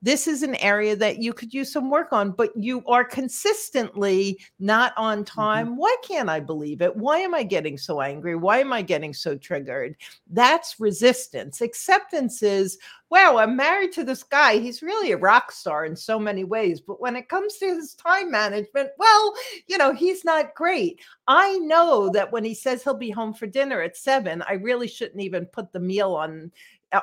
this 0.03 0.27
is 0.27 0.43
an 0.43 0.55
area 0.57 0.97
that 0.97 1.19
you 1.19 1.33
could 1.33 1.53
use 1.53 1.73
some 1.73 1.91
work 1.91 2.13
on, 2.13 2.31
but 2.31 2.51
you 2.57 2.83
are 2.87 3.05
consistently 3.05 4.39
not 4.59 4.93
on 4.97 5.25
mm-hmm. 5.25 5.41
time. 5.41 5.67
Mm-hmm. 5.69 5.77
Why 5.77 5.97
can't 6.03 6.29
I 6.29 6.41
believe 6.41 6.81
it? 6.81 6.97
Why 6.97 7.19
am 7.19 7.35
I 7.35 7.43
getting 7.43 7.77
so 7.77 8.01
angry? 8.01 8.37
Why 8.37 8.59
am 8.59 8.73
I 8.73 8.83
getting 8.83 9.13
so 9.13 9.37
triggered? 9.37 9.97
That's 10.31 10.81
resistance. 10.81 11.61
Acceptance 11.61 12.43
is, 12.43 12.79
wow, 13.11 13.39
I'm 13.39 13.57
married 13.57 13.93
to 13.93 14.05
this 14.05 14.23
guy. 14.23 14.59
He's 14.59 14.83
really 14.83 15.13
a 15.13 15.17
rock 15.17 15.53
star 15.53 15.85
in 15.85 15.97
so 15.97 16.19
many 16.19 16.45
ways. 16.45 16.81
But 16.81 17.01
when 17.01 17.17
it 17.17 17.29
comes 17.29 17.57
to 17.57 17.67
his 17.67 17.95
time 17.95 18.31
management, 18.31 18.91
well, 18.99 19.35
you 19.67 19.77
know, 19.79 19.93
he's 19.93 20.25
not 20.25 20.55
great. 20.55 21.01
I 21.27 21.59
know 21.59 22.09
that 22.11 22.33
when 22.33 22.45
he 22.45 22.55
says 22.55 22.83
he'll 22.83 22.95
be 22.95 23.11
home 23.11 23.35
for 23.35 23.47
dinner 23.47 23.83
at 23.83 23.97
seven, 23.97 24.43
I 24.43 24.55
really 24.55 24.89
shouldn't 24.89 25.21
even 25.21 25.47
put 25.47 25.73
the 25.73 25.81
meal 25.81 26.15
on, 26.15 26.53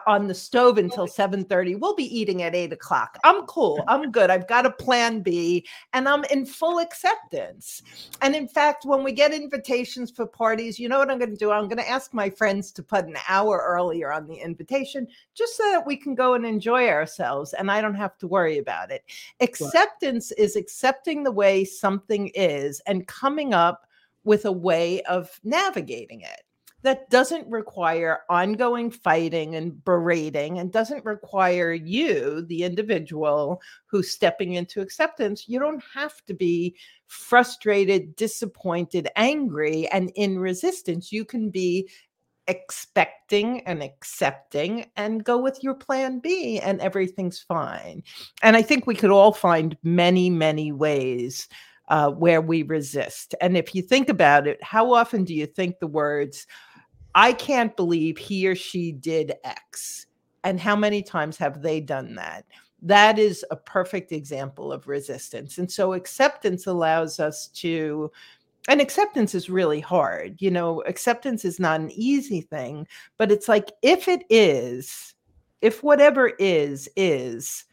on 0.05 0.27
the 0.27 0.33
stove 0.33 0.77
until 0.77 1.07
7:30. 1.07 1.79
We'll 1.79 1.95
be 1.95 2.19
eating 2.19 2.43
at 2.43 2.55
eight 2.55 2.73
o'clock. 2.73 3.17
I'm 3.23 3.45
cool. 3.45 3.83
I'm 3.87 4.11
good. 4.17 4.29
I've 4.29 4.47
got 4.47 4.65
a 4.65 4.71
plan 4.71 5.21
B 5.21 5.65
and 5.93 6.07
I'm 6.07 6.23
in 6.25 6.45
full 6.45 6.79
acceptance. 6.79 7.81
And 8.21 8.35
in 8.35 8.47
fact, 8.47 8.85
when 8.85 9.03
we 9.03 9.11
get 9.11 9.33
invitations 9.33 10.11
for 10.11 10.25
parties, 10.25 10.79
you 10.79 10.89
know 10.89 10.99
what 10.99 11.09
I'm 11.09 11.19
going 11.19 11.31
to 11.31 11.37
do? 11.37 11.51
I'm 11.51 11.67
going 11.67 11.77
to 11.77 11.89
ask 11.89 12.13
my 12.13 12.29
friends 12.29 12.71
to 12.73 12.83
put 12.83 13.05
an 13.05 13.17
hour 13.27 13.63
earlier 13.65 14.11
on 14.11 14.27
the 14.27 14.35
invitation 14.35 15.07
just 15.33 15.55
so 15.55 15.63
that 15.71 15.85
we 15.85 15.95
can 15.95 16.15
go 16.15 16.33
and 16.33 16.45
enjoy 16.45 16.87
ourselves 16.89 17.53
and 17.53 17.71
I 17.71 17.81
don't 17.81 17.95
have 17.95 18.17
to 18.19 18.27
worry 18.27 18.57
about 18.57 18.91
it. 18.91 19.03
Acceptance 19.39 20.31
is 20.33 20.55
accepting 20.55 21.23
the 21.23 21.31
way 21.31 21.63
something 21.63 22.27
is 22.35 22.81
and 22.87 23.07
coming 23.07 23.53
up 23.53 23.87
with 24.23 24.45
a 24.45 24.51
way 24.51 25.01
of 25.03 25.39
navigating 25.43 26.21
it 26.21 26.43
that 26.83 27.09
doesn't 27.09 27.49
require 27.49 28.19
ongoing 28.29 28.91
fighting 28.91 29.55
and 29.55 29.83
berating 29.83 30.59
and 30.59 30.71
doesn't 30.71 31.03
require 31.05 31.73
you, 31.73 32.43
the 32.43 32.63
individual 32.63 33.61
who's 33.87 34.11
stepping 34.11 34.53
into 34.53 34.81
acceptance. 34.81 35.47
You 35.47 35.59
don't 35.59 35.83
have 35.93 36.23
to 36.25 36.33
be 36.33 36.75
frustrated, 37.07 38.15
disappointed, 38.15 39.09
angry, 39.15 39.87
and 39.87 40.11
in 40.15 40.37
resistance. 40.37 41.11
You 41.11 41.25
can 41.25 41.49
be 41.49 41.89
expecting 42.47 43.61
and 43.61 43.83
accepting 43.83 44.85
and 44.95 45.23
go 45.23 45.37
with 45.37 45.61
your 45.63 45.73
plan 45.73 46.19
B 46.19 46.59
and 46.59 46.79
everything's 46.79 47.39
fine. 47.39 48.03
And 48.41 48.55
I 48.55 48.61
think 48.61 48.87
we 48.87 48.95
could 48.95 49.11
all 49.11 49.33
find 49.33 49.75
many, 49.83 50.29
many 50.29 50.71
ways 50.71 51.47
uh, 51.89 52.09
where 52.11 52.41
we 52.41 52.63
resist. 52.63 53.35
And 53.41 53.57
if 53.57 53.73
you 53.73 53.81
think 53.81 54.09
about 54.09 54.47
it, 54.47 54.61
how 54.61 54.93
often 54.93 55.23
do 55.23 55.33
you 55.33 55.45
think 55.45 55.79
the 55.79 55.87
words, 55.87 56.45
I 57.15 57.33
can't 57.33 57.75
believe 57.75 58.17
he 58.17 58.47
or 58.47 58.55
she 58.55 58.91
did 58.91 59.33
X. 59.43 60.07
And 60.43 60.59
how 60.59 60.75
many 60.75 61.01
times 61.01 61.37
have 61.37 61.61
they 61.61 61.81
done 61.81 62.15
that? 62.15 62.45
That 62.81 63.17
is 63.17 63.43
a 63.49 63.55
perfect 63.55 64.11
example 64.11 64.71
of 64.71 64.87
resistance. 64.87 65.57
And 65.57 65.71
so 65.71 65.93
acceptance 65.93 66.67
allows 66.67 67.19
us 67.19 67.47
to, 67.55 68.11
and 68.69 68.79
acceptance 68.79 69.33
is 69.33 69.49
really 69.49 69.79
hard. 69.79 70.37
You 70.39 70.51
know, 70.51 70.81
acceptance 70.83 71.43
is 71.43 71.59
not 71.59 71.79
an 71.79 71.91
easy 71.91 72.41
thing, 72.41 72.87
but 73.17 73.31
it's 73.31 73.47
like 73.47 73.71
if 73.81 74.07
it 74.07 74.23
is, 74.29 75.15
if 75.61 75.81
whatever 75.81 76.27
is, 76.39 76.87
is, 76.95 77.65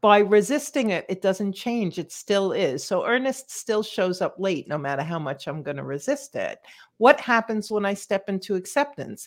by 0.00 0.18
resisting 0.18 0.90
it, 0.90 1.06
it 1.08 1.22
doesn't 1.22 1.52
change. 1.52 1.98
It 1.98 2.10
still 2.10 2.50
is. 2.52 2.82
So 2.82 3.06
Ernest 3.06 3.50
still 3.50 3.84
shows 3.84 4.20
up 4.20 4.34
late 4.38 4.66
no 4.66 4.76
matter 4.76 5.02
how 5.02 5.18
much 5.18 5.46
I'm 5.46 5.62
going 5.62 5.76
to 5.76 5.84
resist 5.84 6.34
it. 6.34 6.58
What 7.02 7.18
happens 7.18 7.68
when 7.68 7.84
I 7.84 7.94
step 7.94 8.28
into 8.28 8.54
acceptance? 8.54 9.26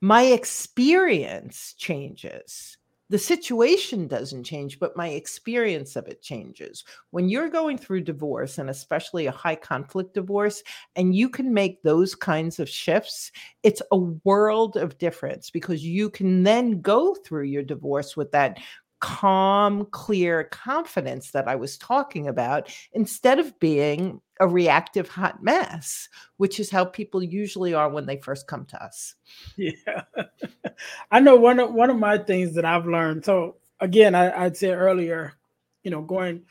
My 0.00 0.22
experience 0.22 1.74
changes. 1.76 2.78
The 3.10 3.18
situation 3.18 4.08
doesn't 4.08 4.44
change, 4.44 4.78
but 4.78 4.96
my 4.96 5.08
experience 5.08 5.96
of 5.96 6.08
it 6.08 6.22
changes. 6.22 6.84
When 7.10 7.28
you're 7.28 7.50
going 7.50 7.76
through 7.76 8.04
divorce, 8.04 8.56
and 8.56 8.70
especially 8.70 9.26
a 9.26 9.30
high 9.30 9.56
conflict 9.56 10.14
divorce, 10.14 10.62
and 10.96 11.14
you 11.14 11.28
can 11.28 11.52
make 11.52 11.82
those 11.82 12.14
kinds 12.14 12.58
of 12.58 12.70
shifts, 12.70 13.32
it's 13.62 13.82
a 13.92 13.98
world 13.98 14.78
of 14.78 14.96
difference 14.96 15.50
because 15.50 15.84
you 15.84 16.08
can 16.08 16.42
then 16.42 16.80
go 16.80 17.14
through 17.14 17.44
your 17.44 17.62
divorce 17.62 18.16
with 18.16 18.32
that 18.32 18.60
calm, 19.00 19.86
clear 19.86 20.44
confidence 20.44 21.30
that 21.30 21.48
I 21.48 21.56
was 21.56 21.78
talking 21.78 22.28
about 22.28 22.72
instead 22.92 23.38
of 23.38 23.58
being 23.60 24.20
a 24.40 24.48
reactive 24.48 25.08
hot 25.08 25.42
mess, 25.42 26.08
which 26.36 26.60
is 26.60 26.70
how 26.70 26.84
people 26.84 27.22
usually 27.22 27.74
are 27.74 27.88
when 27.88 28.06
they 28.06 28.16
first 28.16 28.46
come 28.46 28.64
to 28.66 28.82
us. 28.82 29.14
Yeah. 29.56 30.02
I 31.10 31.20
know 31.20 31.36
one 31.36 31.58
of 31.58 31.72
one 31.72 31.90
of 31.90 31.98
my 31.98 32.18
things 32.18 32.54
that 32.54 32.64
I've 32.64 32.86
learned. 32.86 33.24
So 33.24 33.56
again, 33.80 34.14
I, 34.14 34.44
I'd 34.44 34.56
say 34.56 34.70
earlier, 34.70 35.34
you 35.82 35.90
know, 35.90 36.02
going 36.02 36.42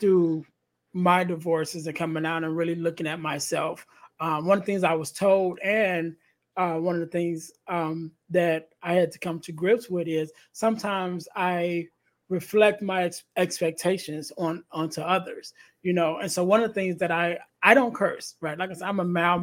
through 0.00 0.44
my 0.92 1.24
divorces 1.24 1.86
and 1.86 1.96
coming 1.96 2.26
out 2.26 2.44
and 2.44 2.56
really 2.56 2.74
looking 2.74 3.06
at 3.06 3.20
myself. 3.20 3.86
Um, 4.18 4.46
one 4.46 4.58
of 4.58 4.62
the 4.62 4.66
things 4.66 4.82
I 4.82 4.94
was 4.94 5.12
told 5.12 5.58
and 5.62 6.16
uh, 6.56 6.74
one 6.74 6.94
of 6.94 7.02
the 7.02 7.06
things 7.06 7.52
um, 7.68 8.12
that 8.30 8.70
I 8.82 8.94
had 8.94 9.12
to 9.12 9.18
come 9.18 9.40
to 9.40 9.52
grips 9.52 9.90
with 9.90 10.08
is 10.08 10.32
sometimes 10.52 11.28
I 11.36 11.88
reflect 12.28 12.82
my 12.82 13.04
ex- 13.04 13.24
expectations 13.36 14.32
on 14.36 14.64
onto 14.72 15.00
others 15.00 15.52
you 15.82 15.92
know? 15.92 16.18
And 16.18 16.30
so 16.30 16.42
one 16.42 16.64
of 16.64 16.68
the 16.68 16.74
things 16.74 16.98
that 16.98 17.12
i 17.12 17.38
i 17.62 17.72
don't 17.72 17.94
curse 17.94 18.34
right? 18.40 18.58
Like 18.58 18.70
i 18.70 18.72
said 18.74 18.88
i'm 18.88 19.00
a 19.00 19.04
mal 19.04 19.38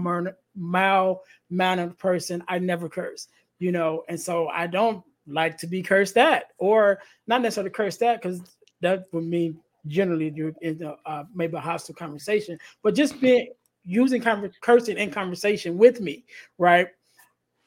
mal 0.56 1.22
mannered 1.50 1.98
person. 1.98 2.44
I 2.48 2.60
never 2.60 2.90
curse 2.90 3.28
you 3.60 3.72
know? 3.72 4.04
And 4.10 4.20
so 4.20 4.50
i 4.50 4.68
don't 4.68 5.04
like 5.26 5.58
to 5.60 5.68
be 5.68 5.82
cursed 5.82 6.18
at 6.18 6.52
or 6.58 7.00
not 7.28 7.42
necessarily 7.42 7.72
cursed 7.72 8.04
at 8.04 8.22
because 8.22 8.42
that 8.82 9.06
would 9.14 9.24
mean 9.24 9.58
generally 9.88 10.34
you're 10.36 10.54
in 10.62 10.84
a, 10.84 10.96
uh, 11.10 11.24
maybe 11.34 11.56
a 11.56 11.62
hostile 11.62 11.96
conversation 11.96 12.58
but 12.84 12.94
just 12.94 13.20
being 13.22 13.48
using 13.86 14.22
con- 14.22 14.52
cursing 14.62 14.98
in 14.98 15.10
conversation 15.10 15.78
with 15.78 16.02
me 16.02 16.26
right? 16.58 16.88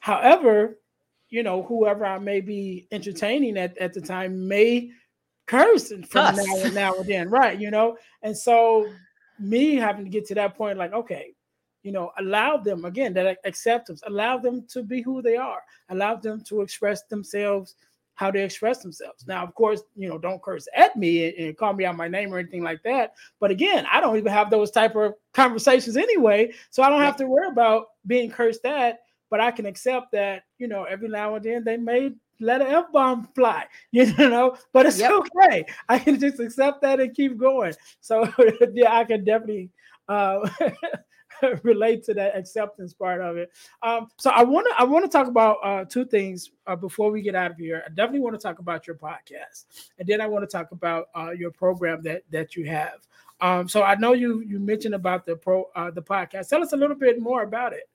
However 0.01 0.79
you 1.31 1.43
know 1.43 1.63
whoever 1.63 2.05
i 2.05 2.19
may 2.19 2.41
be 2.41 2.87
entertaining 2.93 3.57
at, 3.57 3.77
at 3.79 3.93
the 3.93 4.01
time 4.01 4.47
may 4.47 4.91
cursing 5.47 6.03
from 6.03 6.37
now 6.37 6.57
and 6.59 6.75
now 6.75 6.95
and 6.95 7.09
then, 7.09 7.31
right? 7.31 7.59
You 7.59 7.71
know, 7.71 7.97
and 8.23 8.37
so 8.37 8.89
me 9.39 9.77
having 9.77 10.05
to 10.05 10.11
get 10.11 10.27
to 10.27 10.35
that 10.35 10.57
point, 10.57 10.79
like, 10.79 10.93
okay, 10.93 11.35
you 11.83 11.93
know, 11.93 12.11
allow 12.19 12.57
them 12.57 12.85
again 12.85 13.13
that 13.15 13.39
acceptance, 13.45 14.03
allow 14.07 14.39
them 14.39 14.67
to 14.69 14.83
be 14.83 15.03
who 15.03 15.23
they 15.23 15.37
are, 15.37 15.63
allow 15.89 16.17
them 16.17 16.43
to 16.43 16.63
express 16.63 17.03
themselves 17.05 17.77
how 18.17 18.31
they 18.31 18.43
express 18.43 18.83
themselves. 18.83 19.27
Now, 19.27 19.45
of 19.45 19.55
course, 19.55 19.83
you 19.95 20.09
know, 20.09 20.19
don't 20.19 20.43
curse 20.43 20.67
at 20.75 20.97
me 20.97 21.29
and, 21.29 21.49
and, 21.49 21.57
call 21.57 21.75
me 21.75 21.85
out 21.85 21.97
my 21.97 22.09
name 22.09 22.33
or 22.33 22.39
anything 22.39 22.63
like 22.63 22.83
that. 22.83 23.13
But 23.41 23.51
again, 23.51 23.87
I 23.93 24.01
don't 24.01 24.17
even 24.17 24.33
have 24.33 24.51
those 24.51 24.71
type 24.71 24.97
of 24.97 25.15
conversations 25.35 25.97
anyway, 25.97 26.53
so 26.71 26.83
I 26.83 26.89
don't 26.89 27.03
have 27.03 27.17
to 27.17 27.27
worry 27.27 27.49
about 27.49 27.89
being 28.07 28.31
cursed 28.31 28.65
at. 28.65 29.01
But 29.29 29.41
I 29.41 29.51
can 29.51 29.67
accept 29.67 30.13
that, 30.13 30.45
you 30.59 30.67
know, 30.67 30.85
every 30.85 31.09
now 31.09 31.35
and 31.35 31.45
then 31.45 31.63
they 31.65 31.77
may 31.77 32.13
let 32.41 32.61
an 32.61 32.69
F 32.69 32.93
bomb 32.93 33.29
fly, 33.35 33.65
you 33.91 34.07
know, 34.17 34.57
but 34.73 34.87
it's 34.87 34.99
yep. 34.99 35.13
okay. 35.13 35.65
I 35.89 35.99
can 35.99 36.19
just 36.19 36.41
accept 36.41 36.83
that 36.83 37.01
and 37.01 37.15
keep 37.15 37.37
going. 37.39 37.75
So 38.01 38.29
yeah, 38.73 38.97
I 38.97 39.05
can 39.05 39.25
definitely 39.25 39.71
uh, 40.09 40.49
relate 41.63 42.05
to 42.05 42.15
that 42.15 42.37
acceptance 42.37 42.93
part 42.93 43.21
of 43.21 43.37
it. 43.37 43.51
Um, 43.83 44.09
so 44.19 44.31
I 44.31 44.43
want 44.43 44.67
to 44.69 44.75
I 44.79 44.85
want 44.85 45.05
to 45.05 45.11
talk 45.11 45.27
about 45.27 45.59
uh, 45.63 45.85
two 45.85 46.05
things 46.05 46.51
uh, 46.67 46.77
before 46.77 47.11
we 47.11 47.23
get 47.23 47.35
out 47.35 47.51
of 47.51 47.57
here. 47.57 47.83
I 47.85 47.89
definitely 47.89 48.21
want 48.21 48.39
to 48.39 48.43
talk 48.43 48.59
about 48.59 48.87
your 48.87 48.97
podcast, 48.97 49.65
and 49.99 50.09
then 50.09 50.21
I 50.21 50.27
want 50.27 50.49
to 50.49 50.57
talk 50.57 50.73
about 50.73 51.09
uh, 51.15 51.31
your 51.31 51.51
program 51.51 52.03
that 52.03 52.23
that 52.31 52.57
you 52.57 52.67
have. 52.67 53.07
Um, 53.41 53.69
so 53.69 53.83
I 53.83 53.95
know 53.97 54.13
you 54.13 54.41
you 54.41 54.59
mentioned 54.59 54.95
about 54.95 55.27
the 55.27 55.37
pro 55.37 55.65
uh, 55.75 55.91
the 55.91 56.03
podcast. 56.03 56.49
Tell 56.49 56.63
us 56.63 56.73
a 56.73 56.77
little 56.77 56.97
bit 56.97 57.21
more 57.21 57.43
about 57.43 57.73
it. 57.73 57.89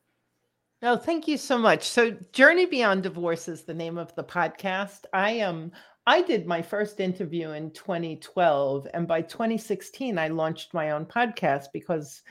No, 0.81 0.97
thank 0.97 1.27
you 1.27 1.37
so 1.37 1.57
much. 1.57 1.87
So 1.87 2.17
Journey 2.33 2.65
Beyond 2.65 3.03
Divorce 3.03 3.47
is 3.47 3.63
the 3.63 3.73
name 3.73 3.97
of 3.97 4.13
the 4.15 4.23
podcast. 4.23 5.05
I 5.13 5.31
am 5.31 5.55
um, 5.55 5.71
I 6.07 6.23
did 6.23 6.47
my 6.47 6.63
first 6.63 6.99
interview 6.99 7.51
in 7.51 7.71
2012 7.71 8.87
and 8.91 9.07
by 9.07 9.21
2016 9.21 10.17
I 10.17 10.29
launched 10.29 10.73
my 10.73 10.91
own 10.91 11.05
podcast 11.05 11.65
because 11.73 12.23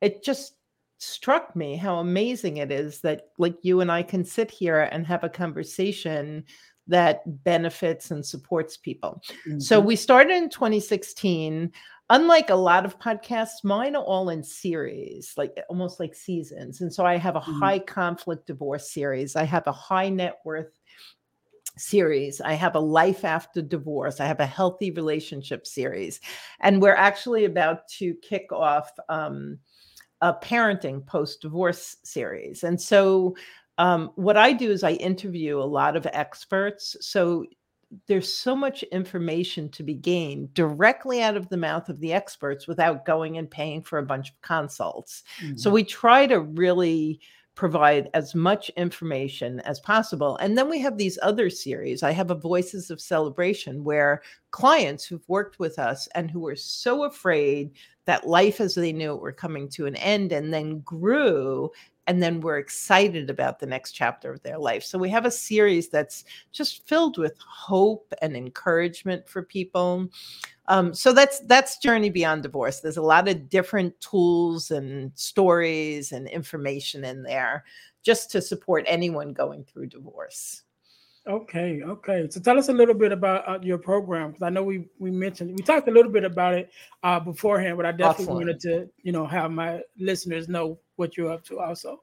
it 0.00 0.24
just 0.24 0.54
struck 0.96 1.54
me 1.54 1.76
how 1.76 1.96
amazing 1.96 2.56
it 2.56 2.72
is 2.72 3.02
that 3.02 3.28
like 3.36 3.56
you 3.62 3.82
and 3.82 3.92
I 3.92 4.02
can 4.02 4.24
sit 4.24 4.50
here 4.50 4.80
and 4.80 5.06
have 5.06 5.22
a 5.22 5.28
conversation 5.28 6.44
that 6.86 7.20
benefits 7.44 8.10
and 8.10 8.24
supports 8.24 8.78
people. 8.78 9.22
Mm-hmm. 9.46 9.60
So 9.60 9.78
we 9.80 9.96
started 9.96 10.34
in 10.34 10.48
2016. 10.48 11.72
Unlike 12.10 12.50
a 12.50 12.56
lot 12.56 12.84
of 12.84 12.98
podcasts, 12.98 13.62
mine 13.62 13.94
are 13.94 14.02
all 14.02 14.30
in 14.30 14.42
series, 14.42 15.32
like 15.36 15.56
almost 15.68 16.00
like 16.00 16.14
seasons. 16.14 16.80
And 16.80 16.92
so 16.92 17.06
I 17.06 17.16
have 17.16 17.36
a 17.36 17.40
mm-hmm. 17.40 17.60
high 17.60 17.78
conflict 17.78 18.48
divorce 18.48 18.90
series. 18.90 19.36
I 19.36 19.44
have 19.44 19.66
a 19.68 19.72
high 19.72 20.08
net 20.08 20.40
worth 20.44 20.76
series. 21.78 22.40
I 22.40 22.54
have 22.54 22.74
a 22.74 22.80
life 22.80 23.24
after 23.24 23.62
divorce. 23.62 24.18
I 24.18 24.26
have 24.26 24.40
a 24.40 24.46
healthy 24.46 24.90
relationship 24.90 25.68
series. 25.68 26.20
And 26.60 26.82
we're 26.82 26.96
actually 26.96 27.44
about 27.44 27.86
to 27.98 28.14
kick 28.22 28.52
off 28.52 28.90
um, 29.08 29.58
a 30.20 30.34
parenting 30.34 31.06
post 31.06 31.40
divorce 31.40 31.96
series. 32.02 32.64
And 32.64 32.80
so, 32.80 33.36
um, 33.78 34.10
what 34.16 34.36
I 34.36 34.52
do 34.52 34.70
is 34.70 34.84
I 34.84 34.92
interview 34.92 35.58
a 35.58 35.64
lot 35.64 35.96
of 35.96 36.06
experts. 36.12 36.96
So, 37.00 37.46
there's 38.06 38.32
so 38.32 38.54
much 38.54 38.82
information 38.84 39.68
to 39.70 39.82
be 39.82 39.94
gained 39.94 40.54
directly 40.54 41.22
out 41.22 41.36
of 41.36 41.48
the 41.48 41.56
mouth 41.56 41.88
of 41.88 42.00
the 42.00 42.12
experts 42.12 42.66
without 42.66 43.04
going 43.04 43.36
and 43.38 43.50
paying 43.50 43.82
for 43.82 43.98
a 43.98 44.06
bunch 44.06 44.30
of 44.30 44.40
consults. 44.42 45.24
Mm-hmm. 45.42 45.56
So, 45.56 45.70
we 45.70 45.84
try 45.84 46.26
to 46.26 46.40
really 46.40 47.20
provide 47.60 48.08
as 48.14 48.34
much 48.34 48.70
information 48.70 49.60
as 49.60 49.80
possible. 49.80 50.36
And 50.38 50.56
then 50.56 50.70
we 50.70 50.78
have 50.78 50.96
these 50.96 51.18
other 51.20 51.50
series. 51.50 52.02
I 52.02 52.10
have 52.12 52.30
a 52.30 52.34
Voices 52.34 52.90
of 52.90 53.02
Celebration 53.02 53.84
where 53.84 54.22
clients 54.50 55.04
who've 55.04 55.28
worked 55.28 55.58
with 55.58 55.78
us 55.78 56.08
and 56.14 56.30
who 56.30 56.40
were 56.40 56.56
so 56.56 57.04
afraid 57.04 57.72
that 58.06 58.26
life 58.26 58.62
as 58.62 58.74
they 58.74 58.92
knew 58.92 59.12
it 59.12 59.20
were 59.20 59.30
coming 59.30 59.68
to 59.70 59.84
an 59.84 59.96
end 59.96 60.32
and 60.32 60.54
then 60.54 60.80
grew 60.80 61.70
and 62.06 62.22
then 62.22 62.40
we're 62.40 62.58
excited 62.58 63.30
about 63.30 63.58
the 63.58 63.66
next 63.66 63.92
chapter 63.92 64.32
of 64.32 64.42
their 64.42 64.58
life. 64.58 64.82
So 64.82 64.98
we 64.98 65.08
have 65.10 65.26
a 65.26 65.30
series 65.30 65.88
that's 65.88 66.24
just 66.50 66.86
filled 66.88 67.18
with 67.18 67.38
hope 67.38 68.12
and 68.20 68.36
encouragement 68.36 69.28
for 69.28 69.42
people. 69.42 70.08
Um, 70.66 70.94
so 70.94 71.12
that's 71.12 71.40
that's 71.40 71.78
Journey 71.78 72.10
Beyond 72.10 72.42
Divorce. 72.42 72.80
There's 72.80 72.96
a 72.96 73.02
lot 73.02 73.28
of 73.28 73.48
different 73.48 74.00
tools 74.00 74.70
and 74.70 75.12
stories 75.14 76.12
and 76.12 76.28
information 76.28 77.04
in 77.04 77.22
there 77.22 77.64
just 78.02 78.30
to 78.30 78.40
support 78.40 78.84
anyone 78.86 79.32
going 79.32 79.64
through 79.64 79.86
divorce. 79.88 80.62
Okay, 81.26 81.82
okay. 81.82 82.26
So 82.30 82.40
tell 82.40 82.58
us 82.58 82.70
a 82.70 82.72
little 82.72 82.94
bit 82.94 83.12
about 83.12 83.46
uh, 83.46 83.58
your 83.62 83.76
program 83.76 84.30
because 84.30 84.42
I 84.42 84.48
know 84.48 84.62
we 84.62 84.86
we 84.98 85.10
mentioned 85.10 85.50
we 85.50 85.62
talked 85.62 85.86
a 85.86 85.90
little 85.90 86.10
bit 86.10 86.24
about 86.24 86.54
it 86.54 86.70
uh, 87.02 87.20
beforehand, 87.20 87.76
but 87.76 87.84
I 87.84 87.92
definitely 87.92 88.34
wanted 88.34 88.58
to 88.60 88.88
you 89.02 89.12
know 89.12 89.26
have 89.26 89.50
my 89.50 89.82
listeners 89.98 90.48
know 90.48 90.78
what 91.00 91.16
you're 91.16 91.32
up 91.32 91.42
to 91.46 91.58
also. 91.58 92.02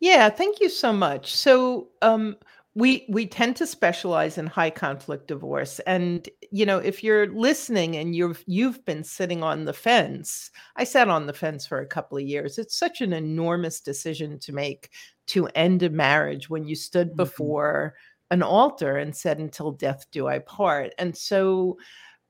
Yeah, 0.00 0.28
thank 0.30 0.60
you 0.60 0.68
so 0.68 0.92
much. 0.92 1.36
So 1.36 1.90
um, 2.02 2.36
we 2.74 3.06
we 3.08 3.26
tend 3.26 3.54
to 3.56 3.66
specialize 3.66 4.38
in 4.38 4.46
high 4.46 4.70
conflict 4.70 5.28
divorce, 5.28 5.78
and 5.80 6.28
you 6.50 6.66
know 6.66 6.78
if 6.78 7.04
you're 7.04 7.28
listening 7.28 7.96
and 7.96 8.16
you've 8.16 8.42
you've 8.46 8.84
been 8.84 9.04
sitting 9.04 9.44
on 9.44 9.64
the 9.64 9.72
fence, 9.72 10.50
I 10.74 10.84
sat 10.84 11.08
on 11.08 11.26
the 11.26 11.32
fence 11.32 11.66
for 11.66 11.80
a 11.80 11.86
couple 11.86 12.18
of 12.18 12.24
years. 12.24 12.58
It's 12.58 12.76
such 12.76 13.00
an 13.00 13.12
enormous 13.12 13.80
decision 13.80 14.38
to 14.40 14.52
make 14.52 14.90
to 15.28 15.46
end 15.54 15.84
a 15.84 15.90
marriage 15.90 16.50
when 16.50 16.66
you 16.66 16.74
stood 16.74 17.08
mm-hmm. 17.08 17.16
before 17.16 17.94
an 18.30 18.42
altar 18.42 18.96
and 18.96 19.14
said, 19.14 19.38
Until 19.38 19.72
death 19.72 20.06
do 20.10 20.26
I 20.28 20.38
part. 20.40 20.92
And 20.98 21.16
so 21.16 21.78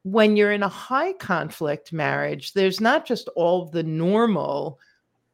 when 0.02 0.36
you're 0.36 0.52
in 0.52 0.62
a 0.62 0.68
high 0.68 1.12
conflict 1.14 1.92
marriage, 1.92 2.52
there's 2.52 2.80
not 2.80 3.06
just 3.06 3.28
all 3.36 3.66
the 3.66 3.82
normal 3.82 4.78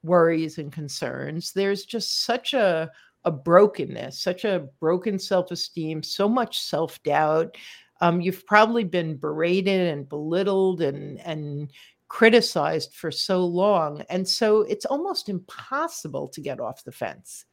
worries 0.07 0.59
and 0.59 0.73
concerns, 0.73 1.53
there's 1.53 1.85
just 1.85 2.25
such 2.25 2.55
a 2.55 2.91
a 3.27 3.31
brokenness, 3.31 4.21
such 4.21 4.45
a 4.45 4.69
broken 4.79 5.19
self 5.19 5.51
esteem, 5.51 6.03
so 6.03 6.29
much 6.29 6.61
self 6.61 7.03
doubt. 7.03 7.57
Um, 8.01 8.21
you've 8.21 8.47
probably 8.47 8.85
been 8.85 9.17
berated 9.17 9.93
and 9.93 10.09
belittled 10.09 10.81
and 10.81 11.19
and 11.21 11.73
criticized 12.09 12.95
for 12.95 13.11
so 13.11 13.45
long, 13.45 14.03
and 14.09 14.27
so 14.27 14.63
it's 14.63 14.87
almost 14.87 15.29
impossible 15.29 16.29
to 16.29 16.41
get 16.41 16.61
off 16.61 16.85
the 16.85 16.93
fence. 16.93 17.45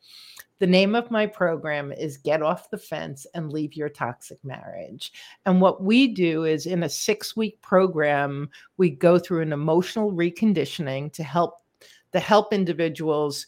The 0.59 0.67
name 0.67 0.95
of 0.95 1.11
my 1.11 1.25
program 1.25 1.91
is 1.91 2.17
Get 2.17 2.41
Off 2.41 2.69
the 2.69 2.77
Fence 2.77 3.25
and 3.33 3.51
Leave 3.51 3.75
Your 3.75 3.89
Toxic 3.89 4.37
Marriage. 4.45 5.11
And 5.45 5.59
what 5.59 5.83
we 5.83 6.07
do 6.07 6.45
is 6.45 6.67
in 6.67 6.83
a 6.83 6.89
six 6.89 7.35
week 7.35 7.61
program, 7.61 8.49
we 8.77 8.91
go 8.91 9.19
through 9.19 9.41
an 9.41 9.51
emotional 9.51 10.13
reconditioning 10.13 11.11
to 11.13 11.23
help 11.23 11.62
the 12.13 12.19
help 12.19 12.53
individuals 12.53 13.45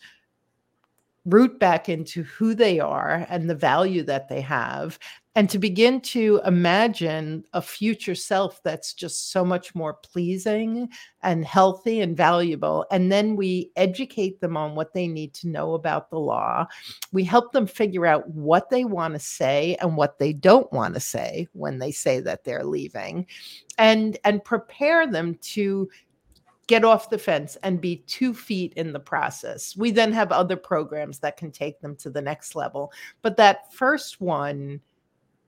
root 1.26 1.60
back 1.60 1.90
into 1.90 2.24
who 2.24 2.54
they 2.54 2.80
are 2.80 3.26
and 3.30 3.50
the 3.50 3.56
value 3.56 4.04
that 4.04 4.30
they 4.30 4.42
have 4.42 5.00
and 5.38 5.50
to 5.50 5.60
begin 5.60 6.00
to 6.00 6.40
imagine 6.46 7.44
a 7.52 7.62
future 7.62 8.16
self 8.16 8.64
that's 8.64 8.94
just 8.94 9.32
so 9.32 9.44
much 9.44 9.76
more 9.76 9.96
pleasing 9.96 10.88
and 11.24 11.44
healthy 11.44 12.00
and 12.00 12.16
valuable. 12.16 12.86
And 12.90 13.12
then 13.12 13.36
we 13.36 13.70
educate 13.76 14.40
them 14.40 14.56
on 14.56 14.76
what 14.76 14.94
they 14.94 15.08
need 15.08 15.34
to 15.36 15.50
know 15.50 15.74
about 15.74 16.10
the 16.10 16.20
law. 16.20 16.68
We 17.12 17.26
help 17.26 17.52
them 17.52 17.68
figure 17.68 18.06
out 18.06 18.30
what 18.30 18.70
they 18.70 18.86
want 18.86 19.14
to 19.16 19.20
say 19.20 19.76
and 19.82 19.98
what 19.98 20.20
they 20.20 20.32
don't 20.32 20.72
want 20.72 20.94
to 20.94 21.02
say 21.02 21.50
when 21.52 21.80
they 21.80 21.92
say 21.92 22.22
that 22.22 22.46
they're 22.46 22.64
leaving 22.64 23.28
and 23.78 24.18
and 24.24 24.44
prepare 24.44 25.06
them 25.06 25.36
to 25.42 25.90
get 26.68 26.84
off 26.84 27.10
the 27.10 27.18
fence 27.18 27.58
and 27.64 27.82
be 27.82 27.98
two 28.08 28.34
feet 28.34 28.74
in 28.74 28.92
the 28.92 29.00
process. 29.00 29.76
We 29.78 29.92
then 29.92 30.12
have 30.14 30.32
other 30.32 30.56
programs 30.56 31.20
that 31.20 31.38
can 31.38 31.52
take 31.52 31.80
them 31.80 31.96
to 31.98 32.10
the 32.10 32.22
next 32.22 32.56
level. 32.56 32.92
But 33.22 33.38
that 33.38 33.74
first 33.74 34.20
one 34.20 34.82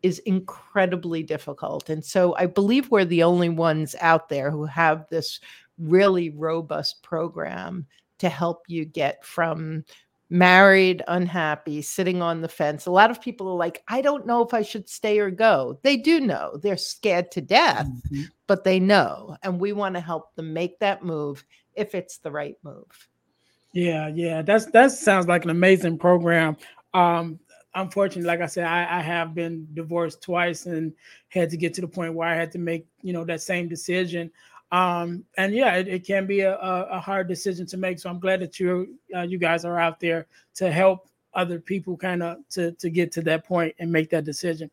is 0.03 0.19
incredibly 0.19 1.23
difficult. 1.23 1.89
And 1.89 2.05
so 2.05 2.35
I 2.37 2.45
believe 2.45 2.91
we're 2.91 3.05
the 3.05 3.23
only 3.23 3.49
ones 3.49 3.95
out 3.99 4.29
there 4.29 4.51
who 4.51 4.65
have 4.65 5.07
this 5.09 5.39
really 5.79 6.29
robust 6.29 7.01
program 7.01 7.85
to 8.19 8.29
help 8.29 8.63
you 8.67 8.85
get 8.85 9.23
from 9.25 9.83
married, 10.29 11.03
unhappy, 11.07 11.81
sitting 11.81 12.21
on 12.21 12.41
the 12.41 12.49
fence. 12.49 12.85
A 12.85 12.91
lot 12.91 13.11
of 13.11 13.21
people 13.21 13.47
are 13.49 13.55
like, 13.55 13.83
I 13.87 14.01
don't 14.01 14.25
know 14.25 14.43
if 14.43 14.53
I 14.53 14.61
should 14.61 14.89
stay 14.89 15.19
or 15.19 15.31
go. 15.31 15.79
They 15.83 15.97
do 15.97 16.19
know. 16.19 16.59
They're 16.61 16.77
scared 16.77 17.31
to 17.31 17.41
death, 17.41 17.87
mm-hmm. 17.87 18.23
but 18.45 18.63
they 18.63 18.79
know. 18.79 19.37
And 19.43 19.59
we 19.59 19.73
want 19.73 19.95
to 19.95 20.01
help 20.01 20.35
them 20.35 20.53
make 20.53 20.79
that 20.79 21.03
move 21.03 21.45
if 21.75 21.95
it's 21.95 22.17
the 22.17 22.31
right 22.31 22.55
move. 22.63 23.07
Yeah, 23.73 24.07
yeah. 24.07 24.41
That's 24.41 24.65
that 24.67 24.91
sounds 24.91 25.27
like 25.27 25.43
an 25.43 25.51
amazing 25.51 25.97
program. 25.97 26.57
Um, 26.93 27.39
unfortunately, 27.75 28.27
like 28.27 28.41
I 28.41 28.47
said, 28.47 28.65
I, 28.65 28.99
I, 28.99 29.01
have 29.01 29.35
been 29.35 29.67
divorced 29.73 30.21
twice 30.21 30.65
and 30.65 30.93
had 31.29 31.49
to 31.51 31.57
get 31.57 31.73
to 31.75 31.81
the 31.81 31.87
point 31.87 32.15
where 32.15 32.27
I 32.27 32.33
had 32.33 32.51
to 32.53 32.57
make, 32.57 32.87
you 33.01 33.13
know, 33.13 33.23
that 33.25 33.41
same 33.41 33.67
decision. 33.67 34.31
Um, 34.71 35.23
and 35.37 35.53
yeah, 35.53 35.75
it, 35.75 35.87
it 35.87 36.05
can 36.05 36.25
be 36.27 36.41
a, 36.41 36.57
a, 36.57 36.99
hard 36.99 37.29
decision 37.29 37.65
to 37.67 37.77
make. 37.77 37.99
So 37.99 38.09
I'm 38.09 38.19
glad 38.19 38.41
that 38.41 38.59
you 38.59 38.97
uh, 39.15 39.21
you 39.21 39.37
guys 39.37 39.63
are 39.63 39.79
out 39.79 39.99
there 39.99 40.27
to 40.55 40.69
help 40.71 41.09
other 41.33 41.59
people 41.59 41.95
kind 41.95 42.21
of 42.21 42.37
to 42.49 42.73
to 42.73 42.89
get 42.89 43.11
to 43.13 43.21
that 43.21 43.45
point 43.45 43.73
and 43.79 43.89
make 43.89 44.09
that 44.09 44.25
decision. 44.25 44.69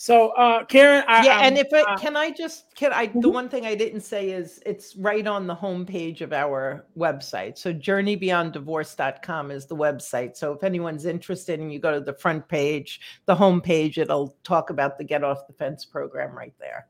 So, 0.00 0.28
uh, 0.30 0.64
Karen, 0.64 1.02
I, 1.08 1.24
yeah, 1.24 1.40
and 1.40 1.56
um, 1.56 1.64
if 1.64 1.72
it, 1.72 1.86
can 1.98 2.16
I 2.16 2.30
just 2.30 2.74
can 2.74 2.92
I 2.92 3.06
the 3.06 3.14
Mhm. 3.14 3.32
one 3.32 3.48
thing 3.48 3.66
I 3.66 3.74
didn't 3.74 4.02
say 4.02 4.30
is 4.30 4.60
it's 4.66 4.94
right 4.96 5.26
on 5.26 5.46
the 5.46 5.56
homepage 5.56 6.20
of 6.20 6.32
our 6.32 6.86
website. 6.96 7.56
So 7.56 7.72
journeybeyonddivorce.com 7.72 9.50
is 9.50 9.66
the 9.66 9.76
website. 9.76 10.36
So 10.36 10.52
if 10.52 10.62
anyone's 10.62 11.04
interested 11.04 11.58
and 11.58 11.72
you 11.72 11.78
go 11.78 11.92
to 11.92 12.00
the 12.00 12.12
front 12.12 12.46
page, 12.48 13.00
the 13.26 13.34
homepage, 13.34 13.98
it'll 13.98 14.36
talk 14.44 14.70
about 14.70 14.98
the 14.98 15.04
Get 15.04 15.24
Off 15.24 15.46
the 15.46 15.52
Fence 15.52 15.84
program 15.84 16.36
right 16.36 16.54
there. 16.60 16.86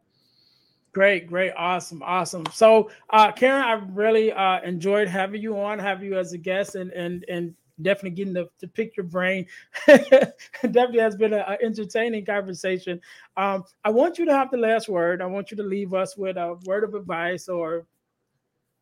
Great, 0.99 1.29
great, 1.29 1.53
awesome, 1.57 2.03
awesome. 2.03 2.45
So, 2.53 2.91
uh, 3.11 3.31
Karen, 3.31 3.63
I 3.63 3.75
really 3.93 4.33
uh, 4.33 4.61
enjoyed 4.63 5.07
having 5.07 5.41
you 5.41 5.57
on, 5.57 5.79
have 5.79 6.03
you 6.03 6.19
as 6.19 6.33
a 6.33 6.39
guest, 6.39 6.75
and 6.75 6.91
and 6.91 7.25
and 7.29 7.55
definitely 7.83 8.17
getting 8.17 8.35
to, 8.35 8.49
to 8.59 8.67
pick 8.67 8.97
your 8.97 9.07
brain. 9.07 9.47
definitely 9.87 10.99
has 10.99 11.15
been 11.15 11.35
an 11.35 11.57
entertaining 11.63 12.25
conversation. 12.25 13.01
Um, 13.37 13.63
I 13.85 13.91
want 13.91 14.19
you 14.19 14.25
to 14.25 14.35
have 14.35 14.51
the 14.51 14.57
last 14.57 14.89
word. 14.89 15.23
I 15.23 15.27
want 15.27 15.53
you 15.53 15.57
to 15.59 15.63
leave 15.63 15.95
us 15.95 16.17
with 16.17 16.37
a 16.37 16.59
word 16.65 16.83
of 16.83 16.95
advice 16.95 17.49
or 17.49 17.87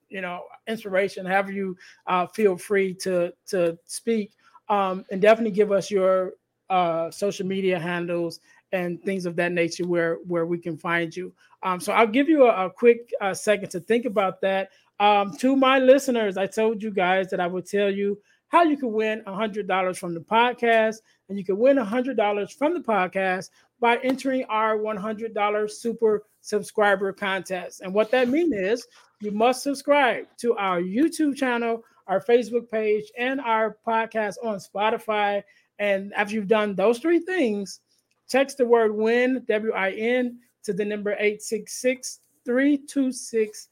you 0.08 0.20
know 0.20 0.42
inspiration. 0.66 1.26
Have 1.26 1.50
you 1.50 1.76
uh, 2.06 2.26
feel 2.26 2.56
free 2.56 2.94
to 3.02 3.32
to 3.48 3.78
speak, 3.84 4.32
um, 4.68 5.04
and 5.10 5.20
definitely 5.20 5.52
give 5.52 5.72
us 5.72 5.90
your 5.90 6.32
uh, 6.70 7.10
social 7.10 7.46
media 7.46 7.78
handles 7.78 8.40
and 8.76 9.02
things 9.02 9.26
of 9.26 9.36
that 9.36 9.52
nature 9.52 9.86
where 9.86 10.16
where 10.26 10.46
we 10.46 10.58
can 10.58 10.76
find 10.76 11.14
you. 11.16 11.32
Um, 11.62 11.80
so 11.80 11.92
I'll 11.92 12.06
give 12.06 12.28
you 12.28 12.44
a, 12.44 12.66
a 12.66 12.70
quick 12.70 13.10
uh, 13.20 13.34
second 13.34 13.70
to 13.70 13.80
think 13.80 14.04
about 14.04 14.40
that. 14.42 14.70
Um, 15.00 15.36
to 15.38 15.56
my 15.56 15.78
listeners, 15.78 16.36
I 16.36 16.46
told 16.46 16.82
you 16.82 16.90
guys 16.90 17.28
that 17.30 17.40
I 17.40 17.46
would 17.46 17.66
tell 17.66 17.90
you 17.90 18.18
how 18.48 18.62
you 18.62 18.76
can 18.76 18.92
win 18.92 19.22
$100 19.26 19.98
from 19.98 20.14
the 20.14 20.20
podcast, 20.20 20.96
and 21.28 21.36
you 21.36 21.44
can 21.44 21.58
win 21.58 21.76
$100 21.76 22.52
from 22.52 22.74
the 22.74 22.80
podcast 22.80 23.50
by 23.80 23.96
entering 23.98 24.44
our 24.44 24.78
$100 24.78 25.70
super 25.70 26.24
subscriber 26.40 27.12
contest. 27.12 27.80
And 27.80 27.92
what 27.92 28.10
that 28.12 28.28
means 28.28 28.54
is 28.54 28.86
you 29.20 29.32
must 29.32 29.62
subscribe 29.62 30.26
to 30.38 30.54
our 30.54 30.80
YouTube 30.80 31.36
channel, 31.36 31.82
our 32.06 32.20
Facebook 32.20 32.70
page, 32.70 33.04
and 33.18 33.40
our 33.40 33.76
podcast 33.86 34.34
on 34.44 34.58
Spotify. 34.58 35.42
And 35.78 36.14
after 36.14 36.34
you've 36.34 36.48
done 36.48 36.74
those 36.74 36.98
three 36.98 37.18
things, 37.18 37.80
text 38.28 38.58
the 38.58 38.66
word 38.66 38.94
win, 38.94 39.44
W 39.48 39.72
I 39.72 39.90
N, 39.92 40.38
to 40.64 40.72
the 40.72 40.84
number 40.84 41.12
866 41.12 42.20
326 42.44 43.68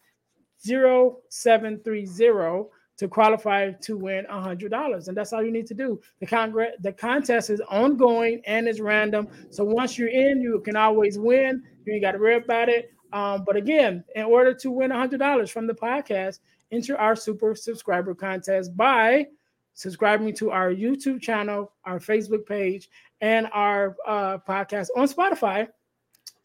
0730 0.58 2.68
to 2.96 3.08
qualify 3.08 3.72
to 3.72 3.96
win 3.96 4.24
$100. 4.30 5.08
And 5.08 5.16
that's 5.16 5.32
all 5.32 5.42
you 5.42 5.50
need 5.50 5.66
to 5.66 5.74
do. 5.74 6.00
The, 6.20 6.26
congre- 6.26 6.80
the 6.80 6.92
contest 6.92 7.50
is 7.50 7.60
ongoing 7.68 8.40
and 8.46 8.68
it's 8.68 8.80
random. 8.80 9.28
So 9.50 9.64
once 9.64 9.98
you're 9.98 10.08
in, 10.08 10.40
you 10.40 10.60
can 10.60 10.76
always 10.76 11.18
win. 11.18 11.62
You 11.84 11.94
ain't 11.94 12.02
got 12.02 12.12
to 12.12 12.18
worry 12.18 12.36
about 12.36 12.68
it. 12.68 12.92
Um, 13.12 13.44
but 13.44 13.56
again, 13.56 14.04
in 14.14 14.24
order 14.24 14.54
to 14.54 14.70
win 14.70 14.90
$100 14.90 15.50
from 15.50 15.66
the 15.66 15.74
podcast, 15.74 16.40
enter 16.70 16.96
our 16.96 17.16
super 17.16 17.54
subscriber 17.54 18.14
contest 18.14 18.76
by 18.76 19.26
subscribing 19.74 20.34
to 20.36 20.50
our 20.50 20.70
YouTube 20.70 21.20
channel, 21.20 21.72
our 21.84 21.98
Facebook 21.98 22.46
page, 22.46 22.88
and 23.24 23.48
our 23.54 23.96
uh, 24.06 24.36
podcast 24.46 24.88
on 24.94 25.08
Spotify. 25.08 25.66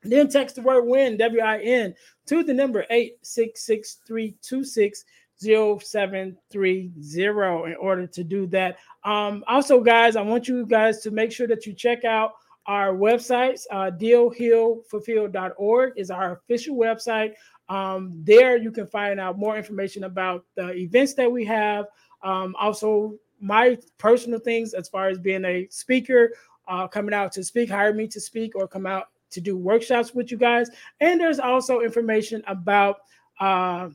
Then 0.02 0.30
text 0.30 0.56
the 0.56 0.62
word 0.62 0.86
win, 0.86 1.18
W 1.18 1.42
I 1.42 1.60
N, 1.60 1.94
to 2.28 2.42
the 2.42 2.54
number 2.54 2.86
866 2.90 3.98
326 4.08 5.04
0730 5.42 6.92
in 7.72 7.76
order 7.80 8.08
to 8.08 8.24
do 8.24 8.48
that. 8.48 8.78
Um, 9.04 9.44
also, 9.48 9.82
guys, 9.82 10.16
I 10.16 10.22
want 10.22 10.48
you 10.48 10.66
guys 10.66 11.02
to 11.02 11.12
make 11.12 11.34
sure 11.34 11.48
that 11.48 11.66
you 11.66 11.74
check 11.74 12.06
out 12.06 12.32
our 12.66 12.94
websites. 12.94 13.64
Uh, 13.70 13.92
dealhealfulfill.org 13.92 15.94
is 15.98 16.10
our 16.10 16.32
official 16.32 16.78
website. 16.78 17.34
Um, 17.68 18.14
there 18.24 18.56
you 18.56 18.72
can 18.72 18.88
find 18.88 19.20
out 19.20 19.38
more 19.38 19.58
information 19.58 20.06
about 20.06 20.46
the 20.56 20.74
events 20.74 21.14
that 21.16 21.30
we 21.30 21.44
have. 21.44 21.88
Um, 22.24 22.56
also, 22.58 23.20
my 23.42 23.78
personal 23.98 24.40
things 24.40 24.74
as 24.74 24.90
far 24.90 25.10
as 25.10 25.18
being 25.18 25.46
a 25.46 25.68
speaker, 25.70 26.34
uh, 26.70 26.88
coming 26.88 27.14
out 27.14 27.32
to 27.34 27.44
speak, 27.44 27.70
hire 27.70 27.94
me 27.94 28.08
to 28.08 28.22
speak, 28.22 28.56
or 28.56 28.68
come 28.68 28.86
out 28.86 29.08
to 29.32 29.42
do 29.42 29.58
workshops 29.58 30.14
with 30.14 30.32
you 30.32 30.38
guys. 30.38 30.70
And 31.02 31.20
there's 31.20 31.40
also 31.40 31.82
information 31.82 32.44
about 32.48 32.98
uh, 33.40 33.90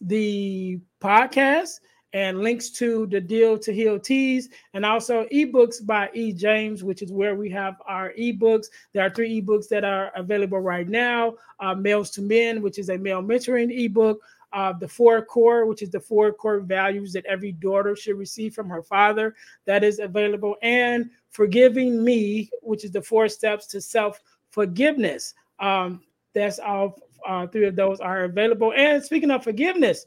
the 0.00 0.80
podcast 1.00 1.80
and 2.12 2.40
links 2.40 2.70
to 2.70 3.06
the 3.06 3.20
Deal 3.20 3.56
to 3.58 3.72
Heal 3.72 3.98
teas 3.98 4.48
and 4.74 4.84
also 4.84 5.26
ebooks 5.26 5.84
by 5.84 6.10
E. 6.12 6.32
James, 6.32 6.82
which 6.82 7.02
is 7.02 7.12
where 7.12 7.36
we 7.36 7.48
have 7.50 7.76
our 7.86 8.12
ebooks. 8.18 8.66
There 8.92 9.04
are 9.04 9.10
three 9.10 9.40
ebooks 9.40 9.68
that 9.68 9.84
are 9.84 10.10
available 10.16 10.58
right 10.58 10.88
now 10.88 11.34
uh, 11.60 11.74
Males 11.74 12.10
to 12.12 12.22
Men, 12.22 12.62
which 12.62 12.78
is 12.78 12.88
a 12.88 12.98
male 12.98 13.22
mentoring 13.22 13.70
ebook. 13.70 14.18
Uh, 14.52 14.72
the 14.72 14.88
four 14.88 15.22
core, 15.22 15.66
which 15.66 15.82
is 15.82 15.90
the 15.90 16.00
four 16.00 16.32
core 16.32 16.60
values 16.60 17.12
that 17.12 17.24
every 17.26 17.52
daughter 17.52 17.94
should 17.94 18.18
receive 18.18 18.52
from 18.52 18.68
her 18.68 18.82
father, 18.82 19.34
that 19.64 19.84
is 19.84 20.00
available, 20.00 20.56
and 20.62 21.08
Forgiving 21.30 22.02
Me, 22.02 22.50
which 22.62 22.84
is 22.84 22.90
the 22.90 23.02
four 23.02 23.28
steps 23.28 23.66
to 23.68 23.80
self 23.80 24.20
forgiveness. 24.50 25.34
Um, 25.60 26.02
that's 26.34 26.58
all 26.58 26.98
uh, 27.26 27.46
three 27.46 27.66
of 27.66 27.76
those 27.76 28.00
are 28.00 28.24
available. 28.24 28.72
And 28.76 29.02
speaking 29.02 29.30
of 29.30 29.44
forgiveness, 29.44 30.06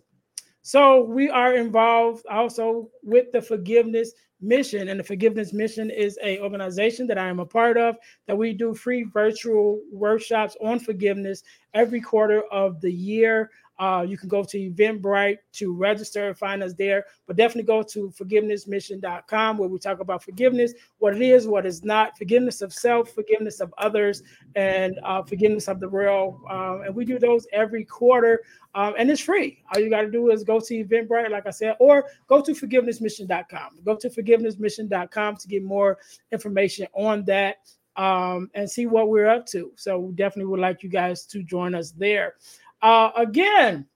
so 0.62 1.02
we 1.02 1.30
are 1.30 1.56
involved 1.56 2.26
also 2.30 2.90
with 3.04 3.32
the 3.32 3.42
forgiveness 3.42 4.14
mission, 4.42 4.90
and 4.90 5.00
the 5.00 5.04
forgiveness 5.04 5.54
mission 5.54 5.90
is 5.90 6.20
a 6.22 6.40
organization 6.40 7.08
that 7.08 7.18
I 7.18 7.28
am 7.28 7.40
a 7.40 7.46
part 7.46 7.78
of 7.78 7.96
that 8.28 8.38
we 8.38 8.54
do 8.54 8.74
free 8.74 9.04
virtual 9.04 9.82
workshops 9.92 10.58
on 10.62 10.80
forgiveness 10.80 11.44
every 11.74 12.02
quarter 12.02 12.44
of 12.52 12.82
the 12.82 12.92
year. 12.92 13.52
Uh, 13.80 14.06
you 14.08 14.18
can 14.18 14.30
go 14.30 14.44
to 14.44 14.70
Eventbrite 14.70 15.38
to 15.54 15.74
register 15.74 16.28
and 16.28 16.38
find 16.38 16.62
us 16.62 16.74
there, 16.74 17.06
but 17.26 17.36
definitely 17.36 17.64
go 17.64 17.82
to 17.82 18.12
forgivenessmission.com 18.12 19.58
where 19.58 19.70
we 19.70 19.80
talk 19.80 20.00
about 20.00 20.24
forgiveness, 20.24 20.74
what 21.00 21.16
it 21.16 21.22
is, 21.22 21.48
what 21.48 21.66
is 21.66 21.84
not, 21.84 22.16
forgiveness 22.18 22.62
of 22.62 22.72
self, 22.72 23.10
forgiveness 23.12 23.60
of 23.60 23.74
others, 23.80 24.22
and 24.56 25.00
uh, 25.04 25.24
forgiveness 25.24 25.68
of 25.68 25.80
the 25.80 25.88
real. 25.88 26.40
Um, 26.50 26.84
and 26.86 26.96
we 26.96 27.04
do 27.04 27.18
those 27.18 27.48
every 27.52 27.84
quarter, 27.84 28.42
um, 28.76 28.94
and 28.98 29.10
it's 29.10 29.22
free. 29.22 29.64
All 29.74 29.82
you 29.82 29.90
got 29.90 30.02
to 30.02 30.12
do 30.12 30.30
is 30.30 30.44
go 30.44 30.60
to 30.60 30.84
Eventbrite, 30.84 31.32
like 31.32 31.48
I 31.48 31.52
said, 31.52 31.76
or 31.80 32.06
go 32.28 32.42
to 32.42 32.52
forgivenessmission.com. 32.52 33.80
Go 33.84 33.96
to 33.96 34.10
forgivenessmission.com 34.10 35.38
to 35.38 35.48
get 35.48 35.64
more 35.64 35.98
information 36.32 36.88
on 36.94 37.24
that 37.26 37.58
um, 37.96 38.50
and 38.54 38.70
see 38.70 38.86
what 38.86 39.10
we're 39.10 39.30
up 39.30 39.46
to. 39.48 39.72
So, 39.76 40.12
definitely 40.16 40.50
would 40.52 40.60
like 40.60 40.84
you 40.84 40.90
guys 40.90 41.26
to 41.28 41.44
join 41.44 41.76
us 41.76 41.92
there. 41.92 42.36
Uh, 42.84 43.12
again, 43.16 43.88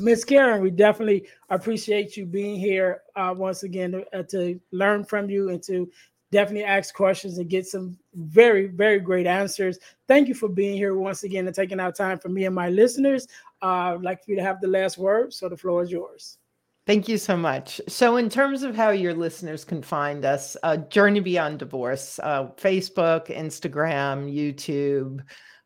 Miss 0.00 0.24
Karen, 0.24 0.60
we 0.60 0.70
definitely 0.70 1.28
appreciate 1.48 2.16
you 2.16 2.26
being 2.26 2.58
here 2.58 3.02
uh, 3.14 3.32
once 3.36 3.62
again 3.62 3.92
to, 3.92 4.18
uh, 4.18 4.22
to 4.24 4.60
learn 4.72 5.04
from 5.04 5.30
you 5.30 5.50
and 5.50 5.62
to 5.62 5.88
definitely 6.32 6.64
ask 6.64 6.92
questions 6.92 7.38
and 7.38 7.48
get 7.48 7.66
some 7.66 7.96
very, 8.14 8.66
very 8.66 8.98
great 8.98 9.26
answers. 9.26 9.78
Thank 10.08 10.26
you 10.28 10.34
for 10.34 10.48
being 10.48 10.76
here 10.76 10.96
once 10.96 11.22
again 11.22 11.46
and 11.46 11.54
taking 11.54 11.78
out 11.80 11.94
time 11.94 12.18
for 12.18 12.28
me 12.28 12.46
and 12.46 12.54
my 12.54 12.68
listeners. 12.68 13.28
Uh, 13.62 13.94
I'd 13.94 14.02
like 14.02 14.24
for 14.24 14.32
you 14.32 14.36
to 14.36 14.42
have 14.42 14.60
the 14.60 14.68
last 14.68 14.98
word, 14.98 15.32
so 15.32 15.48
the 15.48 15.56
floor 15.56 15.82
is 15.82 15.92
yours. 15.92 16.38
Thank 16.86 17.08
you 17.08 17.18
so 17.18 17.36
much. 17.36 17.80
So, 17.86 18.16
in 18.16 18.28
terms 18.28 18.64
of 18.64 18.74
how 18.74 18.90
your 18.90 19.14
listeners 19.14 19.64
can 19.64 19.82
find 19.82 20.24
us, 20.24 20.56
uh, 20.64 20.78
Journey 20.78 21.20
Beyond 21.20 21.60
Divorce, 21.60 22.18
uh, 22.20 22.48
Facebook, 22.56 23.26
Instagram, 23.26 24.34
YouTube, 24.34 25.20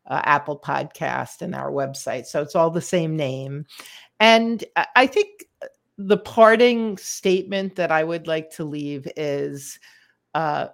uh, 0.07 0.21
Apple 0.23 0.59
Podcast, 0.59 1.41
and 1.41 1.55
our 1.55 1.71
website. 1.71 2.25
So, 2.25 2.41
it's 2.41 2.55
all 2.55 2.69
the 2.69 2.81
same 2.81 3.15
name. 3.15 3.65
And 4.19 4.63
I- 4.95 5.07
think 5.07 5.45
the 5.97 6.17
parting 6.17 6.97
statement 6.97 7.75
that 7.75 7.91
I 7.91 8.03
would 8.03 8.27
like 8.27 8.49
to 8.51 8.63
leave 8.65 9.07
is 9.15 9.79
uh, 10.33 10.67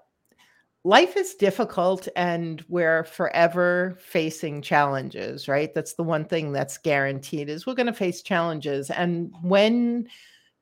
life 0.84 1.16
is 1.16 1.36
difficult 1.36 2.08
and 2.16 2.64
we're 2.68 3.04
forever 3.04 3.98
facing 4.00 4.62
challenges, 4.62 5.48
right? 5.48 5.74
That's 5.74 5.94
the 5.94 6.04
one 6.04 6.26
thing 6.26 6.52
that's 6.52 6.78
guaranteed 6.78 7.50
is 7.50 7.68
we're 7.68 7.76
going 7.76 7.86
to 7.88 7.94
face 7.94 8.24
challenges. 8.24 8.90
And 8.90 9.32
when 9.44 10.08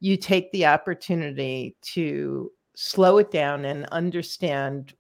you 0.02 0.18
take 0.18 0.52
the 0.52 0.66
opportunity 0.66 1.78
to 1.82 2.52
slow 2.76 3.18
it 3.18 3.32
down 3.32 3.66
and 3.66 3.86
understand 3.88 4.94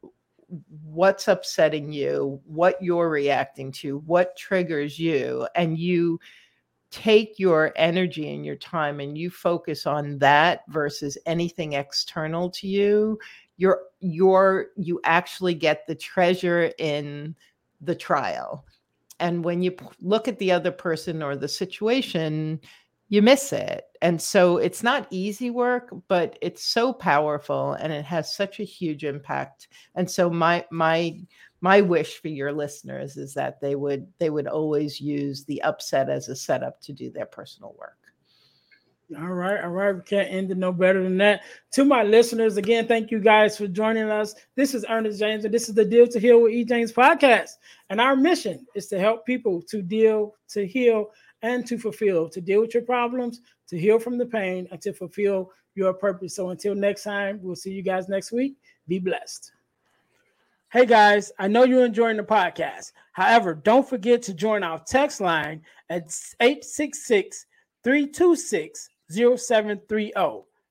what's 0.83 1.27
upsetting 1.27 1.91
you, 1.91 2.41
what 2.45 2.81
you're 2.81 3.09
reacting 3.09 3.71
to, 3.73 3.99
what 3.99 4.35
triggers 4.35 4.97
you, 4.99 5.47
and 5.55 5.77
you 5.77 6.19
take 6.91 7.37
your 7.37 7.71
energy 7.75 8.33
and 8.33 8.45
your 8.45 8.55
time 8.55 8.99
and 8.99 9.17
you 9.17 9.29
focus 9.29 9.85
on 9.85 10.17
that 10.17 10.61
versus 10.69 11.17
anything 11.25 11.73
external 11.73 12.49
to 12.49 12.67
you, 12.67 13.19
you're 13.57 13.81
you're 13.99 14.67
you 14.75 14.99
actually 15.03 15.53
get 15.53 15.85
the 15.87 15.95
treasure 15.95 16.71
in 16.79 17.35
the 17.81 17.95
trial. 17.95 18.65
And 19.19 19.43
when 19.43 19.61
you 19.61 19.75
look 20.01 20.27
at 20.27 20.39
the 20.39 20.51
other 20.51 20.71
person 20.71 21.21
or 21.21 21.35
the 21.35 21.47
situation, 21.47 22.59
you 23.10 23.24
miss 23.24 23.51
it. 23.51 23.86
And 24.01 24.22
so 24.22 24.57
it's 24.57 24.84
not 24.84 25.07
easy 25.10 25.49
work, 25.49 25.89
but 26.07 26.38
it's 26.41 26.64
so 26.64 26.93
powerful 26.93 27.74
and 27.74 27.91
it 27.91 28.05
has 28.05 28.34
such 28.34 28.60
a 28.60 28.64
huge 28.64 29.03
impact. 29.03 29.68
And 29.95 30.10
so 30.10 30.30
my 30.30 30.66
my 30.72 31.20
my 31.62 31.82
wish 31.82 32.22
for 32.22 32.30
your 32.30 32.53
listeners 32.53 33.18
is 33.18 33.34
that 33.34 33.60
they 33.60 33.76
would 33.76 34.07
they 34.20 34.30
would 34.30 34.47
always 34.47 35.01
use 35.01 35.43
the 35.43 35.62
upset 35.64 36.10
as 36.10 36.30
a 36.30 36.36
setup 36.36 36.80
to 36.82 36.93
do 36.93 37.10
their 37.10 37.26
personal 37.26 37.76
work. 37.78 37.97
All 39.18 39.28
right, 39.28 39.60
all 39.64 39.72
right. 39.72 39.95
We 39.95 40.01
can't 40.03 40.30
end 40.30 40.51
it 40.51 40.57
no 40.57 40.72
better 40.72 41.01
than 41.01 41.18
that. 41.18 41.41
To 41.72 41.84
my 41.84 42.03
listeners, 42.03 42.57
again, 42.57 42.88
thank 42.88 43.10
you 43.10 43.20
guys 43.20 43.57
for 43.57 43.68
joining 43.68 44.12
us. 44.12 44.36
This 44.55 44.76
is 44.76 44.86
Ernest 44.88 45.20
James, 45.20 45.45
and 45.45 45.53
this 45.53 45.68
is 45.68 45.74
the 45.74 45.84
Deal 45.84 46.05
to 46.05 46.20
Heal 46.20 46.43
with 46.43 46.53
E. 46.53 46.64
James 46.64 46.93
podcast. 46.93 47.49
And 47.89 47.99
our 47.99 48.16
mission 48.16 48.68
is 48.76 48.86
to 48.89 48.99
help 48.99 49.26
people 49.26 49.64
to 49.64 49.82
deal, 49.82 50.36
to 50.49 50.68
heal, 50.68 51.10
and 51.41 51.65
to 51.67 51.77
fulfill, 51.77 52.29
to 52.29 52.41
deal 52.41 52.61
with 52.61 52.73
your 52.73 52.83
problems, 52.83 53.41
to 53.67 53.77
heal 53.77 53.99
from 53.99 54.17
the 54.17 54.25
pain, 54.25 54.67
and 54.71 54.81
to 54.81 54.93
fulfill 54.93 55.51
your 55.75 55.93
purpose. 55.93 56.35
So 56.35 56.49
until 56.49 56.75
next 56.75 57.03
time, 57.03 57.39
we'll 57.41 57.55
see 57.55 57.71
you 57.71 57.81
guys 57.81 58.09
next 58.09 58.31
week. 58.31 58.57
Be 58.87 58.99
blessed. 58.99 59.51
Hey 60.71 60.85
guys, 60.85 61.31
I 61.39 61.47
know 61.47 61.63
you're 61.63 61.85
enjoying 61.85 62.17
the 62.17 62.23
podcast. 62.23 62.91
However, 63.13 63.55
don't 63.55 63.87
forget 63.87 64.21
to 64.23 64.35
join 64.35 64.63
our 64.63 64.79
text 64.79 65.19
line 65.19 65.63
at 65.89 66.15
866 66.39 67.45
326 67.83 68.89
0730. 69.09 70.11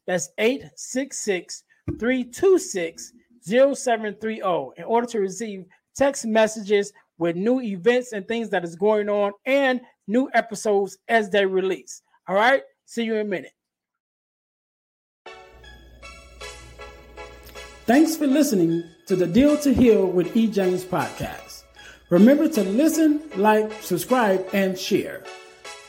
That's 0.07 0.29
866 0.39 1.65
326 1.99 3.13
0730 3.43 4.41
in 4.77 4.85
order 4.85 5.07
to 5.09 5.19
receive 5.19 5.65
text 5.97 6.27
messages 6.27 6.93
with 7.19 7.35
new 7.35 7.61
events 7.61 8.13
and 8.13 8.27
things 8.29 8.49
that 8.51 8.65
is 8.65 8.77
going 8.77 9.09
on 9.09 9.33
and 9.47 9.81
new 10.09 10.29
episodes 10.35 10.99
as 11.07 11.31
they 11.31 11.47
release. 11.47 12.03
All 12.27 12.35
right, 12.35 12.63
see 12.87 13.05
you 13.05 13.15
in 13.15 13.21
a 13.21 13.29
minute. 13.29 13.53
Thanks 17.87 18.17
for 18.17 18.27
listening 18.27 18.85
to 19.07 19.17
the 19.17 19.27
Deal 19.27 19.57
to 19.59 19.73
Heal 19.73 20.07
with 20.07 20.37
E. 20.37 20.47
James 20.47 20.85
podcast. 20.85 21.63
Remember 22.11 22.47
to 22.49 22.63
listen, 22.63 23.23
like, 23.37 23.73
subscribe, 23.83 24.47
and 24.53 24.79
share. 24.79 25.25